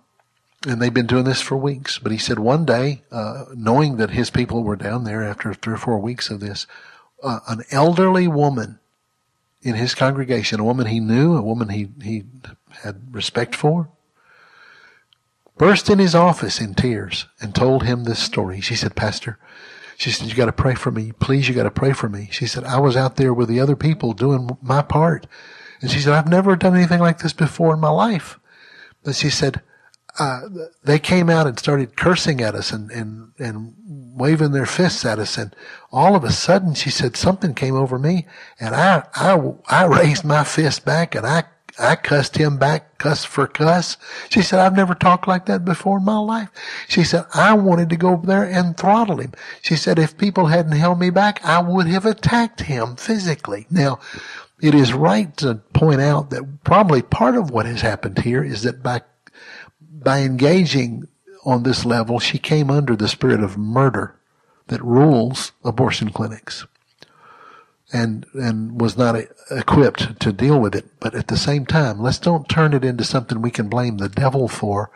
and 0.67 0.81
they've 0.81 0.93
been 0.93 1.07
doing 1.07 1.25
this 1.25 1.41
for 1.41 1.57
weeks. 1.57 1.99
But 1.99 2.11
he 2.11 2.17
said 2.17 2.39
one 2.39 2.65
day, 2.65 3.03
uh, 3.11 3.45
knowing 3.53 3.97
that 3.97 4.11
his 4.11 4.29
people 4.29 4.63
were 4.63 4.75
down 4.75 5.03
there 5.03 5.23
after 5.23 5.53
three 5.53 5.75
or 5.75 5.77
four 5.77 5.99
weeks 5.99 6.29
of 6.29 6.39
this, 6.39 6.65
uh, 7.23 7.39
an 7.47 7.63
elderly 7.71 8.27
woman 8.27 8.79
in 9.61 9.75
his 9.75 9.95
congregation, 9.95 10.59
a 10.59 10.63
woman 10.63 10.87
he 10.87 10.99
knew, 10.99 11.35
a 11.35 11.41
woman 11.41 11.69
he 11.69 11.89
he 12.03 12.23
had 12.83 13.13
respect 13.13 13.55
for, 13.55 13.89
burst 15.57 15.89
in 15.89 15.99
his 15.99 16.15
office 16.15 16.59
in 16.59 16.73
tears 16.73 17.25
and 17.39 17.53
told 17.53 17.83
him 17.83 18.03
this 18.03 18.19
story. 18.19 18.61
She 18.61 18.75
said, 18.75 18.95
Pastor, 18.95 19.37
she 19.97 20.11
said, 20.11 20.27
you 20.27 20.35
got 20.35 20.45
to 20.45 20.51
pray 20.51 20.75
for 20.75 20.91
me. 20.91 21.13
Please, 21.13 21.47
you 21.47 21.55
got 21.55 21.63
to 21.63 21.71
pray 21.71 21.93
for 21.93 22.09
me. 22.09 22.29
She 22.31 22.47
said, 22.47 22.63
I 22.65 22.79
was 22.79 22.97
out 22.97 23.15
there 23.15 23.33
with 23.33 23.47
the 23.47 23.59
other 23.59 23.75
people 23.75 24.13
doing 24.13 24.57
my 24.61 24.81
part. 24.81 25.27
And 25.81 25.89
she 25.89 25.99
said, 25.99 26.13
I've 26.13 26.27
never 26.27 26.55
done 26.55 26.75
anything 26.75 26.99
like 26.99 27.19
this 27.19 27.33
before 27.33 27.73
in 27.73 27.79
my 27.79 27.89
life. 27.89 28.39
But 29.03 29.15
she 29.15 29.29
said, 29.29 29.61
uh, 30.17 30.41
they 30.83 30.99
came 30.99 31.29
out 31.29 31.47
and 31.47 31.59
started 31.59 31.97
cursing 31.97 32.41
at 32.41 32.55
us 32.55 32.71
and, 32.71 32.89
and, 32.91 33.31
and 33.37 33.75
waving 34.15 34.51
their 34.51 34.65
fists 34.65 35.05
at 35.05 35.19
us. 35.19 35.37
And 35.37 35.55
all 35.91 36.15
of 36.15 36.23
a 36.23 36.31
sudden, 36.31 36.73
she 36.73 36.89
said, 36.89 37.15
something 37.15 37.53
came 37.53 37.75
over 37.75 37.99
me 37.99 38.25
and 38.59 38.73
I, 38.75 39.05
I, 39.13 39.53
I 39.67 39.85
raised 39.85 40.23
my 40.23 40.43
fist 40.43 40.85
back 40.85 41.15
and 41.15 41.25
I 41.25 41.43
I 41.77 41.95
cussed 41.95 42.37
him 42.37 42.57
back, 42.57 42.97
cuss 42.97 43.25
for 43.25 43.47
cuss. 43.47 43.97
She 44.29 44.41
said, 44.41 44.59
I've 44.59 44.75
never 44.75 44.95
talked 44.95 45.27
like 45.27 45.45
that 45.47 45.65
before 45.65 45.97
in 45.97 46.05
my 46.05 46.17
life. 46.17 46.49
She 46.87 47.03
said, 47.03 47.25
I 47.33 47.53
wanted 47.53 47.89
to 47.89 47.97
go 47.97 48.09
over 48.09 48.25
there 48.25 48.43
and 48.43 48.77
throttle 48.77 49.17
him. 49.17 49.33
She 49.61 49.75
said, 49.75 49.99
if 49.99 50.17
people 50.17 50.47
hadn't 50.47 50.71
held 50.71 50.99
me 50.99 51.09
back, 51.09 51.43
I 51.43 51.61
would 51.61 51.87
have 51.87 52.05
attacked 52.05 52.61
him 52.61 52.95
physically. 52.95 53.67
Now, 53.69 53.99
it 54.61 54.73
is 54.73 54.93
right 54.93 55.35
to 55.37 55.55
point 55.73 55.99
out 55.99 56.29
that 56.29 56.63
probably 56.63 57.01
part 57.01 57.35
of 57.35 57.51
what 57.51 57.65
has 57.65 57.81
happened 57.81 58.19
here 58.19 58.43
is 58.43 58.63
that 58.63 58.81
by, 58.81 59.01
by 59.81 60.21
engaging 60.21 61.07
on 61.45 61.63
this 61.63 61.85
level, 61.85 62.19
she 62.19 62.37
came 62.37 62.71
under 62.71 62.95
the 62.95 63.09
spirit 63.09 63.43
of 63.43 63.57
murder 63.57 64.17
that 64.67 64.83
rules 64.83 65.51
abortion 65.63 66.09
clinics 66.09 66.65
and 67.95 68.25
and 68.33 68.79
was 68.79 68.97
not 68.97 69.15
equipped 69.49 70.19
to 70.19 70.33
deal 70.33 70.59
with 70.59 70.75
it. 70.75 70.85
But 70.99 71.15
at 71.15 71.27
the 71.27 71.37
same 71.37 71.65
time, 71.65 72.01
let's 72.01 72.19
don't 72.19 72.49
turn 72.49 72.73
it 72.73 72.83
into 72.83 73.03
something 73.03 73.41
we 73.41 73.51
can 73.51 73.69
blame 73.69 73.97
the 73.97 74.09
devil 74.09 74.47
for. 74.47 74.91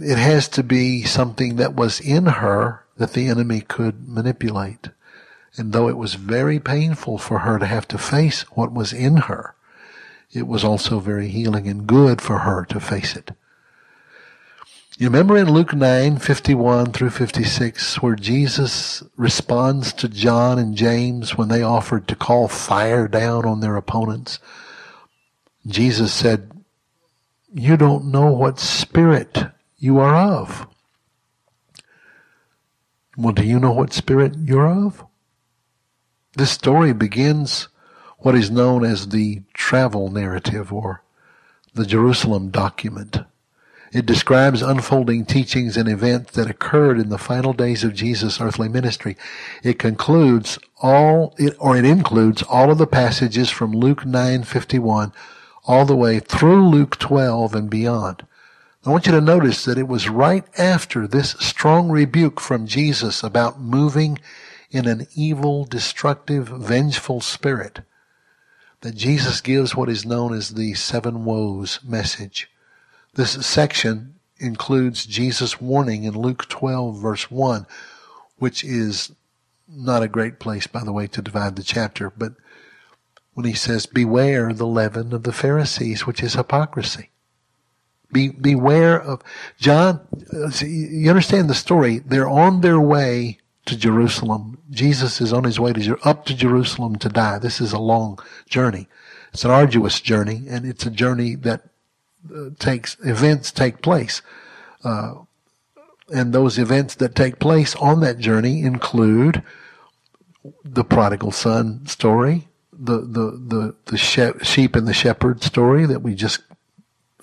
It 0.00 0.18
has 0.18 0.48
to 0.48 0.62
be 0.62 1.02
something 1.04 1.56
that 1.56 1.74
was 1.74 2.00
in 2.00 2.26
her 2.26 2.84
that 2.98 3.14
the 3.14 3.28
enemy 3.28 3.62
could 3.62 4.06
manipulate. 4.06 4.90
And 5.56 5.72
though 5.72 5.88
it 5.88 5.96
was 5.96 6.14
very 6.14 6.60
painful 6.60 7.16
for 7.16 7.40
her 7.40 7.58
to 7.58 7.66
have 7.66 7.88
to 7.88 7.98
face 7.98 8.42
what 8.52 8.72
was 8.72 8.92
in 8.92 9.16
her, 9.16 9.54
it 10.32 10.46
was 10.46 10.64
also 10.64 11.00
very 11.00 11.28
healing 11.28 11.66
and 11.66 11.86
good 11.86 12.20
for 12.20 12.40
her 12.40 12.66
to 12.66 12.80
face 12.80 13.16
it. 13.16 13.30
You 14.98 15.08
remember 15.08 15.36
in 15.36 15.52
Luke 15.52 15.74
9, 15.74 16.16
51 16.16 16.92
through 16.92 17.10
56, 17.10 18.00
where 18.00 18.16
Jesus 18.16 19.02
responds 19.18 19.92
to 19.92 20.08
John 20.08 20.58
and 20.58 20.74
James 20.74 21.36
when 21.36 21.48
they 21.48 21.60
offered 21.60 22.08
to 22.08 22.16
call 22.16 22.48
fire 22.48 23.06
down 23.06 23.44
on 23.44 23.60
their 23.60 23.76
opponents? 23.76 24.38
Jesus 25.66 26.14
said, 26.14 26.50
You 27.52 27.76
don't 27.76 28.06
know 28.06 28.32
what 28.32 28.58
spirit 28.58 29.44
you 29.76 29.98
are 29.98 30.16
of. 30.16 30.66
Well, 33.18 33.34
do 33.34 33.44
you 33.44 33.60
know 33.60 33.72
what 33.72 33.92
spirit 33.92 34.34
you're 34.38 34.66
of? 34.66 35.04
This 36.38 36.52
story 36.52 36.94
begins 36.94 37.68
what 38.20 38.34
is 38.34 38.50
known 38.50 38.82
as 38.82 39.08
the 39.08 39.42
travel 39.52 40.10
narrative 40.10 40.72
or 40.72 41.02
the 41.74 41.84
Jerusalem 41.84 42.48
document. 42.48 43.18
It 43.96 44.04
describes 44.04 44.60
unfolding 44.60 45.24
teachings 45.24 45.78
and 45.78 45.88
events 45.88 46.32
that 46.32 46.50
occurred 46.50 46.98
in 46.98 47.08
the 47.08 47.16
final 47.16 47.54
days 47.54 47.82
of 47.82 47.94
Jesus' 47.94 48.42
earthly 48.42 48.68
ministry. 48.68 49.16
It 49.62 49.78
concludes 49.78 50.58
all, 50.82 51.34
it, 51.38 51.56
or 51.58 51.78
it 51.78 51.86
includes 51.86 52.42
all 52.42 52.70
of 52.70 52.76
the 52.76 52.86
passages 52.86 53.48
from 53.48 53.72
Luke 53.72 54.04
9:51 54.04 55.14
all 55.64 55.86
the 55.86 55.96
way 55.96 56.20
through 56.20 56.68
Luke 56.68 56.98
12 56.98 57.54
and 57.54 57.70
beyond. 57.70 58.26
I 58.84 58.90
want 58.90 59.06
you 59.06 59.12
to 59.12 59.20
notice 59.22 59.64
that 59.64 59.78
it 59.78 59.88
was 59.88 60.10
right 60.10 60.44
after 60.58 61.06
this 61.06 61.30
strong 61.40 61.88
rebuke 61.88 62.38
from 62.38 62.66
Jesus 62.66 63.22
about 63.22 63.62
moving 63.62 64.18
in 64.70 64.86
an 64.86 65.06
evil, 65.14 65.64
destructive, 65.64 66.48
vengeful 66.48 67.22
spirit 67.22 67.80
that 68.82 68.94
Jesus 68.94 69.40
gives 69.40 69.74
what 69.74 69.88
is 69.88 70.04
known 70.04 70.34
as 70.34 70.50
the 70.50 70.74
seven 70.74 71.24
woes 71.24 71.80
message. 71.82 72.50
This 73.16 73.32
section 73.46 74.16
includes 74.38 75.06
Jesus' 75.06 75.60
warning 75.60 76.04
in 76.04 76.18
Luke 76.18 76.48
12 76.48 77.00
verse 77.00 77.30
1, 77.30 77.66
which 78.38 78.62
is 78.62 79.12
not 79.66 80.02
a 80.02 80.08
great 80.08 80.38
place, 80.38 80.66
by 80.66 80.84
the 80.84 80.92
way, 80.92 81.06
to 81.08 81.22
divide 81.22 81.56
the 81.56 81.62
chapter, 81.62 82.10
but 82.10 82.34
when 83.32 83.46
he 83.46 83.54
says, 83.54 83.86
beware 83.86 84.52
the 84.52 84.66
leaven 84.66 85.12
of 85.12 85.22
the 85.22 85.32
Pharisees, 85.32 86.06
which 86.06 86.22
is 86.22 86.34
hypocrisy. 86.34 87.10
Be, 88.12 88.28
beware 88.28 89.00
of, 89.00 89.22
John, 89.58 90.00
uh, 90.32 90.50
you 90.64 91.08
understand 91.08 91.50
the 91.50 91.54
story. 91.54 91.98
They're 91.98 92.28
on 92.28 92.60
their 92.60 92.80
way 92.80 93.38
to 93.64 93.76
Jerusalem. 93.76 94.58
Jesus 94.70 95.20
is 95.20 95.32
on 95.32 95.44
his 95.44 95.58
way 95.58 95.72
to, 95.72 95.98
up 96.02 96.24
to 96.26 96.34
Jerusalem 96.34 96.96
to 96.96 97.08
die. 97.08 97.38
This 97.38 97.60
is 97.60 97.72
a 97.72 97.78
long 97.78 98.18
journey. 98.48 98.88
It's 99.32 99.44
an 99.44 99.50
arduous 99.50 100.00
journey, 100.00 100.44
and 100.48 100.64
it's 100.64 100.86
a 100.86 100.90
journey 100.90 101.34
that 101.34 101.62
takes 102.58 102.96
events 103.04 103.50
take 103.50 103.82
place. 103.82 104.22
Uh, 104.84 105.14
and 106.12 106.32
those 106.32 106.58
events 106.58 106.94
that 106.96 107.14
take 107.14 107.38
place 107.38 107.74
on 107.76 108.00
that 108.00 108.18
journey 108.18 108.62
include 108.62 109.42
the 110.64 110.84
prodigal 110.84 111.32
son 111.32 111.86
story, 111.86 112.48
the 112.72 112.98
the 112.98 113.30
the, 113.30 113.74
the 113.86 113.98
she- 113.98 114.44
sheep 114.44 114.76
and 114.76 114.86
the 114.86 114.94
shepherd 114.94 115.42
story 115.42 115.86
that 115.86 116.02
we 116.02 116.14
just 116.14 116.42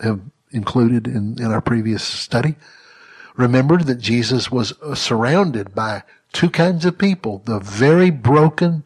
have 0.01 0.20
included 0.51 1.08
in, 1.08 1.38
in 1.39 1.45
our 1.45 1.62
previous 1.62 2.04
study. 2.04 2.56
Remember 3.36 3.78
that 3.78 3.99
Jesus 3.99 4.51
was 4.51 4.74
surrounded 4.93 5.74
by 5.74 6.04
two 6.34 6.49
kinds 6.49 6.86
of 6.86 6.97
people, 6.97 7.41
the 7.45 7.60
very 7.60 8.10
broken, 8.10 8.84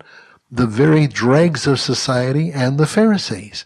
the 0.50 0.68
very 0.68 1.08
dregs 1.08 1.68
of 1.68 1.80
society 1.80 2.52
and 2.52 2.78
the 2.78 2.88
Pharisees. 2.88 3.66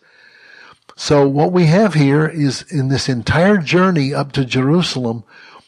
So 1.02 1.28
what 1.28 1.52
we 1.52 1.66
have 1.66 1.95
here 1.95 2.28
is 2.28 2.62
in 2.72 2.89
this 2.89 3.10
entire 3.10 3.58
journey 3.58 4.14
up 4.14 4.34
to 4.34 4.45
Jerusalem, 4.45 5.24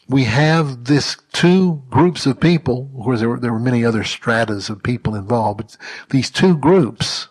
we 0.08 0.24
have 0.24 0.84
this 0.84 1.16
two 1.32 1.82
groups 1.90 2.24
of 2.24 2.38
people. 2.38 2.88
Of 2.96 3.02
course, 3.02 3.18
there 3.18 3.28
were, 3.28 3.40
there 3.40 3.52
were 3.52 3.58
many 3.58 3.84
other 3.84 4.04
stratas 4.04 4.70
of 4.70 4.84
people 4.84 5.16
involved, 5.16 5.56
but 5.58 5.76
these 6.10 6.30
two 6.30 6.56
groups, 6.56 7.26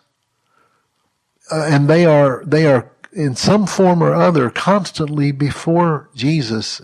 uh, 1.50 1.62
and 1.62 1.88
they 1.88 2.04
are, 2.04 2.44
they 2.44 2.66
are 2.66 2.92
in 3.10 3.36
some 3.36 3.66
form 3.66 4.02
or 4.02 4.12
other 4.12 4.50
constantly 4.50 5.32
before 5.32 6.10
Jesus 6.14 6.82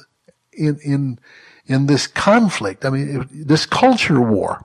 in, 0.54 0.80
in, 0.82 1.18
in 1.66 1.84
this 1.84 2.06
conflict. 2.06 2.86
I 2.86 2.88
mean, 2.88 3.28
this 3.30 3.66
culture 3.66 4.22
war. 4.22 4.64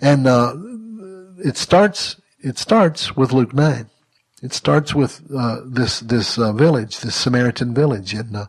And, 0.00 0.26
uh, 0.26 0.56
it 1.38 1.56
starts, 1.56 2.20
it 2.40 2.58
starts 2.58 3.16
with 3.16 3.32
Luke 3.32 3.54
9. 3.54 3.90
It 4.42 4.52
starts 4.52 4.94
with, 4.94 5.22
uh, 5.34 5.60
this, 5.64 6.00
this, 6.00 6.38
uh, 6.38 6.52
village, 6.52 7.00
this 7.00 7.16
Samaritan 7.16 7.74
village. 7.74 8.14
And, 8.14 8.36
uh, 8.36 8.46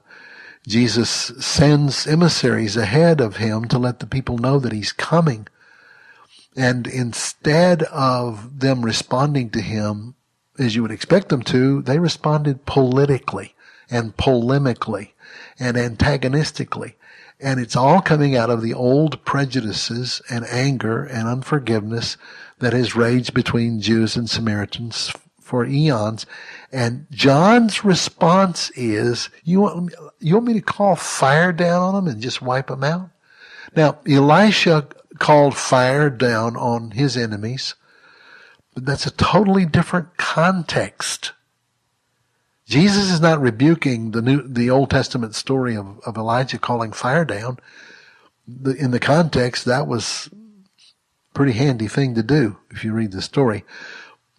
Jesus 0.67 1.09
sends 1.09 2.05
emissaries 2.05 2.77
ahead 2.77 3.21
of 3.21 3.37
him 3.37 3.65
to 3.69 3.79
let 3.79 3.99
the 3.99 4.05
people 4.05 4.37
know 4.37 4.59
that 4.59 4.71
he's 4.71 4.91
coming. 4.91 5.47
And 6.55 6.85
instead 6.85 7.83
of 7.83 8.59
them 8.59 8.83
responding 8.83 9.49
to 9.51 9.61
him 9.61 10.15
as 10.59 10.75
you 10.75 10.81
would 10.81 10.91
expect 10.91 11.29
them 11.29 11.41
to, 11.43 11.81
they 11.81 11.97
responded 11.97 12.65
politically 12.65 13.55
and 13.89 14.15
polemically 14.17 15.11
and 15.57 15.77
antagonistically. 15.77 16.95
And 17.39 17.59
it's 17.59 17.75
all 17.75 18.01
coming 18.01 18.35
out 18.35 18.49
of 18.49 18.61
the 18.61 18.73
old 18.73 19.23
prejudices 19.23 20.21
and 20.29 20.45
anger 20.45 21.03
and 21.03 21.27
unforgiveness 21.27 22.17
that 22.59 22.73
has 22.73 22.95
raged 22.95 23.33
between 23.33 23.79
Jews 23.79 24.17
and 24.17 24.29
Samaritans 24.29 25.13
for 25.49 25.65
eons. 25.65 26.27
And 26.71 27.07
John's 27.09 27.83
response 27.83 28.69
is, 28.75 29.29
you 29.43 29.61
want, 29.61 29.93
you 30.19 30.35
want 30.35 30.45
me 30.45 30.53
to 30.53 30.61
call 30.61 30.95
fire 30.95 31.51
down 31.51 31.81
on 31.81 31.95
them 31.95 32.07
and 32.07 32.21
just 32.21 32.41
wipe 32.41 32.67
them 32.67 32.83
out? 32.83 33.09
Now, 33.75 33.97
Elisha 34.07 34.87
called 35.17 35.55
fire 35.55 36.11
down 36.11 36.55
on 36.55 36.91
his 36.91 37.17
enemies, 37.17 37.73
but 38.75 38.85
that's 38.85 39.07
a 39.07 39.11
totally 39.11 39.65
different 39.65 40.17
context. 40.17 41.33
Jesus 42.67 43.11
is 43.11 43.19
not 43.19 43.41
rebuking 43.41 44.11
the 44.11 44.21
new, 44.21 44.47
the 44.47 44.69
Old 44.69 44.91
Testament 44.91 45.33
story 45.33 45.75
of, 45.75 45.99
of 46.05 46.15
Elijah 46.15 46.59
calling 46.59 46.91
fire 46.91 47.25
down. 47.25 47.57
The, 48.47 48.75
in 48.75 48.91
the 48.91 48.99
context, 48.99 49.65
that 49.65 49.87
was 49.87 50.29
a 50.31 51.33
pretty 51.33 51.53
handy 51.53 51.87
thing 51.87 52.13
to 52.13 52.23
do 52.23 52.57
if 52.69 52.83
you 52.83 52.93
read 52.93 53.11
the 53.11 53.23
story. 53.23 53.65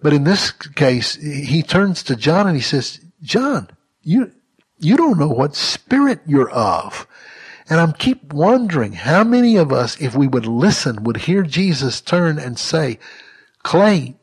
But 0.03 0.13
in 0.13 0.25
this 0.25 0.51
case, 0.51 1.15
he 1.15 1.63
turns 1.63 2.03
to 2.05 2.17
John 2.17 2.47
and 2.47 2.57
he 2.57 2.63
says, 2.63 3.01
John, 3.23 3.69
you, 4.03 4.33
you 4.79 4.97
don't 4.97 5.19
know 5.19 5.29
what 5.29 5.55
spirit 5.55 6.21
you're 6.27 6.51
of. 6.51 7.07
And 7.69 7.79
I'm 7.79 7.93
keep 7.93 8.33
wondering 8.33 8.95
how 8.95 9.23
many 9.23 9.57
of 9.57 9.73
us, 9.73 10.01
if 10.01 10.15
we 10.15 10.27
would 10.27 10.47
listen, 10.47 11.05
would 11.05 11.19
hear 11.19 11.43
Jesus 11.43 12.01
turn 12.01 12.39
and 12.39 12.59
say, 12.59 12.99
Clay, 13.63 14.17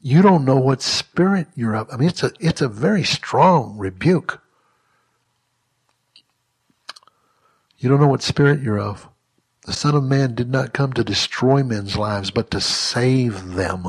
you 0.00 0.20
don't 0.20 0.44
know 0.44 0.58
what 0.58 0.82
spirit 0.82 1.48
you're 1.56 1.74
of. 1.74 1.88
I 1.90 1.96
mean, 1.96 2.10
it's 2.10 2.22
a, 2.22 2.30
it's 2.38 2.60
a 2.60 2.68
very 2.68 3.02
strong 3.02 3.78
rebuke. 3.78 4.40
You 7.78 7.88
don't 7.88 8.00
know 8.00 8.08
what 8.08 8.22
spirit 8.22 8.60
you're 8.60 8.78
of. 8.78 9.08
The 9.64 9.72
Son 9.72 9.94
of 9.94 10.04
Man 10.04 10.34
did 10.34 10.50
not 10.50 10.74
come 10.74 10.92
to 10.92 11.02
destroy 11.02 11.62
men's 11.62 11.96
lives, 11.96 12.30
but 12.30 12.50
to 12.50 12.60
save 12.60 13.54
them. 13.54 13.88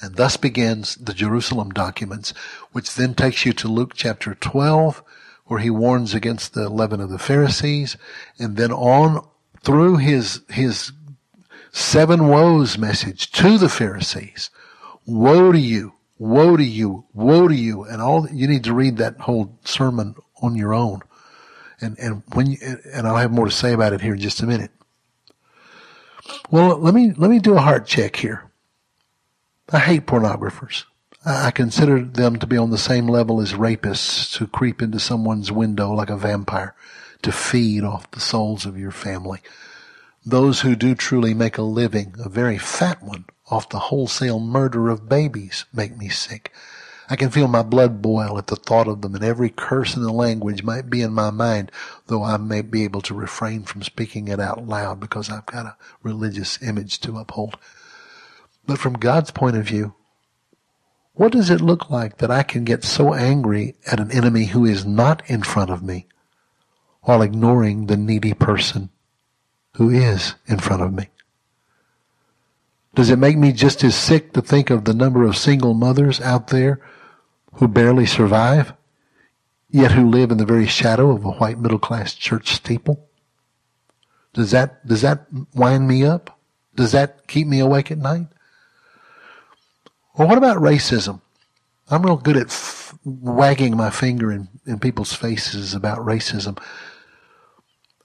And 0.00 0.16
thus 0.16 0.36
begins 0.36 0.96
the 0.96 1.12
Jerusalem 1.12 1.70
documents, 1.70 2.32
which 2.72 2.94
then 2.94 3.14
takes 3.14 3.44
you 3.44 3.52
to 3.54 3.68
Luke 3.68 3.92
chapter 3.94 4.34
12, 4.34 5.02
where 5.44 5.60
he 5.60 5.70
warns 5.70 6.14
against 6.14 6.54
the 6.54 6.68
leaven 6.68 7.00
of 7.00 7.10
the 7.10 7.18
Pharisees, 7.18 7.96
and 8.38 8.56
then 8.56 8.72
on 8.72 9.26
through 9.62 9.96
his, 9.98 10.40
his 10.48 10.92
seven 11.72 12.28
woes 12.28 12.78
message 12.78 13.30
to 13.32 13.58
the 13.58 13.68
Pharisees. 13.68 14.50
Woe 15.06 15.52
to 15.52 15.58
you, 15.58 15.92
woe 16.18 16.56
to 16.56 16.64
you, 16.64 17.04
woe 17.12 17.48
to 17.48 17.54
you. 17.54 17.84
And 17.84 18.00
all, 18.00 18.28
you 18.30 18.46
need 18.46 18.64
to 18.64 18.74
read 18.74 18.96
that 18.98 19.18
whole 19.20 19.58
sermon 19.64 20.14
on 20.40 20.54
your 20.54 20.72
own. 20.72 21.00
And, 21.80 21.98
and 21.98 22.22
when 22.32 22.46
you, 22.52 22.58
and 22.92 23.06
I'll 23.06 23.16
have 23.16 23.32
more 23.32 23.46
to 23.46 23.50
say 23.50 23.72
about 23.72 23.92
it 23.92 24.00
here 24.00 24.14
in 24.14 24.20
just 24.20 24.42
a 24.42 24.46
minute. 24.46 24.70
Well, 26.50 26.78
let 26.78 26.94
me, 26.94 27.12
let 27.16 27.30
me 27.30 27.38
do 27.38 27.56
a 27.56 27.60
heart 27.60 27.86
check 27.86 28.16
here. 28.16 28.49
I 29.72 29.78
hate 29.78 30.06
pornographers. 30.06 30.82
I 31.24 31.52
consider 31.52 32.02
them 32.02 32.40
to 32.40 32.46
be 32.48 32.56
on 32.56 32.70
the 32.70 32.78
same 32.78 33.06
level 33.06 33.40
as 33.40 33.52
rapists 33.52 34.36
who 34.36 34.48
creep 34.48 34.82
into 34.82 34.98
someone's 34.98 35.52
window 35.52 35.92
like 35.92 36.10
a 36.10 36.16
vampire 36.16 36.74
to 37.22 37.30
feed 37.30 37.84
off 37.84 38.10
the 38.10 38.18
souls 38.18 38.66
of 38.66 38.76
your 38.76 38.90
family. 38.90 39.38
Those 40.26 40.62
who 40.62 40.74
do 40.74 40.96
truly 40.96 41.34
make 41.34 41.56
a 41.56 41.62
living, 41.62 42.16
a 42.18 42.28
very 42.28 42.58
fat 42.58 43.00
one, 43.00 43.26
off 43.48 43.68
the 43.68 43.78
wholesale 43.78 44.40
murder 44.40 44.88
of 44.88 45.08
babies 45.08 45.66
make 45.72 45.96
me 45.96 46.08
sick. 46.08 46.52
I 47.08 47.14
can 47.14 47.30
feel 47.30 47.46
my 47.46 47.62
blood 47.62 48.02
boil 48.02 48.38
at 48.38 48.48
the 48.48 48.56
thought 48.56 48.88
of 48.88 49.02
them, 49.02 49.14
and 49.14 49.22
every 49.22 49.50
curse 49.50 49.94
in 49.94 50.02
the 50.02 50.12
language 50.12 50.64
might 50.64 50.90
be 50.90 51.00
in 51.00 51.12
my 51.12 51.30
mind, 51.30 51.70
though 52.08 52.24
I 52.24 52.38
may 52.38 52.62
be 52.62 52.82
able 52.82 53.02
to 53.02 53.14
refrain 53.14 53.62
from 53.62 53.84
speaking 53.84 54.26
it 54.26 54.40
out 54.40 54.66
loud 54.66 54.98
because 54.98 55.30
I've 55.30 55.46
got 55.46 55.66
a 55.66 55.76
religious 56.02 56.60
image 56.60 56.98
to 57.02 57.18
uphold. 57.18 57.56
But 58.70 58.78
from 58.78 58.92
God's 58.92 59.32
point 59.32 59.56
of 59.56 59.66
view, 59.66 59.96
what 61.14 61.32
does 61.32 61.50
it 61.50 61.60
look 61.60 61.90
like 61.90 62.18
that 62.18 62.30
I 62.30 62.44
can 62.44 62.62
get 62.62 62.84
so 62.84 63.12
angry 63.12 63.74
at 63.84 63.98
an 63.98 64.12
enemy 64.12 64.44
who 64.44 64.64
is 64.64 64.86
not 64.86 65.28
in 65.28 65.42
front 65.42 65.70
of 65.70 65.82
me 65.82 66.06
while 67.00 67.20
ignoring 67.20 67.86
the 67.86 67.96
needy 67.96 68.32
person 68.32 68.90
who 69.74 69.90
is 69.90 70.36
in 70.46 70.60
front 70.60 70.82
of 70.82 70.92
me? 70.92 71.08
Does 72.94 73.10
it 73.10 73.18
make 73.18 73.36
me 73.36 73.50
just 73.50 73.82
as 73.82 73.96
sick 73.96 74.34
to 74.34 74.40
think 74.40 74.70
of 74.70 74.84
the 74.84 74.94
number 74.94 75.24
of 75.24 75.36
single 75.36 75.74
mothers 75.74 76.20
out 76.20 76.46
there 76.46 76.80
who 77.54 77.66
barely 77.66 78.06
survive, 78.06 78.72
yet 79.68 79.90
who 79.90 80.08
live 80.08 80.30
in 80.30 80.38
the 80.38 80.46
very 80.46 80.68
shadow 80.68 81.10
of 81.10 81.24
a 81.24 81.32
white 81.32 81.58
middle 81.58 81.80
class 81.80 82.14
church 82.14 82.54
steeple? 82.54 83.04
Does 84.32 84.52
that, 84.52 84.86
does 84.86 85.02
that 85.02 85.26
wind 85.56 85.88
me 85.88 86.04
up? 86.04 86.38
Does 86.76 86.92
that 86.92 87.26
keep 87.26 87.48
me 87.48 87.58
awake 87.58 87.90
at 87.90 87.98
night? 87.98 88.28
Or 90.20 90.26
what 90.26 90.36
about 90.36 90.58
racism? 90.58 91.22
I'm 91.88 92.02
real 92.02 92.18
good 92.18 92.36
at 92.36 92.48
f- 92.48 92.94
wagging 93.04 93.74
my 93.74 93.88
finger 93.88 94.30
in, 94.30 94.48
in 94.66 94.78
people's 94.78 95.14
faces 95.14 95.72
about 95.72 96.00
racism. 96.00 96.62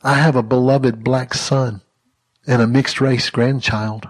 I 0.01 0.13
have 0.13 0.38
a 0.38 0.41
beloved 0.41 1.03
black 1.03 1.34
son 1.34 1.82
and 2.47 2.61
a 2.61 2.68
mixed 2.68 3.01
race 3.01 3.30
grandchild. 3.30 4.07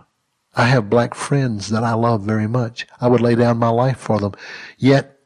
I 0.55 0.65
have 0.65 0.87
black 0.87 1.15
friends 1.15 1.69
that 1.69 1.83
I 1.83 1.95
love 1.95 2.21
very 2.21 2.45
much. 2.45 2.85
I 3.01 3.07
would 3.07 3.21
lay 3.21 3.33
down 3.33 3.57
my 3.57 3.69
life 3.69 3.97
for 3.97 4.19
them. 4.19 4.33
Yet 4.77 5.17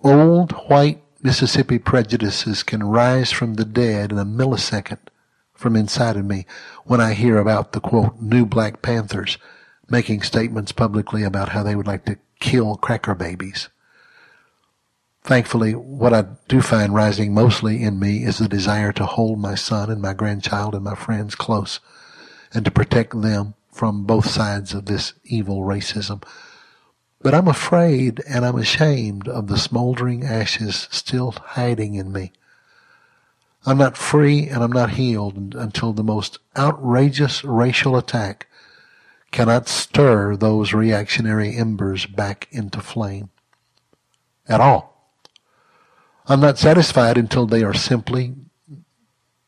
old 0.00 0.52
white 0.70 1.02
Mississippi 1.22 1.78
prejudices 1.78 2.62
can 2.62 2.84
rise 2.84 3.32
from 3.32 3.54
the 3.54 3.66
dead 3.66 4.12
in 4.12 4.18
a 4.18 4.24
millisecond 4.24 5.08
from 5.52 5.76
inside 5.76 6.16
of 6.16 6.24
me 6.24 6.46
when 6.84 7.02
I 7.02 7.12
hear 7.12 7.36
about 7.36 7.72
the 7.72 7.80
quote, 7.80 8.18
new 8.18 8.46
Black 8.46 8.80
Panthers 8.80 9.36
making 9.88 10.22
statements 10.22 10.72
publicly 10.72 11.22
about 11.22 11.50
how 11.50 11.62
they 11.62 11.76
would 11.76 11.86
like 11.86 12.04
to 12.06 12.18
kill 12.40 12.76
cracker 12.76 13.14
babies. 13.14 13.68
Thankfully, 15.22 15.72
what 15.72 16.12
I 16.12 16.26
do 16.48 16.60
find 16.60 16.94
rising 16.94 17.32
mostly 17.32 17.82
in 17.82 17.98
me 17.98 18.24
is 18.24 18.38
the 18.38 18.48
desire 18.48 18.92
to 18.92 19.06
hold 19.06 19.38
my 19.38 19.54
son 19.54 19.90
and 19.90 20.02
my 20.02 20.12
grandchild 20.12 20.74
and 20.74 20.84
my 20.84 20.94
friends 20.94 21.34
close 21.34 21.80
and 22.52 22.64
to 22.64 22.70
protect 22.70 23.20
them 23.20 23.54
from 23.72 24.04
both 24.04 24.28
sides 24.28 24.74
of 24.74 24.84
this 24.84 25.14
evil 25.24 25.62
racism. 25.62 26.22
But 27.22 27.34
I'm 27.34 27.48
afraid 27.48 28.22
and 28.28 28.44
I'm 28.44 28.58
ashamed 28.58 29.26
of 29.26 29.46
the 29.46 29.56
smoldering 29.56 30.24
ashes 30.24 30.88
still 30.90 31.32
hiding 31.32 31.94
in 31.94 32.12
me. 32.12 32.32
I'm 33.64 33.78
not 33.78 33.96
free 33.96 34.46
and 34.46 34.62
I'm 34.62 34.72
not 34.72 34.90
healed 34.90 35.54
until 35.54 35.94
the 35.94 36.04
most 36.04 36.38
outrageous 36.54 37.42
racial 37.44 37.96
attack 37.96 38.46
cannot 39.34 39.66
stir 39.66 40.36
those 40.36 40.72
reactionary 40.72 41.56
embers 41.56 42.06
back 42.06 42.46
into 42.52 42.80
flame. 42.80 43.30
At 44.48 44.60
all. 44.60 45.10
I'm 46.26 46.38
not 46.38 46.56
satisfied 46.56 47.18
until 47.18 47.44
they 47.44 47.64
are 47.64 47.74
simply 47.74 48.36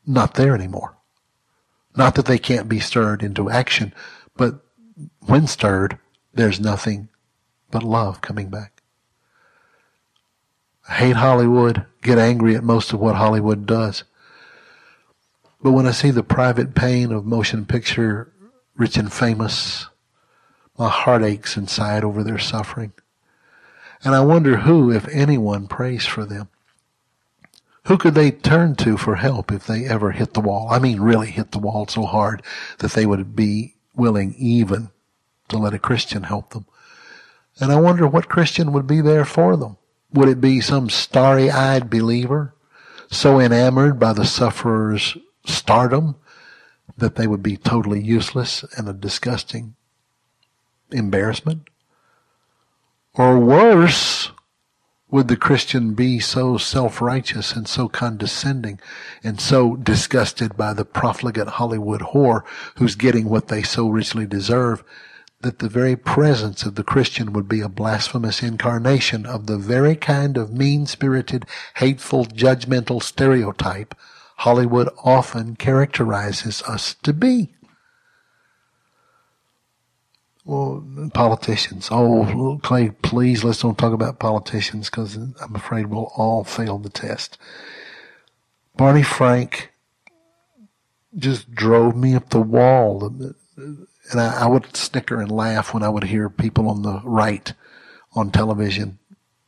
not 0.05 0.35
there 0.35 0.57
anymore. 0.57 0.97
Not 1.97 2.17
that 2.17 2.27
they 2.27 2.37
can't 2.37 2.69
be 2.69 2.81
stirred 2.81 3.23
into 3.23 3.49
action, 3.49 3.95
but 4.37 4.61
when 5.21 5.47
stirred, 5.47 6.01
there's 6.35 6.59
nothing 6.59 7.09
but 7.71 7.85
love 7.85 8.21
coming 8.21 8.49
back. 8.49 8.83
I 10.89 10.95
hate 10.95 11.17
Hollywood, 11.17 11.87
get 12.03 12.19
angry 12.19 12.57
at 12.57 12.65
most 12.65 12.93
of 12.93 12.99
what 12.99 13.15
Hollywood 13.15 13.67
does. 13.67 14.03
But 15.63 15.73
when 15.73 15.87
I 15.87 15.93
see 15.93 16.11
the 16.11 16.25
private 16.25 16.75
pain 16.75 17.13
of 17.13 17.25
motion 17.25 17.67
picture 17.67 18.33
rich 18.77 18.97
and 18.97 19.13
famous, 19.13 19.87
my 20.79 20.89
heart 20.89 21.23
aches 21.23 21.57
inside 21.57 22.05
over 22.05 22.23
their 22.23 22.39
suffering. 22.39 22.93
And 24.05 24.15
I 24.15 24.21
wonder 24.21 24.59
who, 24.59 24.93
if 24.93 25.09
anyone, 25.09 25.67
prays 25.67 26.07
for 26.07 26.25
them. 26.25 26.49
Who 27.85 27.97
could 27.97 28.15
they 28.15 28.31
turn 28.31 28.75
to 28.77 28.97
for 28.97 29.17
help 29.17 29.53
if 29.53 29.67
they 29.67 29.87
ever 29.87 30.11
hit 30.11 30.35
the 30.35 30.41
wall? 30.41 30.69
I 30.71 30.79
mean, 30.79 31.01
really 31.01 31.31
hit 31.31 31.53
the 31.53 31.59
wall 31.59 31.87
so 31.87 32.05
hard 32.05 32.43
that 32.79 32.93
they 32.93 33.07
would 33.07 33.37
be 33.37 33.77
willing 33.95 34.35
even 34.37 34.91
to 35.49 35.57
let 35.57 35.73
a 35.73 35.79
Christian 35.79 36.25
help 36.25 36.51
them. 36.51 36.67
And 37.61 37.73
I 37.73 37.81
wonder 37.81 38.07
what 38.07 38.29
Christian 38.29 38.73
would 38.73 38.87
be 38.87 39.01
there 39.01 39.25
for 39.25 39.57
them. 39.57 39.77
Would 40.13 40.29
it 40.29 40.41
be 40.41 40.61
some 40.61 40.91
starry 40.91 41.51
eyed 41.51 41.89
believer 41.89 42.55
so 43.11 43.41
enamored 43.41 43.99
by 43.99 44.13
the 44.13 44.25
sufferer's 44.25 45.17
stardom 45.45 46.17
that 46.97 47.17
they 47.17 47.27
would 47.27 47.43
be 47.43 47.57
totally 47.57 48.03
useless 48.03 48.65
and 48.77 48.89
a 48.89 48.93
disgusting 48.93 49.75
embarrassment? 50.91 51.69
Or 53.15 53.39
worse, 53.39 54.31
would 55.09 55.29
the 55.29 55.37
Christian 55.37 55.95
be 55.95 56.19
so 56.19 56.59
self-righteous 56.59 57.55
and 57.55 57.69
so 57.69 57.89
condescending 57.89 58.81
and 59.23 59.41
so 59.41 59.77
disgusted 59.77 60.57
by 60.57 60.75
the 60.75 60.85
profligate 60.85 61.49
Hollywood 61.49 62.01
whore 62.01 62.43
who's 62.77 62.97
getting 62.97 63.29
what 63.29 63.49
they 63.49 63.63
so 63.63 63.89
richly 63.89 64.27
deserve 64.27 64.83
that 65.43 65.61
the 65.61 65.69
very 65.69 65.97
presence 65.97 66.65
of 66.65 66.75
the 66.75 66.83
Christian 66.83 67.33
would 67.33 67.49
be 67.49 67.61
a 67.61 67.69
blasphemous 67.69 68.43
incarnation 68.43 69.25
of 69.27 69.47
the 69.47 69.59
very 69.59 69.95
kind 69.95 70.37
of 70.37 70.53
mean-spirited, 70.53 71.47
hateful, 71.77 72.25
judgmental 72.27 73.03
stereotype 73.03 73.95
Hollywood 74.37 74.89
often 75.03 75.57
characterizes 75.57 76.63
us 76.63 76.95
to 77.03 77.13
be. 77.13 77.53
Well, 80.45 80.85
politicians. 81.13 81.89
Oh, 81.91 82.61
Clay, 82.63 82.91
please 82.91 83.43
let's 83.43 83.63
don't 83.63 83.77
talk 83.77 83.93
about 83.93 84.21
politicians 84.21 84.89
because 84.89 85.17
I'm 85.17 85.57
afraid 85.57 85.87
we'll 85.87 86.13
all 86.17 86.45
fail 86.45 86.79
the 86.79 86.89
test. 86.89 87.37
Barney 88.77 89.03
Frank 89.03 89.73
just 91.17 91.53
drove 91.53 91.97
me 91.97 92.15
up 92.15 92.29
the 92.29 92.41
wall. 92.41 93.05
And 93.57 94.21
I, 94.21 94.43
I 94.43 94.47
would 94.47 94.77
snicker 94.77 95.21
and 95.21 95.31
laugh 95.31 95.75
when 95.75 95.83
I 95.83 95.89
would 95.89 96.05
hear 96.05 96.29
people 96.29 96.69
on 96.69 96.83
the 96.83 97.01
right 97.03 97.53
on 98.15 98.31
television 98.31 98.99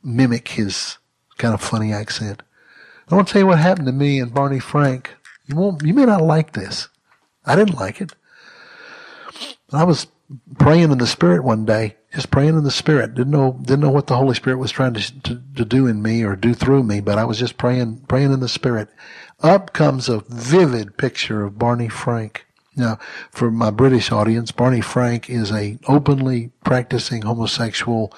mimic 0.02 0.48
his 0.48 0.98
kind 1.36 1.54
of 1.54 1.60
funny 1.60 1.92
accent. 1.92 2.42
I 3.10 3.14
want 3.14 3.28
to 3.28 3.32
tell 3.32 3.42
you 3.42 3.46
what 3.46 3.58
happened 3.58 3.86
to 3.86 3.92
me 3.92 4.20
and 4.20 4.34
Barney 4.34 4.60
Frank. 4.60 5.14
You 5.46 5.56
won't, 5.56 5.82
you 5.82 5.94
may 5.94 6.04
not 6.04 6.22
like 6.22 6.52
this. 6.52 6.88
I 7.46 7.56
didn't 7.56 7.78
like 7.78 8.00
it. 8.02 8.12
I 9.72 9.84
was 9.84 10.08
praying 10.58 10.92
in 10.92 10.98
the 10.98 11.06
Spirit 11.06 11.42
one 11.42 11.64
day, 11.64 11.96
just 12.14 12.30
praying 12.30 12.56
in 12.56 12.64
the 12.64 12.70
Spirit. 12.70 13.14
Didn't 13.14 13.32
know, 13.32 13.58
didn't 13.62 13.80
know 13.80 13.90
what 13.90 14.08
the 14.08 14.16
Holy 14.16 14.34
Spirit 14.34 14.58
was 14.58 14.70
trying 14.70 14.92
to, 14.94 15.20
to, 15.22 15.42
to 15.56 15.64
do 15.64 15.86
in 15.86 16.02
me 16.02 16.22
or 16.22 16.36
do 16.36 16.52
through 16.52 16.82
me, 16.82 17.00
but 17.00 17.16
I 17.16 17.24
was 17.24 17.38
just 17.38 17.56
praying, 17.56 18.04
praying 18.08 18.32
in 18.32 18.40
the 18.40 18.48
Spirit. 18.48 18.90
Up 19.40 19.72
comes 19.72 20.08
a 20.10 20.20
vivid 20.28 20.98
picture 20.98 21.44
of 21.44 21.58
Barney 21.58 21.88
Frank. 21.88 22.44
Now, 22.78 22.98
for 23.32 23.50
my 23.50 23.70
British 23.70 24.12
audience, 24.12 24.52
Barney 24.52 24.80
Frank 24.80 25.28
is 25.28 25.50
a 25.50 25.78
openly 25.88 26.52
practicing 26.62 27.22
homosexual 27.22 28.12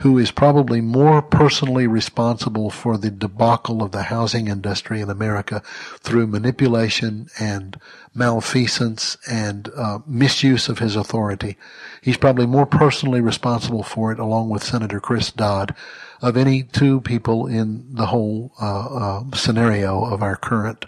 who 0.00 0.18
is 0.18 0.30
probably 0.30 0.80
more 0.80 1.20
personally 1.20 1.86
responsible 1.86 2.70
for 2.70 2.96
the 2.96 3.10
debacle 3.10 3.82
of 3.82 3.92
the 3.92 4.04
housing 4.04 4.48
industry 4.48 5.00
in 5.00 5.10
America 5.10 5.62
through 6.00 6.26
manipulation 6.26 7.28
and 7.38 7.78
malfeasance 8.14 9.18
and 9.28 9.70
uh, 9.76 9.98
misuse 10.06 10.68
of 10.70 10.78
his 10.78 10.96
authority. 10.96 11.58
He's 12.00 12.16
probably 12.16 12.46
more 12.46 12.66
personally 12.66 13.20
responsible 13.20 13.82
for 13.82 14.12
it, 14.12 14.18
along 14.18 14.48
with 14.48 14.64
Senator 14.64 15.00
Chris 15.00 15.30
Dodd, 15.30 15.74
of 16.22 16.38
any 16.38 16.62
two 16.62 17.02
people 17.02 17.46
in 17.46 17.94
the 17.94 18.06
whole 18.06 18.52
uh, 18.60 18.86
uh, 18.86 19.36
scenario 19.36 20.04
of 20.04 20.22
our 20.22 20.36
current 20.36 20.86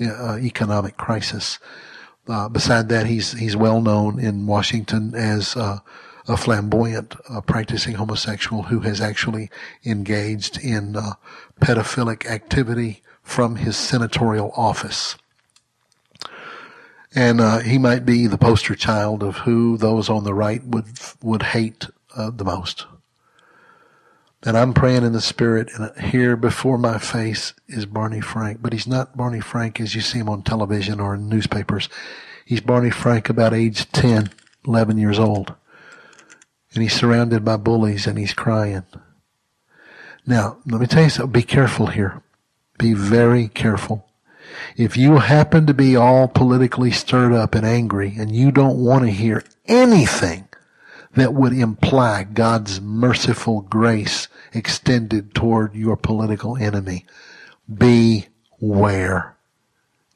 uh, 0.00 0.38
economic 0.38 0.96
crisis. 0.96 1.58
Uh, 2.28 2.48
beside 2.48 2.88
that, 2.90 3.06
he's 3.06 3.32
he's 3.32 3.56
well 3.56 3.80
known 3.80 4.20
in 4.20 4.46
Washington 4.46 5.14
as 5.14 5.56
uh, 5.56 5.78
a 6.28 6.36
flamboyant 6.36 7.16
uh, 7.30 7.40
practicing 7.40 7.94
homosexual 7.94 8.64
who 8.64 8.80
has 8.80 9.00
actually 9.00 9.50
engaged 9.84 10.58
in 10.62 10.94
uh, 10.94 11.14
pedophilic 11.60 12.26
activity 12.26 13.02
from 13.22 13.56
his 13.56 13.76
senatorial 13.76 14.52
office. 14.56 15.16
And 17.14 17.40
uh, 17.40 17.60
he 17.60 17.78
might 17.78 18.04
be 18.04 18.26
the 18.26 18.36
poster 18.36 18.74
child 18.74 19.22
of 19.22 19.38
who 19.38 19.78
those 19.78 20.10
on 20.10 20.24
the 20.24 20.34
right 20.34 20.62
would 20.62 20.86
would 21.22 21.42
hate 21.42 21.86
uh, 22.14 22.30
the 22.30 22.44
most. 22.44 22.86
And 24.44 24.56
I'm 24.56 24.72
praying 24.72 25.02
in 25.02 25.12
the 25.12 25.20
spirit, 25.20 25.68
and 25.74 25.90
here 26.12 26.36
before 26.36 26.78
my 26.78 26.98
face 26.98 27.54
is 27.66 27.86
Barney 27.86 28.20
Frank, 28.20 28.62
but 28.62 28.72
he's 28.72 28.86
not 28.86 29.16
Barney 29.16 29.40
Frank 29.40 29.80
as 29.80 29.96
you 29.96 30.00
see 30.00 30.20
him 30.20 30.28
on 30.28 30.42
television 30.42 31.00
or 31.00 31.14
in 31.14 31.28
newspapers. 31.28 31.88
He's 32.44 32.60
Barney 32.60 32.90
Frank 32.90 33.28
about 33.28 33.52
age 33.52 33.90
10, 33.90 34.30
11 34.66 34.96
years 34.96 35.18
old. 35.18 35.54
And 36.72 36.82
he's 36.82 36.92
surrounded 36.94 37.44
by 37.44 37.56
bullies 37.56 38.06
and 38.06 38.18
he's 38.18 38.32
crying. 38.32 38.84
Now, 40.26 40.58
let 40.66 40.80
me 40.80 40.86
tell 40.86 41.04
you 41.04 41.10
something. 41.10 41.32
Be 41.32 41.42
careful 41.42 41.88
here. 41.88 42.22
Be 42.78 42.92
very 42.92 43.48
careful. 43.48 44.06
If 44.76 44.96
you 44.96 45.18
happen 45.18 45.66
to 45.66 45.74
be 45.74 45.96
all 45.96 46.28
politically 46.28 46.90
stirred 46.90 47.32
up 47.32 47.54
and 47.54 47.66
angry 47.66 48.14
and 48.18 48.34
you 48.34 48.52
don't 48.52 48.82
want 48.82 49.04
to 49.04 49.10
hear 49.10 49.42
anything 49.66 50.47
that 51.20 51.34
would 51.34 51.52
imply 51.52 52.24
God's 52.24 52.80
merciful 52.80 53.62
grace 53.62 54.28
extended 54.52 55.34
toward 55.34 55.74
your 55.74 55.96
political 55.96 56.56
enemy. 56.56 57.04
Beware. 57.72 59.36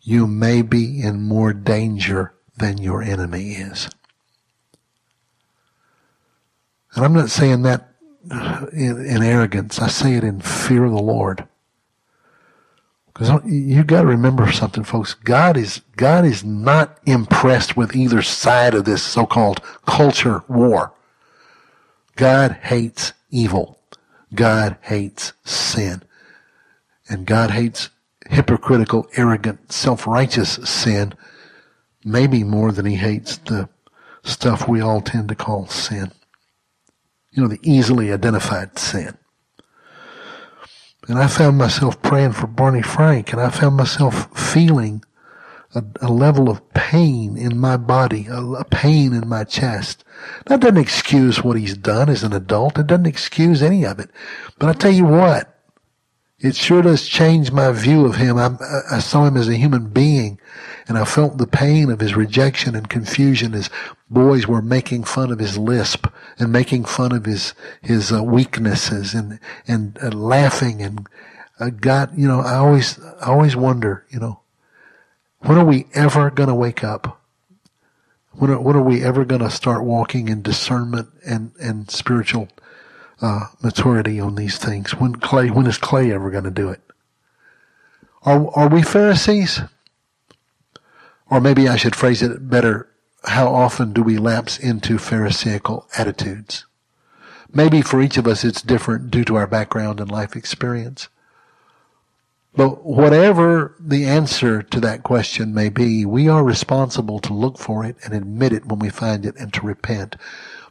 You 0.01 0.27
may 0.27 0.63
be 0.63 1.01
in 1.01 1.23
more 1.23 1.53
danger 1.53 2.35
than 2.57 2.79
your 2.79 3.03
enemy 3.03 3.53
is. 3.53 3.89
And 6.95 7.05
I'm 7.05 7.15
not 7.15 7.31
saying 7.31 7.63
that 7.63 7.93
in, 8.73 9.05
in 9.05 9.23
arrogance. 9.23 9.79
I 9.79 9.89
say 9.89 10.15
it 10.15 10.25
in 10.25 10.41
fear 10.41 10.85
of 10.85 10.93
the 10.93 10.99
Lord. 10.99 11.47
Because 13.13 13.45
you 13.45 13.85
got 13.85 14.03
to 14.03 14.07
remember 14.07 14.51
something, 14.51 14.85
folks. 14.85 15.15
God 15.15 15.57
is 15.57 15.83
God 15.97 16.25
is 16.25 16.43
not 16.43 16.99
impressed 17.05 17.77
with 17.77 17.95
either 17.95 18.23
side 18.23 18.75
of 18.75 18.85
this 18.85 19.03
so-called 19.03 19.63
culture 19.87 20.43
war. 20.49 20.93
God 22.17 22.53
hates 22.63 23.13
evil. 23.31 23.79
God 24.35 24.79
hates 24.81 25.35
sin. 25.45 26.03
And 27.09 27.27
God 27.27 27.51
hates 27.51 27.91
hypocritical, 28.31 29.07
arrogant, 29.17 29.73
self-righteous 29.73 30.55
sin 30.65 31.15
maybe 32.05 32.45
more 32.45 32.73
than 32.73 32.87
he 32.87 32.97
hates 32.97 33.37
the 33.39 33.69
stuff 34.25 34.69
we 34.69 34.81
all 34.81 35.01
tend 35.01 35.29
to 35.29 35.35
call 35.35 35.67
sin. 35.67 36.13
You 37.31 37.43
know, 37.43 37.49
the 37.49 37.61
easily 37.63 38.13
identified 38.13 38.79
sin. 38.79 39.17
And 41.09 41.19
I 41.19 41.27
found 41.27 41.59
myself 41.59 42.01
praying 42.01 42.33
for 42.33 42.47
Barney 42.47 42.83
Frank, 42.83 43.33
and 43.33 43.41
I 43.41 43.51
found 43.51 43.77
myself 43.77 44.29
feeling 44.39 45.05
a, 45.75 45.83
a 46.01 46.13
level 46.13 46.49
of 46.49 46.73
pain 46.75 47.37
in 47.37 47.59
my 47.59 47.77
body, 47.77 48.27
a, 48.27 48.41
a 48.41 48.65
pain 48.65 49.13
in 49.13 49.29
my 49.29 49.43
chest. 49.45 50.05
That 50.47 50.61
doesn't 50.61 50.77
excuse 50.77 51.43
what 51.43 51.57
he's 51.57 51.77
done 51.77 52.09
as 52.09 52.23
an 52.23 52.33
adult. 52.33 52.79
It 52.79 52.87
doesn't 52.87 53.07
excuse 53.07 53.63
any 53.63 53.85
of 53.85 53.99
it. 53.99 54.11
But 54.59 54.69
I 54.69 54.73
tell 54.75 54.93
you 54.93 55.05
what, 55.05 55.52
it 56.43 56.57
sure 56.57 56.83
does 56.83 57.07
change 57.07 57.53
my 57.53 57.71
view 57.71 58.05
of 58.05 58.17
him. 58.17 58.37
I, 58.37 58.51
I, 58.91 58.99
saw 58.99 59.27
him 59.27 59.37
as 59.37 59.49
a 59.49 59.57
human 59.57 59.89
being 59.89 60.41
and 60.89 60.99
I 60.99 61.05
felt 61.05 61.39
the 61.39 61.47
pain 61.47 61.89
of 61.89 62.01
his 62.01 62.17
rejection 62.17 62.75
and 62.75 62.89
confusion 62.89 63.55
as 63.55 63.71
boys 64.11 64.49
were 64.49 64.61
making 64.61 65.05
fun 65.05 65.31
of 65.31 65.39
his 65.39 65.57
lisp 65.57 66.09
and 66.39 66.53
making 66.53 66.85
fun 66.85 67.13
of 67.13 67.27
his, 67.27 67.55
his 67.81 68.13
uh, 68.13 68.25
weaknesses 68.25 69.15
and, 69.15 69.39
and 69.69 69.97
uh, 70.03 70.09
laughing 70.09 70.83
and 70.83 71.07
uh, 71.61 71.71
you 72.17 72.27
know, 72.27 72.41
I 72.41 72.57
always, 72.57 72.99
I 73.21 73.27
always 73.27 73.55
wonder, 73.55 74.05
you 74.11 74.19
know, 74.19 74.41
when 75.41 75.59
are 75.59 75.65
we 75.65 75.87
ever 75.95 76.29
going 76.31 76.49
to 76.49 76.55
wake 76.57 76.83
up? 76.83 77.21
When 78.33 78.51
are, 78.51 78.61
when 78.61 78.75
are 78.75 78.83
we 78.83 79.05
ever 79.05 79.25
going 79.25 79.43
to 79.43 79.51
start 79.51 79.85
walking 79.85 80.29
in 80.29 80.43
discernment 80.43 81.11
and, 81.25 81.53
and 81.61 81.89
spiritual 81.89 82.49
uh, 83.21 83.47
maturity 83.63 84.19
on 84.21 84.35
these 84.35 84.59
things? 84.59 84.93
When 84.93 85.17
Clay, 85.17 85.51
when 85.51 85.67
is 85.67 85.79
Clay 85.79 86.13
ever 86.13 86.31
going 86.31 86.45
to 86.45 86.51
do 86.51 86.71
it? 86.71 86.81
Are, 88.25 88.51
are 88.57 88.69
we 88.69 88.83
Pharisees? 88.83 89.61
Or 91.31 91.41
maybe 91.41 91.69
I 91.69 91.77
should 91.77 91.97
phrase 91.97 92.23
it 92.23 92.49
better. 92.49 92.89
How 93.25 93.53
often 93.53 93.93
do 93.93 94.03
we 94.03 94.19
lapse 94.19 94.59
into 94.59 94.99
Pharisaical 94.99 95.89
attitudes? 95.97 96.67
Maybe 97.53 97.83
for 97.83 98.01
each 98.01 98.17
of 98.17 98.27
us 98.27 98.45
it's 98.45 98.63
different 98.63 99.11
due 99.11 99.25
to 99.25 99.37
our 99.37 99.47
background 99.47 100.01
and 100.01 100.11
life 100.11 100.37
experience. 100.37 101.09
But 102.55 102.85
whatever 102.85 103.75
the 103.81 104.05
answer 104.05 104.63
to 104.63 104.81
that 104.81 105.03
question 105.03 105.55
may 105.55 105.71
be, 105.71 106.05
we 106.05 106.29
are 106.29 106.45
responsible 106.45 107.19
to 107.21 107.33
look 107.33 107.59
for 107.59 107.85
it 107.85 107.97
and 108.05 108.13
admit 108.13 108.53
it 108.53 108.67
when 108.67 108.79
we 108.79 108.91
find 108.91 109.25
it 109.25 109.37
and 109.37 109.53
to 109.55 109.67
repent. 109.67 110.17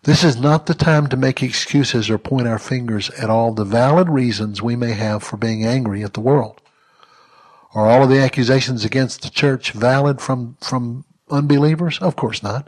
This 0.03 0.23
is 0.23 0.35
not 0.35 0.65
the 0.65 0.73
time 0.73 1.07
to 1.07 1.17
make 1.17 1.43
excuses 1.43 2.09
or 2.09 2.17
point 2.17 2.47
our 2.47 2.57
fingers 2.57 3.11
at 3.11 3.29
all 3.29 3.53
the 3.53 3.63
valid 3.63 4.09
reasons 4.09 4.59
we 4.59 4.75
may 4.75 4.93
have 4.93 5.21
for 5.21 5.37
being 5.37 5.63
angry 5.63 6.03
at 6.03 6.15
the 6.15 6.21
world. 6.21 6.59
Are 7.75 7.87
all 7.87 8.03
of 8.03 8.09
the 8.09 8.19
accusations 8.19 8.83
against 8.83 9.21
the 9.21 9.29
church 9.29 9.73
valid 9.73 10.19
from, 10.19 10.57
from 10.59 11.05
unbelievers? 11.29 11.99
Of 11.99 12.15
course 12.15 12.41
not. 12.41 12.67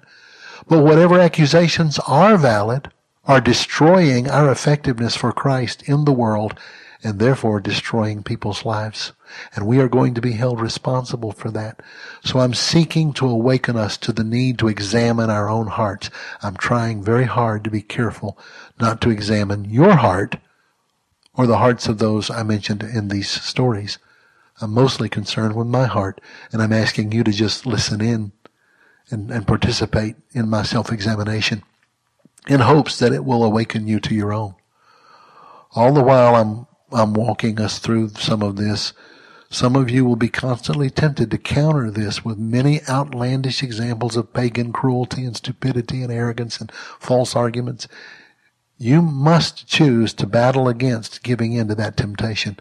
But 0.68 0.84
whatever 0.84 1.20
accusations 1.20 1.98
are 2.08 2.38
valid 2.38 2.92
are 3.26 3.42
destroying 3.42 4.30
our 4.30 4.52
effectiveness 4.52 5.16
for 5.16 5.32
Christ 5.32 5.82
in 5.90 6.06
the 6.06 6.14
world 6.14 6.60
and 7.04 7.20
therefore 7.20 7.60
destroying 7.60 8.24
people's 8.24 8.66
lives. 8.66 9.12
And 9.56 9.68
we 9.68 9.80
are 9.80 9.89
going 9.89 10.14
to 10.14 10.22
be 10.22 10.34
held 10.34 10.62
responsible 10.62 11.32
for 11.32 11.51
that. 11.51 11.82
So 12.24 12.39
I'm 12.39 12.54
seeking 12.54 13.14
to 13.14 13.28
awaken 13.28 13.76
us 13.76 13.97
to 13.97 14.14
the 14.14 14.24
need 14.24 14.58
to 14.60 14.68
examine 14.68 15.30
our 15.30 15.49
own 15.49 15.68
hearts. 15.68 16.10
I'm 16.41 16.56
trying 16.56 17.04
very 17.04 17.26
hard 17.26 17.64
to 17.66 17.70
be 17.70 17.82
careful 17.82 18.38
not 18.80 19.01
to 19.01 19.10
examine 19.10 19.66
your 19.66 19.95
heart 19.95 20.38
or 21.36 21.47
the 21.47 21.58
hearts 21.58 21.88
of 21.88 21.97
those 21.97 22.30
I 22.30 22.43
mentioned 22.43 22.84
in 22.84 23.08
these 23.08 23.30
stories. 23.30 23.97
I'm 24.62 24.72
mostly 24.72 25.10
concerned 25.10 25.56
with 25.56 25.68
my 25.68 25.86
heart, 25.86 26.22
and 26.51 26.62
I'm 26.62 26.74
asking 26.74 27.12
you 27.12 27.24
to 27.24 27.32
just 27.32 27.66
listen 27.66 28.01
in 28.01 28.32
and, 29.10 29.32
and 29.32 29.47
participate 29.47 30.16
in 30.32 30.47
my 30.47 30.64
self-examination 30.64 31.64
in 32.47 32.60
hopes 32.60 32.99
that 32.99 33.14
it 33.14 33.26
will 33.26 33.43
awaken 33.43 33.88
you 33.88 33.99
to 34.01 34.14
your 34.14 34.32
own. 34.32 34.56
All 35.76 35.93
the 35.93 36.04
while 36.04 36.36
I'm, 36.36 36.68
I'm 36.94 37.14
walking 37.14 37.60
us 37.60 37.80
through 37.80 38.10
some 38.10 38.41
of 38.41 38.56
this, 38.56 38.94
some 39.54 39.76
of 39.76 39.88
you 39.88 40.04
will 40.04 40.16
be 40.16 40.30
constantly 40.30 40.89
tempted 40.89 41.30
to 41.30 41.38
counter 41.38 41.91
this 41.91 42.26
with 42.26 42.39
many 42.39 42.82
outlandish 42.89 43.62
examples 43.62 44.18
of 44.18 44.34
pagan 44.34 44.74
cruelty 44.74 45.24
and 45.26 45.38
stupidity 45.38 46.02
and 46.02 46.12
arrogance 46.12 46.60
and 46.60 46.72
false 46.72 47.36
arguments. 47.36 47.88
You 48.80 49.04
must 49.04 49.68
choose 49.68 50.12
to 50.16 50.26
battle 50.26 50.68
against 50.68 51.22
giving 51.22 51.54
in 51.54 51.68
to 51.68 51.76
that 51.76 51.96
temptation 51.98 52.58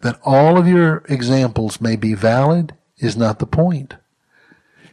that 0.00 0.18
all 0.24 0.56
of 0.56 0.66
your 0.66 1.04
examples 1.06 1.82
may 1.82 1.96
be 1.96 2.14
valid 2.14 2.74
is 2.96 3.14
not 3.14 3.38
the 3.38 3.46
point. 3.46 3.94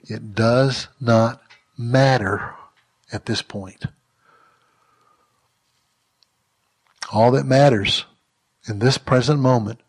It 0.03 0.35
does 0.35 0.89
not 0.99 1.41
matter 1.77 2.53
at 3.13 3.27
this 3.27 3.41
point. 3.41 3.85
All 7.13 7.31
that 7.31 7.45
matters 7.45 8.05
in 8.67 8.79
this 8.79 8.97
present 8.97 9.39
moment 9.39 9.79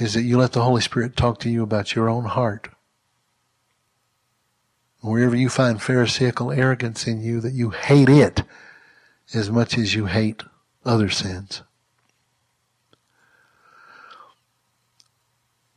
is 0.00 0.14
that 0.14 0.22
you 0.22 0.38
let 0.38 0.52
the 0.52 0.62
Holy 0.62 0.80
Spirit 0.80 1.16
talk 1.16 1.38
to 1.40 1.50
you 1.50 1.62
about 1.62 1.94
your 1.94 2.08
own 2.08 2.24
heart. 2.24 2.68
Wherever 5.00 5.34
you 5.34 5.48
find 5.48 5.82
Pharisaical 5.82 6.52
arrogance 6.52 7.06
in 7.06 7.20
you, 7.20 7.40
that 7.40 7.52
you 7.52 7.70
hate 7.70 8.08
it 8.08 8.42
as 9.34 9.50
much 9.50 9.76
as 9.76 9.94
you 9.94 10.06
hate 10.06 10.42
other 10.84 11.10
sins. 11.10 11.62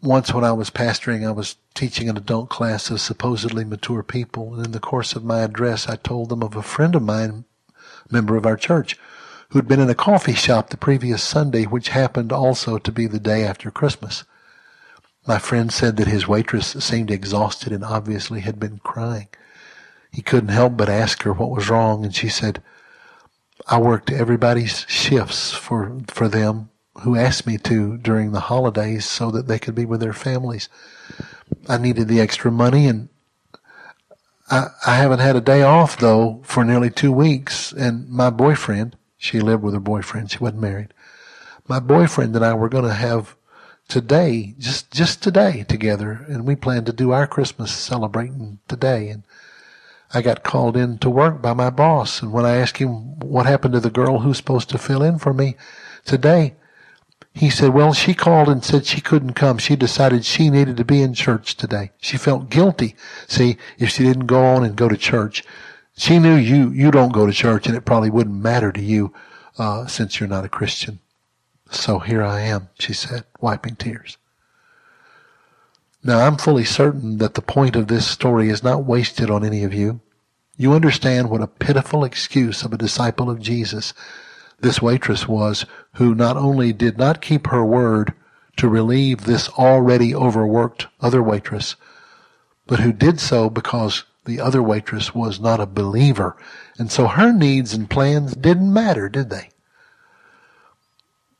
once 0.06 0.34
when 0.34 0.44
I 0.44 0.52
was 0.52 0.70
pastoring, 0.70 1.28
I 1.28 1.32
was 1.32 1.58
teaching 1.74 2.08
an 2.08 2.18
adult 2.18 2.50
class 2.50 2.90
of 2.90 3.02
supposedly 3.02 3.66
mature 3.66 4.04
people. 4.04 4.54
And 4.54 4.68
in 4.68 4.72
the 4.72 4.80
course 4.80 5.16
of 5.16 5.26
my 5.26 5.40
address, 5.40 5.90
I 5.90 5.96
told 5.96 6.30
them 6.30 6.44
of 6.44 6.56
a 6.56 6.62
friend 6.62 6.96
of 6.96 7.02
mine, 7.02 7.46
member 8.10 8.38
of 8.38 8.46
our 8.46 8.56
church, 8.56 8.98
who'd 9.50 9.68
been 9.68 9.80
in 9.80 9.90
a 9.90 9.96
coffee 9.96 10.34
shop 10.34 10.70
the 10.70 10.78
previous 10.78 11.24
Sunday, 11.24 11.64
which 11.66 11.90
happened 11.90 12.32
also 12.32 12.78
to 12.78 12.92
be 12.92 13.08
the 13.08 13.20
day 13.20 13.44
after 13.44 13.72
Christmas. 13.72 14.24
My 15.28 15.40
friend 15.40 15.72
said 15.72 15.98
that 15.98 16.08
his 16.08 16.28
waitress 16.28 16.68
seemed 16.68 17.12
exhausted 17.12 17.72
and 17.72 17.84
obviously 17.84 18.42
had 18.42 18.60
been 18.60 18.80
crying. 18.80 19.28
He 20.12 20.22
couldn't 20.22 20.50
help 20.50 20.78
but 20.78 20.90
ask 20.90 21.24
her 21.24 21.34
what 21.34 21.52
was 21.52 21.70
wrong, 21.70 22.06
and 22.06 22.16
she 22.16 22.30
said, 22.30 22.62
I 23.68 23.80
worked 23.80 24.12
everybody's 24.12 24.86
shifts 24.88 25.52
for, 25.52 26.00
for 26.08 26.28
them 26.28 26.70
who 27.02 27.16
asked 27.16 27.48
me 27.48 27.58
to 27.58 27.98
during 27.98 28.32
the 28.32 28.42
holidays 28.42 29.06
so 29.06 29.32
that 29.32 29.48
they 29.48 29.60
could 29.60 29.76
be 29.76 29.86
with 29.86 30.00
their 30.00 30.14
families. 30.14 30.70
I 31.68 31.78
needed 31.78 32.08
the 32.08 32.22
extra 32.22 32.52
money 32.52 32.88
and 32.88 33.10
I, 34.50 34.68
I 34.86 34.96
haven't 34.96 35.20
had 35.20 35.36
a 35.36 35.42
day 35.42 35.64
off 35.64 35.98
though 35.98 36.42
for 36.44 36.64
nearly 36.64 36.90
two 36.90 37.12
weeks. 37.12 37.72
And 37.72 38.08
my 38.10 38.30
boyfriend, 38.30 38.96
she 39.18 39.40
lived 39.40 39.64
with 39.64 39.74
her 39.74 39.80
boyfriend. 39.80 40.32
She 40.32 40.40
wasn't 40.40 40.62
married. 40.62 40.94
My 41.68 41.80
boyfriend 41.80 42.36
and 42.36 42.46
I 42.46 42.54
were 42.54 42.70
going 42.70 42.84
to 42.86 42.94
have 42.94 43.36
today, 43.88 44.56
just, 44.60 44.92
just 44.92 45.22
today 45.24 45.64
together. 45.68 46.26
And 46.28 46.46
we 46.46 46.56
planned 46.56 46.86
to 46.88 46.94
do 46.94 47.12
our 47.12 47.28
Christmas 47.28 47.72
celebrating 47.72 48.60
today. 48.68 49.10
And 49.10 49.24
I 50.14 50.22
got 50.22 50.44
called 50.44 50.78
in 50.78 50.98
to 51.00 51.10
work 51.10 51.42
by 51.42 51.54
my 51.54 51.70
boss. 51.70 52.22
And 52.22 52.32
when 52.32 52.46
I 52.46 52.56
asked 52.56 52.78
him 52.78 53.20
what 53.20 53.46
happened 53.46 53.74
to 53.74 53.80
the 53.80 53.90
girl 53.90 54.20
who's 54.20 54.38
supposed 54.38 54.70
to 54.70 54.78
fill 54.78 55.04
in 55.04 55.20
for 55.20 55.34
me 55.34 55.56
today, 56.06 56.56
he 57.34 57.50
said, 57.50 57.74
well, 57.74 57.94
she 57.94 58.14
called 58.14 58.48
and 58.48 58.64
said 58.64 58.86
she 58.86 59.02
couldn't 59.02 59.34
come. 59.34 59.58
She 59.58 59.76
decided 59.76 60.24
she 60.24 60.50
needed 60.50 60.78
to 60.78 60.86
be 60.86 61.02
in 61.02 61.14
church 61.14 61.58
today. 61.58 61.92
She 62.00 62.18
felt 62.18 62.50
guilty. 62.50 62.96
See, 63.28 63.58
if 63.78 63.90
she 63.90 64.04
didn't 64.04 64.28
go 64.28 64.42
on 64.42 64.64
and 64.64 64.78
go 64.78 64.88
to 64.88 64.96
church, 64.96 65.44
she 65.98 66.20
knew 66.20 66.36
you, 66.36 66.70
you 66.72 66.92
don't 66.92 67.14
go 67.14 67.26
to 67.26 67.34
church 67.34 67.68
and 67.68 67.76
it 67.76 67.86
probably 67.86 68.10
wouldn't 68.10 68.42
matter 68.42 68.72
to 68.72 68.82
you, 68.82 69.14
uh, 69.58 69.88
since 69.88 70.20
you're 70.20 70.30
not 70.30 70.46
a 70.46 70.50
Christian. 70.50 71.00
So 71.72 72.00
here 72.00 72.24
I 72.24 72.42
am, 72.42 72.70
she 72.80 72.94
said, 72.94 73.24
wiping 73.40 73.76
tears. 73.76 74.18
Now 76.04 76.20
I'm 76.20 76.38
fully 76.38 76.66
certain 76.66 77.18
that 77.18 77.34
the 77.34 77.42
point 77.42 77.76
of 77.76 77.88
this 77.88 78.08
story 78.08 78.50
is 78.50 78.64
not 78.64 78.86
wasted 78.86 79.30
on 79.30 79.44
any 79.44 79.64
of 79.64 79.74
you. 79.74 80.02
You 80.58 80.74
understand 80.74 81.30
what 81.30 81.42
a 81.42 81.48
pitiful 81.48 82.04
excuse 82.04 82.64
of 82.64 82.72
a 82.72 82.78
disciple 82.78 83.30
of 83.30 83.42
Jesus 83.42 83.94
this 84.60 84.82
waitress 84.82 85.28
was 85.28 85.66
who 85.96 86.16
not 86.16 86.38
only 86.38 86.72
did 86.72 86.98
not 86.98 87.22
keep 87.22 87.48
her 87.48 87.64
word 87.64 88.14
to 88.58 88.70
relieve 88.70 89.26
this 89.26 89.50
already 89.50 90.16
overworked 90.16 90.88
other 91.02 91.22
waitress, 91.22 91.76
but 92.66 92.80
who 92.80 92.94
did 92.94 93.20
so 93.20 93.50
because 93.50 94.06
the 94.26 94.40
other 94.40 94.62
waitress 94.62 95.16
was 95.16 95.40
not 95.40 95.60
a 95.60 95.66
believer. 95.66 96.36
And 96.78 96.92
so 96.92 97.08
her 97.08 97.32
needs 97.32 97.74
and 97.74 97.90
plans 97.90 98.36
didn't 98.36 98.74
matter, 98.74 99.08
did 99.10 99.30
they? 99.30 99.50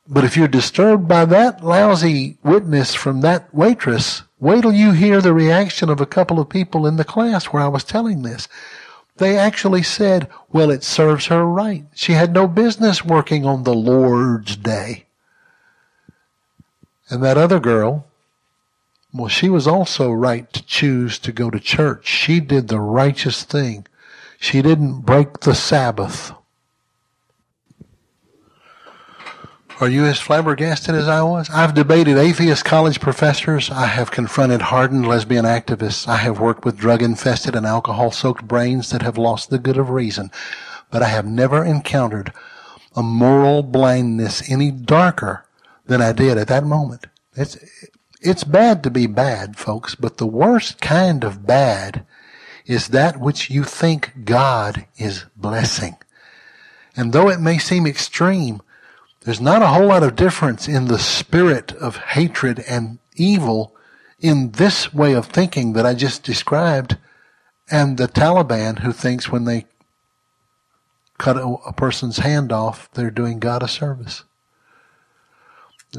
But 0.08 0.24
if 0.24 0.36
you're 0.36 0.48
disturbed 0.48 1.08
by 1.08 1.24
that 1.24 1.64
lousy 1.64 2.38
witness 2.44 2.94
from 2.94 3.22
that 3.22 3.52
waitress, 3.52 4.22
wait 4.38 4.62
till 4.62 4.72
you 4.72 4.92
hear 4.92 5.20
the 5.20 5.34
reaction 5.34 5.90
of 5.90 6.00
a 6.00 6.06
couple 6.06 6.38
of 6.38 6.48
people 6.48 6.86
in 6.86 6.96
the 6.96 7.04
class 7.04 7.46
where 7.46 7.62
I 7.62 7.68
was 7.68 7.82
telling 7.82 8.22
this. 8.22 8.48
They 9.16 9.36
actually 9.36 9.82
said, 9.82 10.28
well, 10.52 10.70
it 10.70 10.84
serves 10.84 11.26
her 11.26 11.44
right. 11.44 11.84
She 11.94 12.12
had 12.12 12.32
no 12.32 12.46
business 12.46 13.04
working 13.04 13.44
on 13.44 13.64
the 13.64 13.74
Lord's 13.74 14.56
day. 14.56 15.06
And 17.08 17.22
that 17.24 17.38
other 17.38 17.58
girl, 17.58 18.06
well, 19.16 19.28
she 19.28 19.48
was 19.48 19.66
also 19.66 20.10
right 20.10 20.52
to 20.52 20.64
choose 20.64 21.18
to 21.20 21.32
go 21.32 21.50
to 21.50 21.60
church. 21.60 22.06
She 22.06 22.40
did 22.40 22.68
the 22.68 22.80
righteous 22.80 23.42
thing. 23.44 23.86
She 24.38 24.62
didn't 24.62 25.00
break 25.00 25.40
the 25.40 25.54
Sabbath. 25.54 26.32
Are 29.78 29.88
you 29.88 30.06
as 30.06 30.18
flabbergasted 30.18 30.94
as 30.94 31.06
I 31.06 31.22
was? 31.22 31.50
I've 31.50 31.74
debated 31.74 32.16
atheist 32.16 32.64
college 32.64 32.98
professors. 32.98 33.70
I 33.70 33.86
have 33.86 34.10
confronted 34.10 34.62
hardened 34.62 35.06
lesbian 35.06 35.44
activists. 35.44 36.08
I 36.08 36.16
have 36.16 36.40
worked 36.40 36.64
with 36.64 36.78
drug 36.78 37.02
infested 37.02 37.54
and 37.54 37.66
alcohol 37.66 38.10
soaked 38.10 38.48
brains 38.48 38.88
that 38.90 39.02
have 39.02 39.18
lost 39.18 39.50
the 39.50 39.58
good 39.58 39.76
of 39.76 39.90
reason. 39.90 40.30
But 40.90 41.02
I 41.02 41.08
have 41.08 41.26
never 41.26 41.62
encountered 41.62 42.32
a 42.94 43.02
moral 43.02 43.62
blindness 43.62 44.50
any 44.50 44.70
darker 44.70 45.44
than 45.84 46.00
I 46.00 46.12
did 46.12 46.38
at 46.38 46.48
that 46.48 46.64
moment. 46.64 47.06
It's, 47.34 47.58
it's 48.20 48.44
bad 48.44 48.82
to 48.82 48.90
be 48.90 49.06
bad, 49.06 49.56
folks, 49.56 49.94
but 49.94 50.16
the 50.16 50.26
worst 50.26 50.80
kind 50.80 51.24
of 51.24 51.46
bad 51.46 52.06
is 52.64 52.88
that 52.88 53.20
which 53.20 53.50
you 53.50 53.62
think 53.62 54.24
God 54.24 54.86
is 54.96 55.24
blessing. 55.36 55.96
And 56.96 57.12
though 57.12 57.28
it 57.28 57.40
may 57.40 57.58
seem 57.58 57.86
extreme, 57.86 58.62
there's 59.20 59.40
not 59.40 59.62
a 59.62 59.68
whole 59.68 59.86
lot 59.86 60.02
of 60.02 60.16
difference 60.16 60.66
in 60.66 60.86
the 60.86 60.98
spirit 60.98 61.72
of 61.72 61.96
hatred 61.96 62.64
and 62.68 62.98
evil 63.16 63.74
in 64.20 64.52
this 64.52 64.94
way 64.94 65.12
of 65.12 65.26
thinking 65.26 65.74
that 65.74 65.86
I 65.86 65.94
just 65.94 66.22
described 66.22 66.96
and 67.70 67.96
the 67.96 68.08
Taliban 68.08 68.80
who 68.80 68.92
thinks 68.92 69.30
when 69.30 69.44
they 69.44 69.66
cut 71.18 71.36
a, 71.36 71.72
person's 71.72 72.18
hand 72.18 72.52
off, 72.52 72.90
they're 72.92 73.10
doing 73.10 73.40
God 73.40 73.62
a 73.62 73.68
service. 73.68 74.22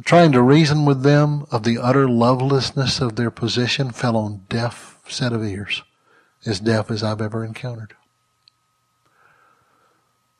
Trying 0.03 0.31
to 0.33 0.41
reason 0.41 0.85
with 0.85 1.03
them 1.03 1.45
of 1.51 1.63
the 1.63 1.77
utter 1.77 2.07
lovelessness 2.09 2.99
of 2.99 3.15
their 3.15 3.31
position 3.31 3.91
fell 3.91 4.17
on 4.17 4.43
deaf 4.49 4.99
set 5.07 5.33
of 5.33 5.43
ears, 5.43 5.83
as 6.45 6.59
deaf 6.59 6.91
as 6.91 7.03
I've 7.03 7.21
ever 7.21 7.43
encountered. 7.43 7.95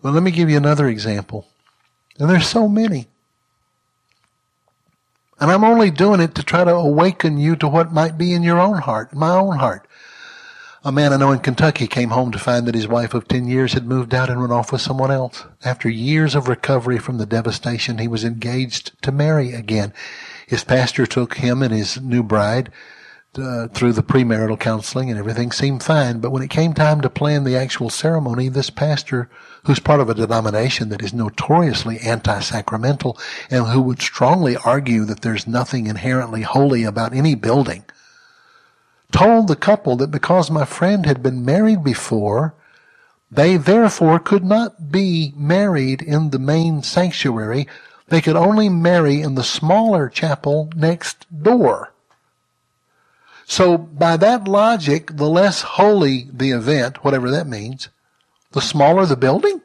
Well, 0.02 0.14
let 0.14 0.24
me 0.24 0.32
give 0.32 0.50
you 0.50 0.58
another 0.58 0.88
example. 0.88 1.48
And 2.20 2.30
there's 2.30 2.48
so 2.48 2.68
many. 2.68 3.08
And 5.40 5.52
I'm 5.52 5.64
only 5.64 5.92
doing 5.92 6.20
it 6.20 6.36
to 6.36 6.44
try 6.44 6.64
to 6.64 6.74
awaken 6.74 7.38
you 7.38 7.56
to 7.58 7.68
what 7.68 7.94
might 7.94 8.18
be 8.18 8.34
in 8.34 8.44
your 8.44 8.60
own 8.60 8.78
heart, 8.78 9.14
my 9.14 9.32
own 9.32 9.58
heart. 9.58 9.88
A 10.88 10.92
man 10.94 11.12
I 11.12 11.18
know 11.18 11.34
in 11.34 11.40
Kentucky 11.40 11.86
came 11.86 12.12
home 12.12 12.32
to 12.32 12.40
find 12.40 12.66
that 12.66 12.74
his 12.74 12.88
wife 12.88 13.14
of 13.14 13.28
10 13.28 13.46
years 13.46 13.74
had 13.74 13.86
moved 13.86 14.14
out 14.14 14.30
and 14.30 14.40
run 14.40 14.54
off 14.54 14.72
with 14.72 14.80
someone 14.80 15.12
else. 15.12 15.44
After 15.66 15.90
years 15.90 16.34
of 16.34 16.48
recovery 16.48 16.98
from 16.98 17.18
the 17.18 17.26
devastation, 17.26 17.98
he 17.98 18.08
was 18.08 18.24
engaged 18.24 18.94
to 19.02 19.12
marry 19.12 19.52
again. 19.52 19.92
His 20.48 20.64
pastor 20.64 21.06
took 21.06 21.36
him 21.36 21.62
and 21.62 21.74
his 21.74 22.00
new 22.00 22.24
bride 22.24 22.72
uh, 23.38 23.68
through 23.68 23.92
the 23.92 24.02
premarital 24.02 24.62
counseling 24.62 25.10
and 25.10 25.20
everything 25.20 25.52
seemed 25.52 25.84
fine. 25.84 26.20
But 26.20 26.32
when 26.32 26.42
it 26.42 26.50
came 26.50 26.74
time 26.74 27.02
to 27.02 27.10
plan 27.10 27.44
the 27.44 27.58
actual 27.58 27.90
ceremony, 27.90 28.48
this 28.48 28.70
pastor, 28.70 29.30
who's 29.66 29.80
part 29.80 30.00
of 30.00 30.10
a 30.10 30.14
denomination 30.14 30.88
that 30.88 31.04
is 31.04 31.14
notoriously 31.14 32.00
anti-sacramental 32.00 33.20
and 33.52 33.66
who 33.66 33.82
would 33.82 34.02
strongly 34.02 34.56
argue 34.56 35.04
that 35.04 35.20
there's 35.20 35.48
nothing 35.48 35.88
inherently 35.88 36.44
holy 36.44 36.86
about 36.86 37.14
any 37.14 37.36
building, 37.36 37.84
told 39.12 39.48
the 39.48 39.56
couple 39.56 39.96
that 39.98 40.12
because 40.12 40.52
my 40.52 40.66
friend 40.66 41.06
had 41.06 41.24
been 41.24 41.46
married 41.46 41.84
before, 41.84 42.54
they 43.32 43.58
therefore 43.58 44.20
could 44.20 44.44
not 44.44 44.92
be 44.92 45.34
married 45.36 46.02
in 46.02 46.30
the 46.30 46.40
main 46.40 46.84
sanctuary. 46.84 47.68
They 48.08 48.22
could 48.22 48.36
only 48.36 48.70
marry 48.70 49.22
in 49.22 49.36
the 49.36 49.44
smaller 49.44 50.10
chapel 50.10 50.70
next 50.76 51.26
door. 51.44 51.92
So 53.46 53.78
by 53.78 54.18
that 54.18 54.48
logic, 54.48 55.16
the 55.16 55.30
less 55.30 55.62
holy 55.62 56.28
the 56.32 56.52
event, 56.52 57.04
whatever 57.04 57.32
that 57.32 57.48
means, 57.48 57.90
the 58.52 58.62
smaller 58.62 59.06
the 59.06 59.16
building. 59.16 59.62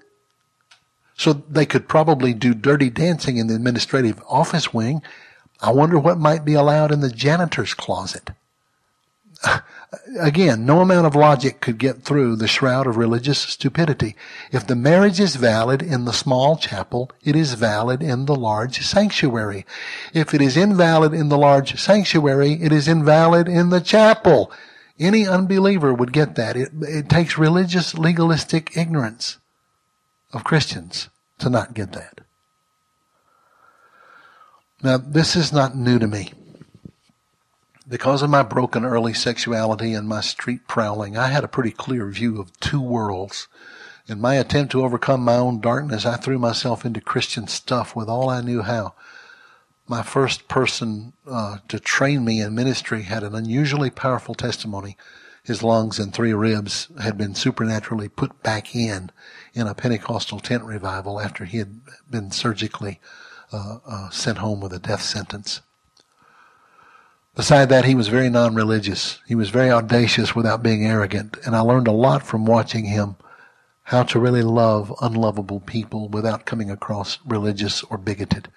So 1.16 1.32
they 1.32 1.66
could 1.66 1.88
probably 1.88 2.32
do 2.32 2.54
dirty 2.54 2.90
dancing 2.90 3.36
in 3.36 3.46
the 3.46 3.54
administrative 3.54 4.22
office 4.28 4.72
wing. 4.72 5.02
I 5.60 5.72
wonder 5.72 5.98
what 5.98 6.18
might 6.18 6.44
be 6.44 6.54
allowed 6.54 6.90
in 6.90 7.00
the 7.00 7.10
janitor's 7.10 7.74
closet. 7.74 8.30
Again, 10.18 10.64
no 10.64 10.80
amount 10.80 11.06
of 11.06 11.14
logic 11.14 11.60
could 11.60 11.78
get 11.78 12.02
through 12.02 12.36
the 12.36 12.48
shroud 12.48 12.86
of 12.86 12.96
religious 12.96 13.38
stupidity. 13.38 14.16
If 14.50 14.66
the 14.66 14.76
marriage 14.76 15.20
is 15.20 15.36
valid 15.36 15.82
in 15.82 16.04
the 16.04 16.12
small 16.12 16.56
chapel, 16.56 17.10
it 17.22 17.36
is 17.36 17.54
valid 17.54 18.02
in 18.02 18.26
the 18.26 18.34
large 18.34 18.84
sanctuary. 18.86 19.66
If 20.14 20.32
it 20.32 20.40
is 20.40 20.56
invalid 20.56 21.12
in 21.12 21.28
the 21.28 21.38
large 21.38 21.78
sanctuary, 21.78 22.54
it 22.54 22.72
is 22.72 22.88
invalid 22.88 23.48
in 23.48 23.70
the 23.70 23.80
chapel. 23.80 24.50
Any 24.98 25.26
unbeliever 25.26 25.92
would 25.92 26.12
get 26.12 26.36
that. 26.36 26.56
It, 26.56 26.70
it 26.80 27.08
takes 27.08 27.36
religious 27.36 27.94
legalistic 27.94 28.76
ignorance 28.76 29.38
of 30.32 30.44
Christians 30.44 31.08
to 31.38 31.50
not 31.50 31.74
get 31.74 31.92
that. 31.92 32.20
Now, 34.82 34.96
this 34.96 35.36
is 35.36 35.52
not 35.52 35.76
new 35.76 35.98
to 35.98 36.06
me. 36.06 36.32
Because 37.92 38.22
of 38.22 38.30
my 38.30 38.42
broken 38.42 38.86
early 38.86 39.12
sexuality 39.12 39.92
and 39.92 40.08
my 40.08 40.22
street 40.22 40.66
prowling, 40.66 41.18
I 41.18 41.26
had 41.26 41.44
a 41.44 41.46
pretty 41.46 41.72
clear 41.72 42.08
view 42.08 42.40
of 42.40 42.58
two 42.58 42.80
worlds. 42.80 43.48
In 44.06 44.18
my 44.18 44.36
attempt 44.36 44.72
to 44.72 44.82
overcome 44.82 45.20
my 45.20 45.34
own 45.34 45.60
darkness, 45.60 46.06
I 46.06 46.16
threw 46.16 46.38
myself 46.38 46.86
into 46.86 47.02
Christian 47.02 47.48
stuff 47.48 47.94
with 47.94 48.08
all 48.08 48.30
I 48.30 48.40
knew 48.40 48.62
how. 48.62 48.94
My 49.86 50.02
first 50.02 50.48
person 50.48 51.12
uh, 51.26 51.58
to 51.68 51.78
train 51.78 52.24
me 52.24 52.40
in 52.40 52.54
ministry 52.54 53.02
had 53.02 53.22
an 53.22 53.34
unusually 53.34 53.90
powerful 53.90 54.34
testimony. 54.34 54.96
His 55.42 55.62
lungs 55.62 55.98
and 55.98 56.14
three 56.14 56.32
ribs 56.32 56.88
had 56.98 57.18
been 57.18 57.34
supernaturally 57.34 58.08
put 58.08 58.42
back 58.42 58.74
in 58.74 59.10
in 59.52 59.66
a 59.66 59.74
Pentecostal 59.74 60.40
tent 60.40 60.64
revival 60.64 61.20
after 61.20 61.44
he 61.44 61.58
had 61.58 61.82
been 62.08 62.30
surgically 62.30 63.00
uh, 63.52 63.80
uh, 63.86 64.08
sent 64.08 64.38
home 64.38 64.62
with 64.62 64.72
a 64.72 64.78
death 64.78 65.02
sentence. 65.02 65.60
Beside 67.34 67.70
that, 67.70 67.86
he 67.86 67.94
was 67.94 68.08
very 68.08 68.28
non-religious. 68.28 69.18
He 69.26 69.34
was 69.34 69.48
very 69.48 69.70
audacious 69.70 70.34
without 70.34 70.62
being 70.62 70.84
arrogant. 70.84 71.38
And 71.46 71.56
I 71.56 71.60
learned 71.60 71.88
a 71.88 71.92
lot 71.92 72.22
from 72.22 72.44
watching 72.44 72.84
him 72.84 73.16
how 73.84 74.02
to 74.04 74.20
really 74.20 74.42
love 74.42 74.94
unlovable 75.00 75.60
people 75.60 76.08
without 76.08 76.44
coming 76.44 76.70
across 76.70 77.18
religious 77.26 77.82
or 77.84 77.96
bigoted. 77.96 78.48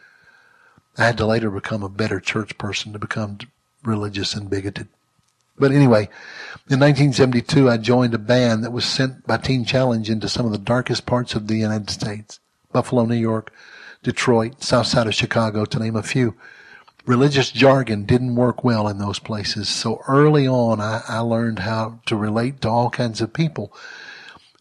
I 0.97 1.05
had 1.05 1.17
to 1.17 1.25
later 1.25 1.49
become 1.49 1.83
a 1.83 1.89
better 1.89 2.19
church 2.19 2.57
person 2.57 2.93
to 2.93 2.99
become 2.99 3.39
religious 3.83 4.33
and 4.33 4.49
bigoted. 4.49 4.87
But 5.57 5.71
anyway, 5.71 6.09
in 6.69 6.79
1972, 6.79 7.69
I 7.69 7.77
joined 7.77 8.13
a 8.13 8.17
band 8.17 8.63
that 8.63 8.73
was 8.73 8.83
sent 8.83 9.25
by 9.25 9.37
Teen 9.37 9.63
Challenge 9.63 10.09
into 10.09 10.27
some 10.27 10.45
of 10.45 10.51
the 10.51 10.57
darkest 10.57 11.05
parts 11.05 11.33
of 11.33 11.47
the 11.47 11.55
United 11.55 11.89
States. 11.89 12.39
Buffalo, 12.73 13.05
New 13.05 13.15
York, 13.15 13.53
Detroit, 14.03 14.61
south 14.61 14.87
side 14.87 15.07
of 15.07 15.15
Chicago, 15.15 15.63
to 15.63 15.79
name 15.79 15.95
a 15.95 16.03
few 16.03 16.35
religious 17.05 17.51
jargon 17.51 18.05
didn't 18.05 18.35
work 18.35 18.63
well 18.63 18.87
in 18.87 18.97
those 18.97 19.19
places. 19.19 19.69
So 19.69 20.01
early 20.07 20.47
on, 20.47 20.81
I, 20.81 21.01
I 21.07 21.19
learned 21.19 21.59
how 21.59 21.99
to 22.07 22.15
relate 22.15 22.61
to 22.61 22.69
all 22.69 22.89
kinds 22.89 23.21
of 23.21 23.33
people. 23.33 23.73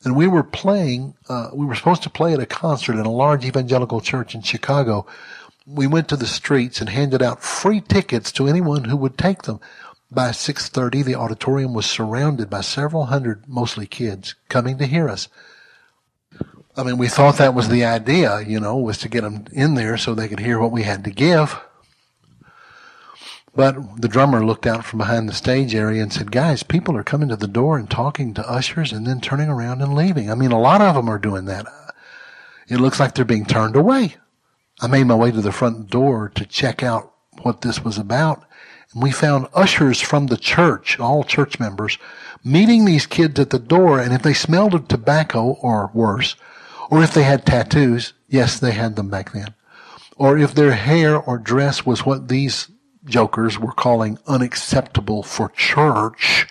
And 0.05 0.15
we 0.15 0.27
were 0.27 0.43
playing, 0.43 1.15
uh, 1.29 1.49
we 1.55 1.65
were 1.65 1.75
supposed 1.75 2.03
to 2.03 2.11
play 2.11 2.35
at 2.35 2.41
a 2.41 2.47
concert 2.47 2.95
in 2.95 3.07
a 3.07 3.11
large 3.11 3.45
evangelical 3.45 4.01
church 4.01 4.35
in 4.35 4.43
Chicago. 4.43 5.07
We 5.67 5.87
went 5.87 6.09
to 6.09 6.17
the 6.17 6.27
streets 6.27 6.81
and 6.81 6.91
handed 6.91 7.23
out 7.23 7.43
free 7.43 7.81
tickets 7.81 8.31
to 8.33 8.47
anyone 8.47 8.85
who 8.85 8.97
would 8.99 9.17
take 9.17 9.43
them. 9.43 9.61
By 10.11 10.29
6.30, 10.29 11.05
the 11.05 11.15
auditorium 11.15 11.73
was 11.73 11.87
surrounded 11.87 12.51
by 12.51 12.61
several 12.61 13.07
hundred, 13.07 13.49
mostly 13.49 13.87
kids, 13.87 14.35
coming 14.51 14.77
to 14.79 14.87
hear 14.87 15.09
us. 15.09 15.29
I 16.77 16.83
mean, 16.83 16.99
we 16.99 17.09
thought 17.09 17.39
that 17.39 17.55
was 17.55 17.69
the 17.69 17.85
idea, 17.85 18.41
you 18.41 18.61
know, 18.61 18.77
was 18.77 18.99
to 18.99 19.09
get 19.09 19.23
them 19.23 19.47
in 19.53 19.75
there 19.75 19.97
so 19.97 20.15
they 20.15 20.29
could 20.29 20.41
hear 20.41 20.59
what 20.59 20.73
we 20.73 20.83
had 20.83 21.05
to 21.05 21.11
give. 21.11 21.59
But 23.57 24.01
the 24.01 24.09
drummer 24.09 24.45
looked 24.45 24.67
out 24.67 24.85
from 24.85 24.99
behind 24.99 25.29
the 25.29 25.33
stage 25.33 25.75
area 25.75 26.03
and 26.03 26.13
said, 26.13 26.33
guys, 26.33 26.65
people 26.65 26.97
are 26.97 27.05
coming 27.05 27.29
to 27.29 27.37
the 27.37 27.47
door 27.47 27.79
and 27.79 27.89
talking 27.89 28.35
to 28.35 28.51
ushers 28.51 28.93
and 28.93 29.07
then 29.07 29.21
turning 29.21 29.49
around 29.49 29.81
and 29.81 29.95
leaving. 29.95 30.29
I 30.31 30.35
mean, 30.35 30.51
a 30.51 30.59
lot 30.59 30.81
of 30.81 30.97
them 30.97 31.09
are 31.09 31.19
doing 31.19 31.45
that. 31.45 31.67
It 32.69 32.81
looks 32.81 32.99
like 32.99 33.15
they're 33.15 33.25
being 33.25 33.47
turned 33.47 33.77
away. 33.77 34.17
I 34.81 34.89
made 34.89 35.05
my 35.05 35.15
way 35.15 35.31
to 35.31 35.41
the 35.41 35.53
front 35.53 35.89
door 35.89 36.31
to 36.35 36.45
check 36.45 36.83
out 36.83 37.13
what 37.43 37.61
this 37.61 37.85
was 37.85 37.97
about. 37.97 38.45
And 38.93 39.03
we 39.03 39.13
found 39.13 39.47
ushers 39.55 40.01
from 40.01 40.27
the 40.27 40.37
church, 40.37 40.99
all 40.99 41.23
church 41.23 41.61
members, 41.61 41.97
meeting 42.43 42.85
these 42.85 43.07
kids 43.07 43.39
at 43.39 43.51
the 43.51 43.61
door. 43.61 44.01
And 44.01 44.13
if 44.13 44.23
they 44.23 44.35
smelled 44.35 44.75
of 44.75 44.89
tobacco 44.89 45.59
or 45.63 45.93
worse, 45.95 46.35
or 46.91 47.05
if 47.05 47.15
they 47.15 47.23
had 47.23 47.47
tattoos, 47.47 48.15
yes, 48.29 48.59
they 48.59 48.73
had 48.73 48.97
them 48.97 49.11
back 49.11 49.33
then. 49.33 49.55
Or 50.17 50.39
if 50.39 50.55
their 50.55 50.73
hair 50.73 51.17
or 51.17 51.39
dress 51.39 51.87
was 51.87 52.05
what 52.05 52.29
these 52.29 52.69
jokers 53.05 53.59
were 53.59 53.73
calling 53.73 54.19
unacceptable 54.27 55.23
for 55.23 55.51
church, 55.51 56.47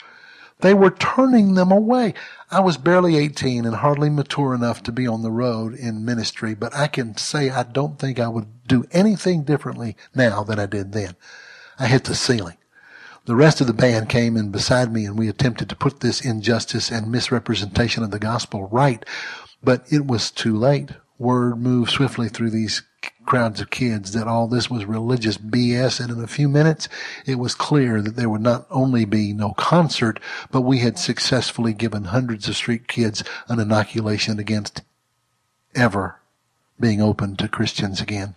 they 0.62 0.74
were 0.74 0.92
turning 0.92 1.56
them 1.56 1.72
away. 1.72 2.14
I 2.50 2.62
was 2.62 2.78
barely 2.78 3.18
18 3.18 3.66
and 3.66 3.76
hardly 3.76 4.10
mature 4.10 4.54
enough 4.54 4.82
to 4.84 4.92
be 4.92 5.06
on 5.06 5.22
the 5.22 5.32
road 5.32 5.74
in 5.74 6.06
ministry, 6.06 6.54
but 6.56 6.74
I 6.74 6.88
can 6.88 7.18
say 7.18 7.50
I 7.50 7.64
don't 7.64 8.00
think 8.00 8.20
I 8.20 8.30
would 8.30 8.66
do 8.68 8.86
anything 8.92 9.44
differently 9.44 9.98
now 10.16 10.44
than 10.44 10.60
I 10.60 10.66
did 10.66 10.94
then. 10.94 11.16
I 11.78 11.88
hit 11.88 12.06
the 12.06 12.16
ceiling. 12.16 12.58
The 13.26 13.36
rest 13.36 13.62
of 13.62 13.68
the 13.68 13.74
band 13.74 14.10
came 14.10 14.38
in 14.38 14.52
beside 14.52 14.92
me 14.92 15.06
and 15.06 15.18
we 15.18 15.28
attempted 15.28 15.70
to 15.70 15.76
put 15.76 16.00
this 16.00 16.22
injustice 16.22 16.92
and 16.92 17.12
misrepresentation 17.12 18.04
of 18.04 18.12
the 18.12 18.20
gospel 18.20 18.68
right, 18.70 19.04
but 19.64 19.84
it 19.92 20.06
was 20.06 20.32
too 20.32 20.56
late. 20.56 20.92
Word 21.18 21.58
moved 21.58 21.92
swiftly 21.92 22.30
through 22.30 22.52
these 22.52 22.84
crowds 23.26 23.62
of 23.62 23.70
kids 23.70 24.14
that 24.14 24.28
all 24.28 24.48
this 24.48 24.70
was 24.70 24.86
religious 24.86 25.38
BS. 25.38 26.00
And 26.00 26.12
in 26.12 26.24
a 26.24 26.28
few 26.28 26.50
minutes, 26.50 26.88
it 27.26 27.36
was 27.36 27.56
clear 27.56 28.02
that 28.02 28.16
there 28.16 28.30
would 28.30 28.42
not 28.42 28.68
only 28.70 29.06
be 29.06 29.34
no 29.34 29.54
concert, 29.54 30.20
but 30.52 30.62
we 30.62 30.80
had 30.80 30.98
successfully 31.00 31.74
given 31.74 32.06
hundreds 32.06 32.48
of 32.48 32.56
street 32.56 32.88
kids 32.88 33.24
an 33.48 33.60
inoculation 33.60 34.40
against 34.40 34.82
ever 35.76 36.20
being 36.80 37.02
open 37.02 37.36
to 37.38 37.48
Christians 37.48 38.02
again. 38.02 38.36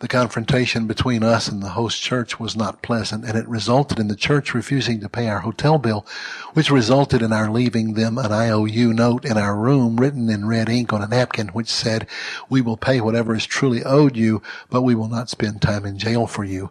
The 0.00 0.08
confrontation 0.08 0.86
between 0.86 1.22
us 1.22 1.46
and 1.46 1.62
the 1.62 1.68
host 1.68 2.00
church 2.00 2.40
was 2.40 2.56
not 2.56 2.80
pleasant, 2.80 3.22
and 3.26 3.36
it 3.36 3.46
resulted 3.46 3.98
in 3.98 4.08
the 4.08 4.16
church 4.16 4.54
refusing 4.54 4.98
to 5.00 5.10
pay 5.10 5.28
our 5.28 5.40
hotel 5.40 5.76
bill, 5.76 6.06
which 6.54 6.70
resulted 6.70 7.20
in 7.20 7.34
our 7.34 7.50
leaving 7.50 7.92
them 7.92 8.16
an 8.16 8.32
IOU 8.32 8.94
note 8.94 9.26
in 9.26 9.36
our 9.36 9.54
room 9.54 9.98
written 9.98 10.30
in 10.30 10.48
red 10.48 10.70
ink 10.70 10.94
on 10.94 11.02
a 11.02 11.06
napkin, 11.06 11.48
which 11.48 11.68
said, 11.68 12.06
we 12.48 12.62
will 12.62 12.78
pay 12.78 13.02
whatever 13.02 13.34
is 13.34 13.44
truly 13.44 13.84
owed 13.84 14.16
you, 14.16 14.40
but 14.70 14.80
we 14.80 14.94
will 14.94 15.08
not 15.08 15.28
spend 15.28 15.60
time 15.60 15.84
in 15.84 15.98
jail 15.98 16.26
for 16.26 16.44
you 16.44 16.70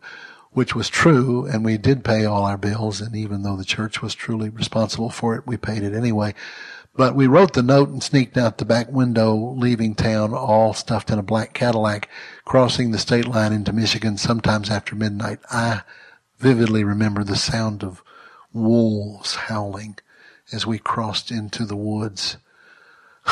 which 0.51 0.73
was 0.73 0.89
true, 0.89 1.45
and 1.45 1.63
we 1.63 1.77
did 1.77 2.03
pay 2.03 2.25
all 2.25 2.43
our 2.43 2.57
bills, 2.57 3.01
and 3.01 3.15
even 3.15 3.43
though 3.43 3.55
the 3.55 3.63
church 3.63 4.01
was 4.01 4.15
truly 4.15 4.49
responsible 4.49 5.11
for 5.11 5.35
it, 5.35 5.45
we 5.45 5.55
paid 5.55 5.83
it 5.83 5.93
anyway. 5.93 6.33
But 6.95 7.15
we 7.15 7.27
wrote 7.27 7.53
the 7.53 7.63
note 7.63 7.89
and 7.89 8.03
sneaked 8.03 8.35
out 8.35 8.57
the 8.57 8.65
back 8.65 8.91
window, 8.91 9.35
leaving 9.55 9.95
town 9.95 10.33
all 10.33 10.73
stuffed 10.73 11.11
in 11.11 11.19
a 11.19 11.23
black 11.23 11.53
Cadillac, 11.53 12.09
crossing 12.49 12.89
the 12.89 12.97
state 12.97 13.27
line 13.27 13.53
into 13.53 13.71
Michigan 13.71 14.17
sometimes 14.17 14.71
after 14.71 14.95
midnight. 14.95 15.37
I 15.51 15.83
vividly 16.39 16.83
remember 16.83 17.23
the 17.23 17.35
sound 17.35 17.83
of 17.83 18.01
wolves 18.51 19.35
howling 19.35 19.99
as 20.51 20.65
we 20.65 20.79
crossed 20.79 21.29
into 21.29 21.63
the 21.63 21.75
woods. 21.75 22.37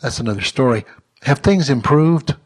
That's 0.00 0.20
another 0.20 0.42
story. 0.42 0.84
Have 1.22 1.40
things 1.40 1.68
improved? 1.68 2.36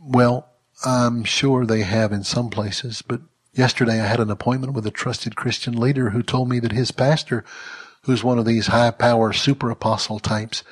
Well, 0.00 0.48
I'm 0.82 1.24
sure 1.24 1.66
they 1.66 1.82
have 1.82 2.12
in 2.12 2.24
some 2.24 2.48
places, 2.48 3.02
but 3.02 3.20
yesterday 3.52 4.00
I 4.00 4.06
had 4.06 4.20
an 4.20 4.30
appointment 4.30 4.72
with 4.72 4.86
a 4.86 4.90
trusted 4.90 5.36
Christian 5.36 5.78
leader 5.78 6.10
who 6.10 6.22
told 6.22 6.48
me 6.48 6.60
that 6.60 6.72
his 6.72 6.92
pastor, 6.92 7.44
who's 8.04 8.24
one 8.24 8.38
of 8.38 8.46
these 8.46 8.68
high 8.68 8.90
power 8.90 9.34
super 9.34 9.68
apostle 9.68 10.18
types, 10.18 10.64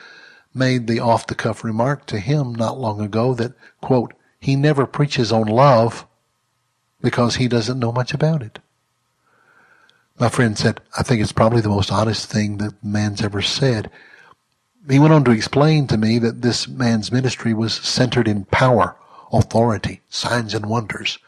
made 0.54 0.86
the 0.86 1.00
off 1.00 1.26
the 1.26 1.34
cuff 1.34 1.64
remark 1.64 2.06
to 2.06 2.20
him 2.20 2.54
not 2.54 2.78
long 2.78 3.00
ago 3.00 3.34
that, 3.34 3.52
quote, 3.80 4.14
he 4.40 4.56
never 4.56 4.86
preaches 4.86 5.32
on 5.32 5.46
love 5.46 6.06
because 7.02 7.36
he 7.36 7.48
doesn't 7.48 7.78
know 7.78 7.92
much 7.92 8.14
about 8.14 8.42
it. 8.42 8.60
My 10.18 10.28
friend 10.28 10.56
said, 10.56 10.80
I 10.96 11.02
think 11.02 11.20
it's 11.20 11.32
probably 11.32 11.60
the 11.60 11.68
most 11.68 11.90
honest 11.90 12.30
thing 12.30 12.58
that 12.58 12.82
man's 12.84 13.20
ever 13.20 13.42
said. 13.42 13.90
He 14.88 14.98
went 14.98 15.12
on 15.12 15.24
to 15.24 15.32
explain 15.32 15.86
to 15.88 15.96
me 15.96 16.18
that 16.18 16.42
this 16.42 16.68
man's 16.68 17.10
ministry 17.10 17.52
was 17.52 17.74
centered 17.74 18.28
in 18.28 18.44
power, 18.44 18.96
authority, 19.32 20.02
signs 20.08 20.54
and 20.54 20.66
wonders. 20.66 21.18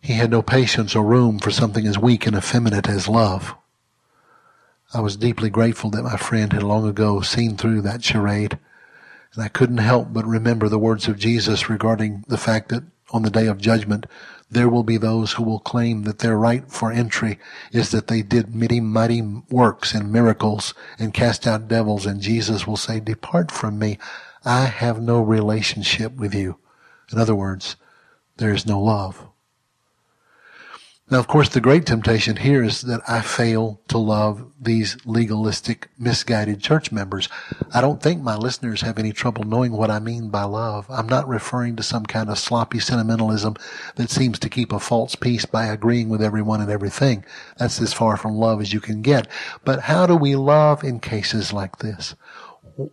He 0.00 0.14
had 0.14 0.30
no 0.30 0.40
patience 0.40 0.94
or 0.94 1.04
room 1.04 1.38
for 1.38 1.50
something 1.50 1.86
as 1.86 1.98
weak 1.98 2.26
and 2.26 2.36
effeminate 2.36 2.88
as 2.88 3.08
love. 3.08 3.54
I 4.96 5.00
was 5.00 5.18
deeply 5.18 5.50
grateful 5.50 5.90
that 5.90 6.04
my 6.04 6.16
friend 6.16 6.54
had 6.54 6.62
long 6.62 6.88
ago 6.88 7.20
seen 7.20 7.58
through 7.58 7.82
that 7.82 8.02
charade, 8.02 8.58
and 9.34 9.44
I 9.44 9.48
couldn't 9.48 9.76
help 9.76 10.10
but 10.10 10.24
remember 10.24 10.70
the 10.70 10.78
words 10.78 11.06
of 11.06 11.18
Jesus 11.18 11.68
regarding 11.68 12.24
the 12.28 12.38
fact 12.38 12.70
that 12.70 12.82
on 13.10 13.20
the 13.20 13.28
day 13.28 13.46
of 13.46 13.58
judgment, 13.58 14.06
there 14.50 14.70
will 14.70 14.84
be 14.84 14.96
those 14.96 15.32
who 15.34 15.42
will 15.42 15.58
claim 15.58 16.04
that 16.04 16.20
their 16.20 16.38
right 16.38 16.72
for 16.72 16.90
entry 16.90 17.38
is 17.72 17.90
that 17.90 18.06
they 18.06 18.22
did 18.22 18.54
many 18.54 18.80
mighty 18.80 19.20
works 19.50 19.92
and 19.92 20.10
miracles 20.10 20.72
and 20.98 21.12
cast 21.12 21.46
out 21.46 21.68
devils, 21.68 22.06
and 22.06 22.22
Jesus 22.22 22.66
will 22.66 22.78
say, 22.78 22.98
Depart 22.98 23.50
from 23.50 23.78
me. 23.78 23.98
I 24.46 24.64
have 24.64 24.98
no 24.98 25.20
relationship 25.20 26.16
with 26.16 26.34
you. 26.34 26.56
In 27.12 27.18
other 27.18 27.34
words, 27.34 27.76
there 28.38 28.54
is 28.54 28.64
no 28.64 28.80
love. 28.80 29.28
Now, 31.08 31.20
of 31.20 31.28
course, 31.28 31.48
the 31.48 31.60
great 31.60 31.86
temptation 31.86 32.34
here 32.34 32.64
is 32.64 32.80
that 32.80 33.00
I 33.06 33.20
fail 33.20 33.80
to 33.86 33.96
love 33.96 34.50
these 34.60 34.96
legalistic, 35.04 35.88
misguided 35.96 36.60
church 36.60 36.90
members. 36.90 37.28
I 37.72 37.80
don't 37.80 38.02
think 38.02 38.22
my 38.22 38.34
listeners 38.34 38.80
have 38.80 38.98
any 38.98 39.12
trouble 39.12 39.44
knowing 39.44 39.70
what 39.70 39.88
I 39.88 40.00
mean 40.00 40.30
by 40.30 40.42
love. 40.42 40.84
I'm 40.90 41.06
not 41.06 41.28
referring 41.28 41.76
to 41.76 41.84
some 41.84 42.06
kind 42.06 42.28
of 42.28 42.40
sloppy 42.40 42.80
sentimentalism 42.80 43.54
that 43.94 44.10
seems 44.10 44.40
to 44.40 44.48
keep 44.48 44.72
a 44.72 44.80
false 44.80 45.14
peace 45.14 45.44
by 45.46 45.66
agreeing 45.66 46.08
with 46.08 46.20
everyone 46.20 46.60
and 46.60 46.72
everything. 46.72 47.24
That's 47.56 47.80
as 47.80 47.92
far 47.92 48.16
from 48.16 48.34
love 48.34 48.60
as 48.60 48.72
you 48.72 48.80
can 48.80 49.00
get. 49.00 49.28
But 49.64 49.82
how 49.82 50.06
do 50.06 50.16
we 50.16 50.34
love 50.34 50.82
in 50.82 50.98
cases 50.98 51.52
like 51.52 51.78
this? 51.78 52.16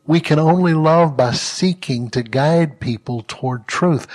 We 0.06 0.20
can 0.20 0.38
only 0.38 0.76
love 0.76 1.18
by 1.18 1.32
seeking 1.32 2.12
to 2.12 2.22
guide 2.22 2.80
people 2.80 3.24
toward 3.28 3.68
truth. 3.68 4.06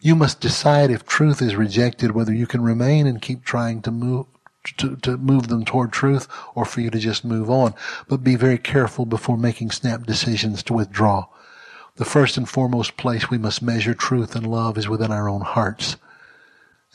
You 0.00 0.14
must 0.14 0.40
decide 0.40 0.90
if 0.90 1.04
truth 1.04 1.42
is 1.42 1.56
rejected, 1.56 2.12
whether 2.12 2.32
you 2.32 2.46
can 2.46 2.62
remain 2.62 3.06
and 3.06 3.20
keep 3.20 3.44
trying 3.44 3.82
to 3.82 3.90
move 3.90 4.26
to, 4.76 4.96
to 4.96 5.16
move 5.16 5.48
them 5.48 5.64
toward 5.64 5.92
truth 5.92 6.28
or 6.54 6.64
for 6.64 6.80
you 6.80 6.90
to 6.90 6.98
just 6.98 7.24
move 7.24 7.48
on. 7.50 7.74
But 8.06 8.22
be 8.22 8.36
very 8.36 8.58
careful 8.58 9.06
before 9.06 9.36
making 9.36 9.70
snap 9.70 10.04
decisions 10.04 10.62
to 10.64 10.74
withdraw. 10.74 11.26
The 11.96 12.04
first 12.04 12.36
and 12.36 12.48
foremost 12.48 12.96
place 12.96 13.28
we 13.28 13.38
must 13.38 13.62
measure 13.62 13.94
truth 13.94 14.36
and 14.36 14.46
love 14.46 14.78
is 14.78 14.88
within 14.88 15.10
our 15.10 15.28
own 15.28 15.40
hearts. 15.40 15.96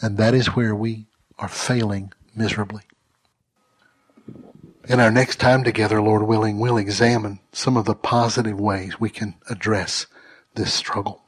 And 0.02 0.18
that 0.18 0.34
is 0.34 0.56
where 0.56 0.76
we 0.76 1.08
are 1.40 1.50
failing 1.50 2.14
miserably. 2.36 2.84
In 4.88 5.00
our 5.00 5.12
next 5.12 5.40
time 5.40 5.64
together, 5.64 6.02
Lord 6.02 6.24
willing, 6.24 6.60
we'll 6.60 6.78
examine 6.78 7.40
some 7.52 7.76
of 7.76 7.86
the 7.86 7.96
positive 7.96 8.60
ways 8.60 9.00
we 9.00 9.10
can 9.10 9.36
address 9.50 10.08
this 10.56 10.74
struggle. 10.74 11.23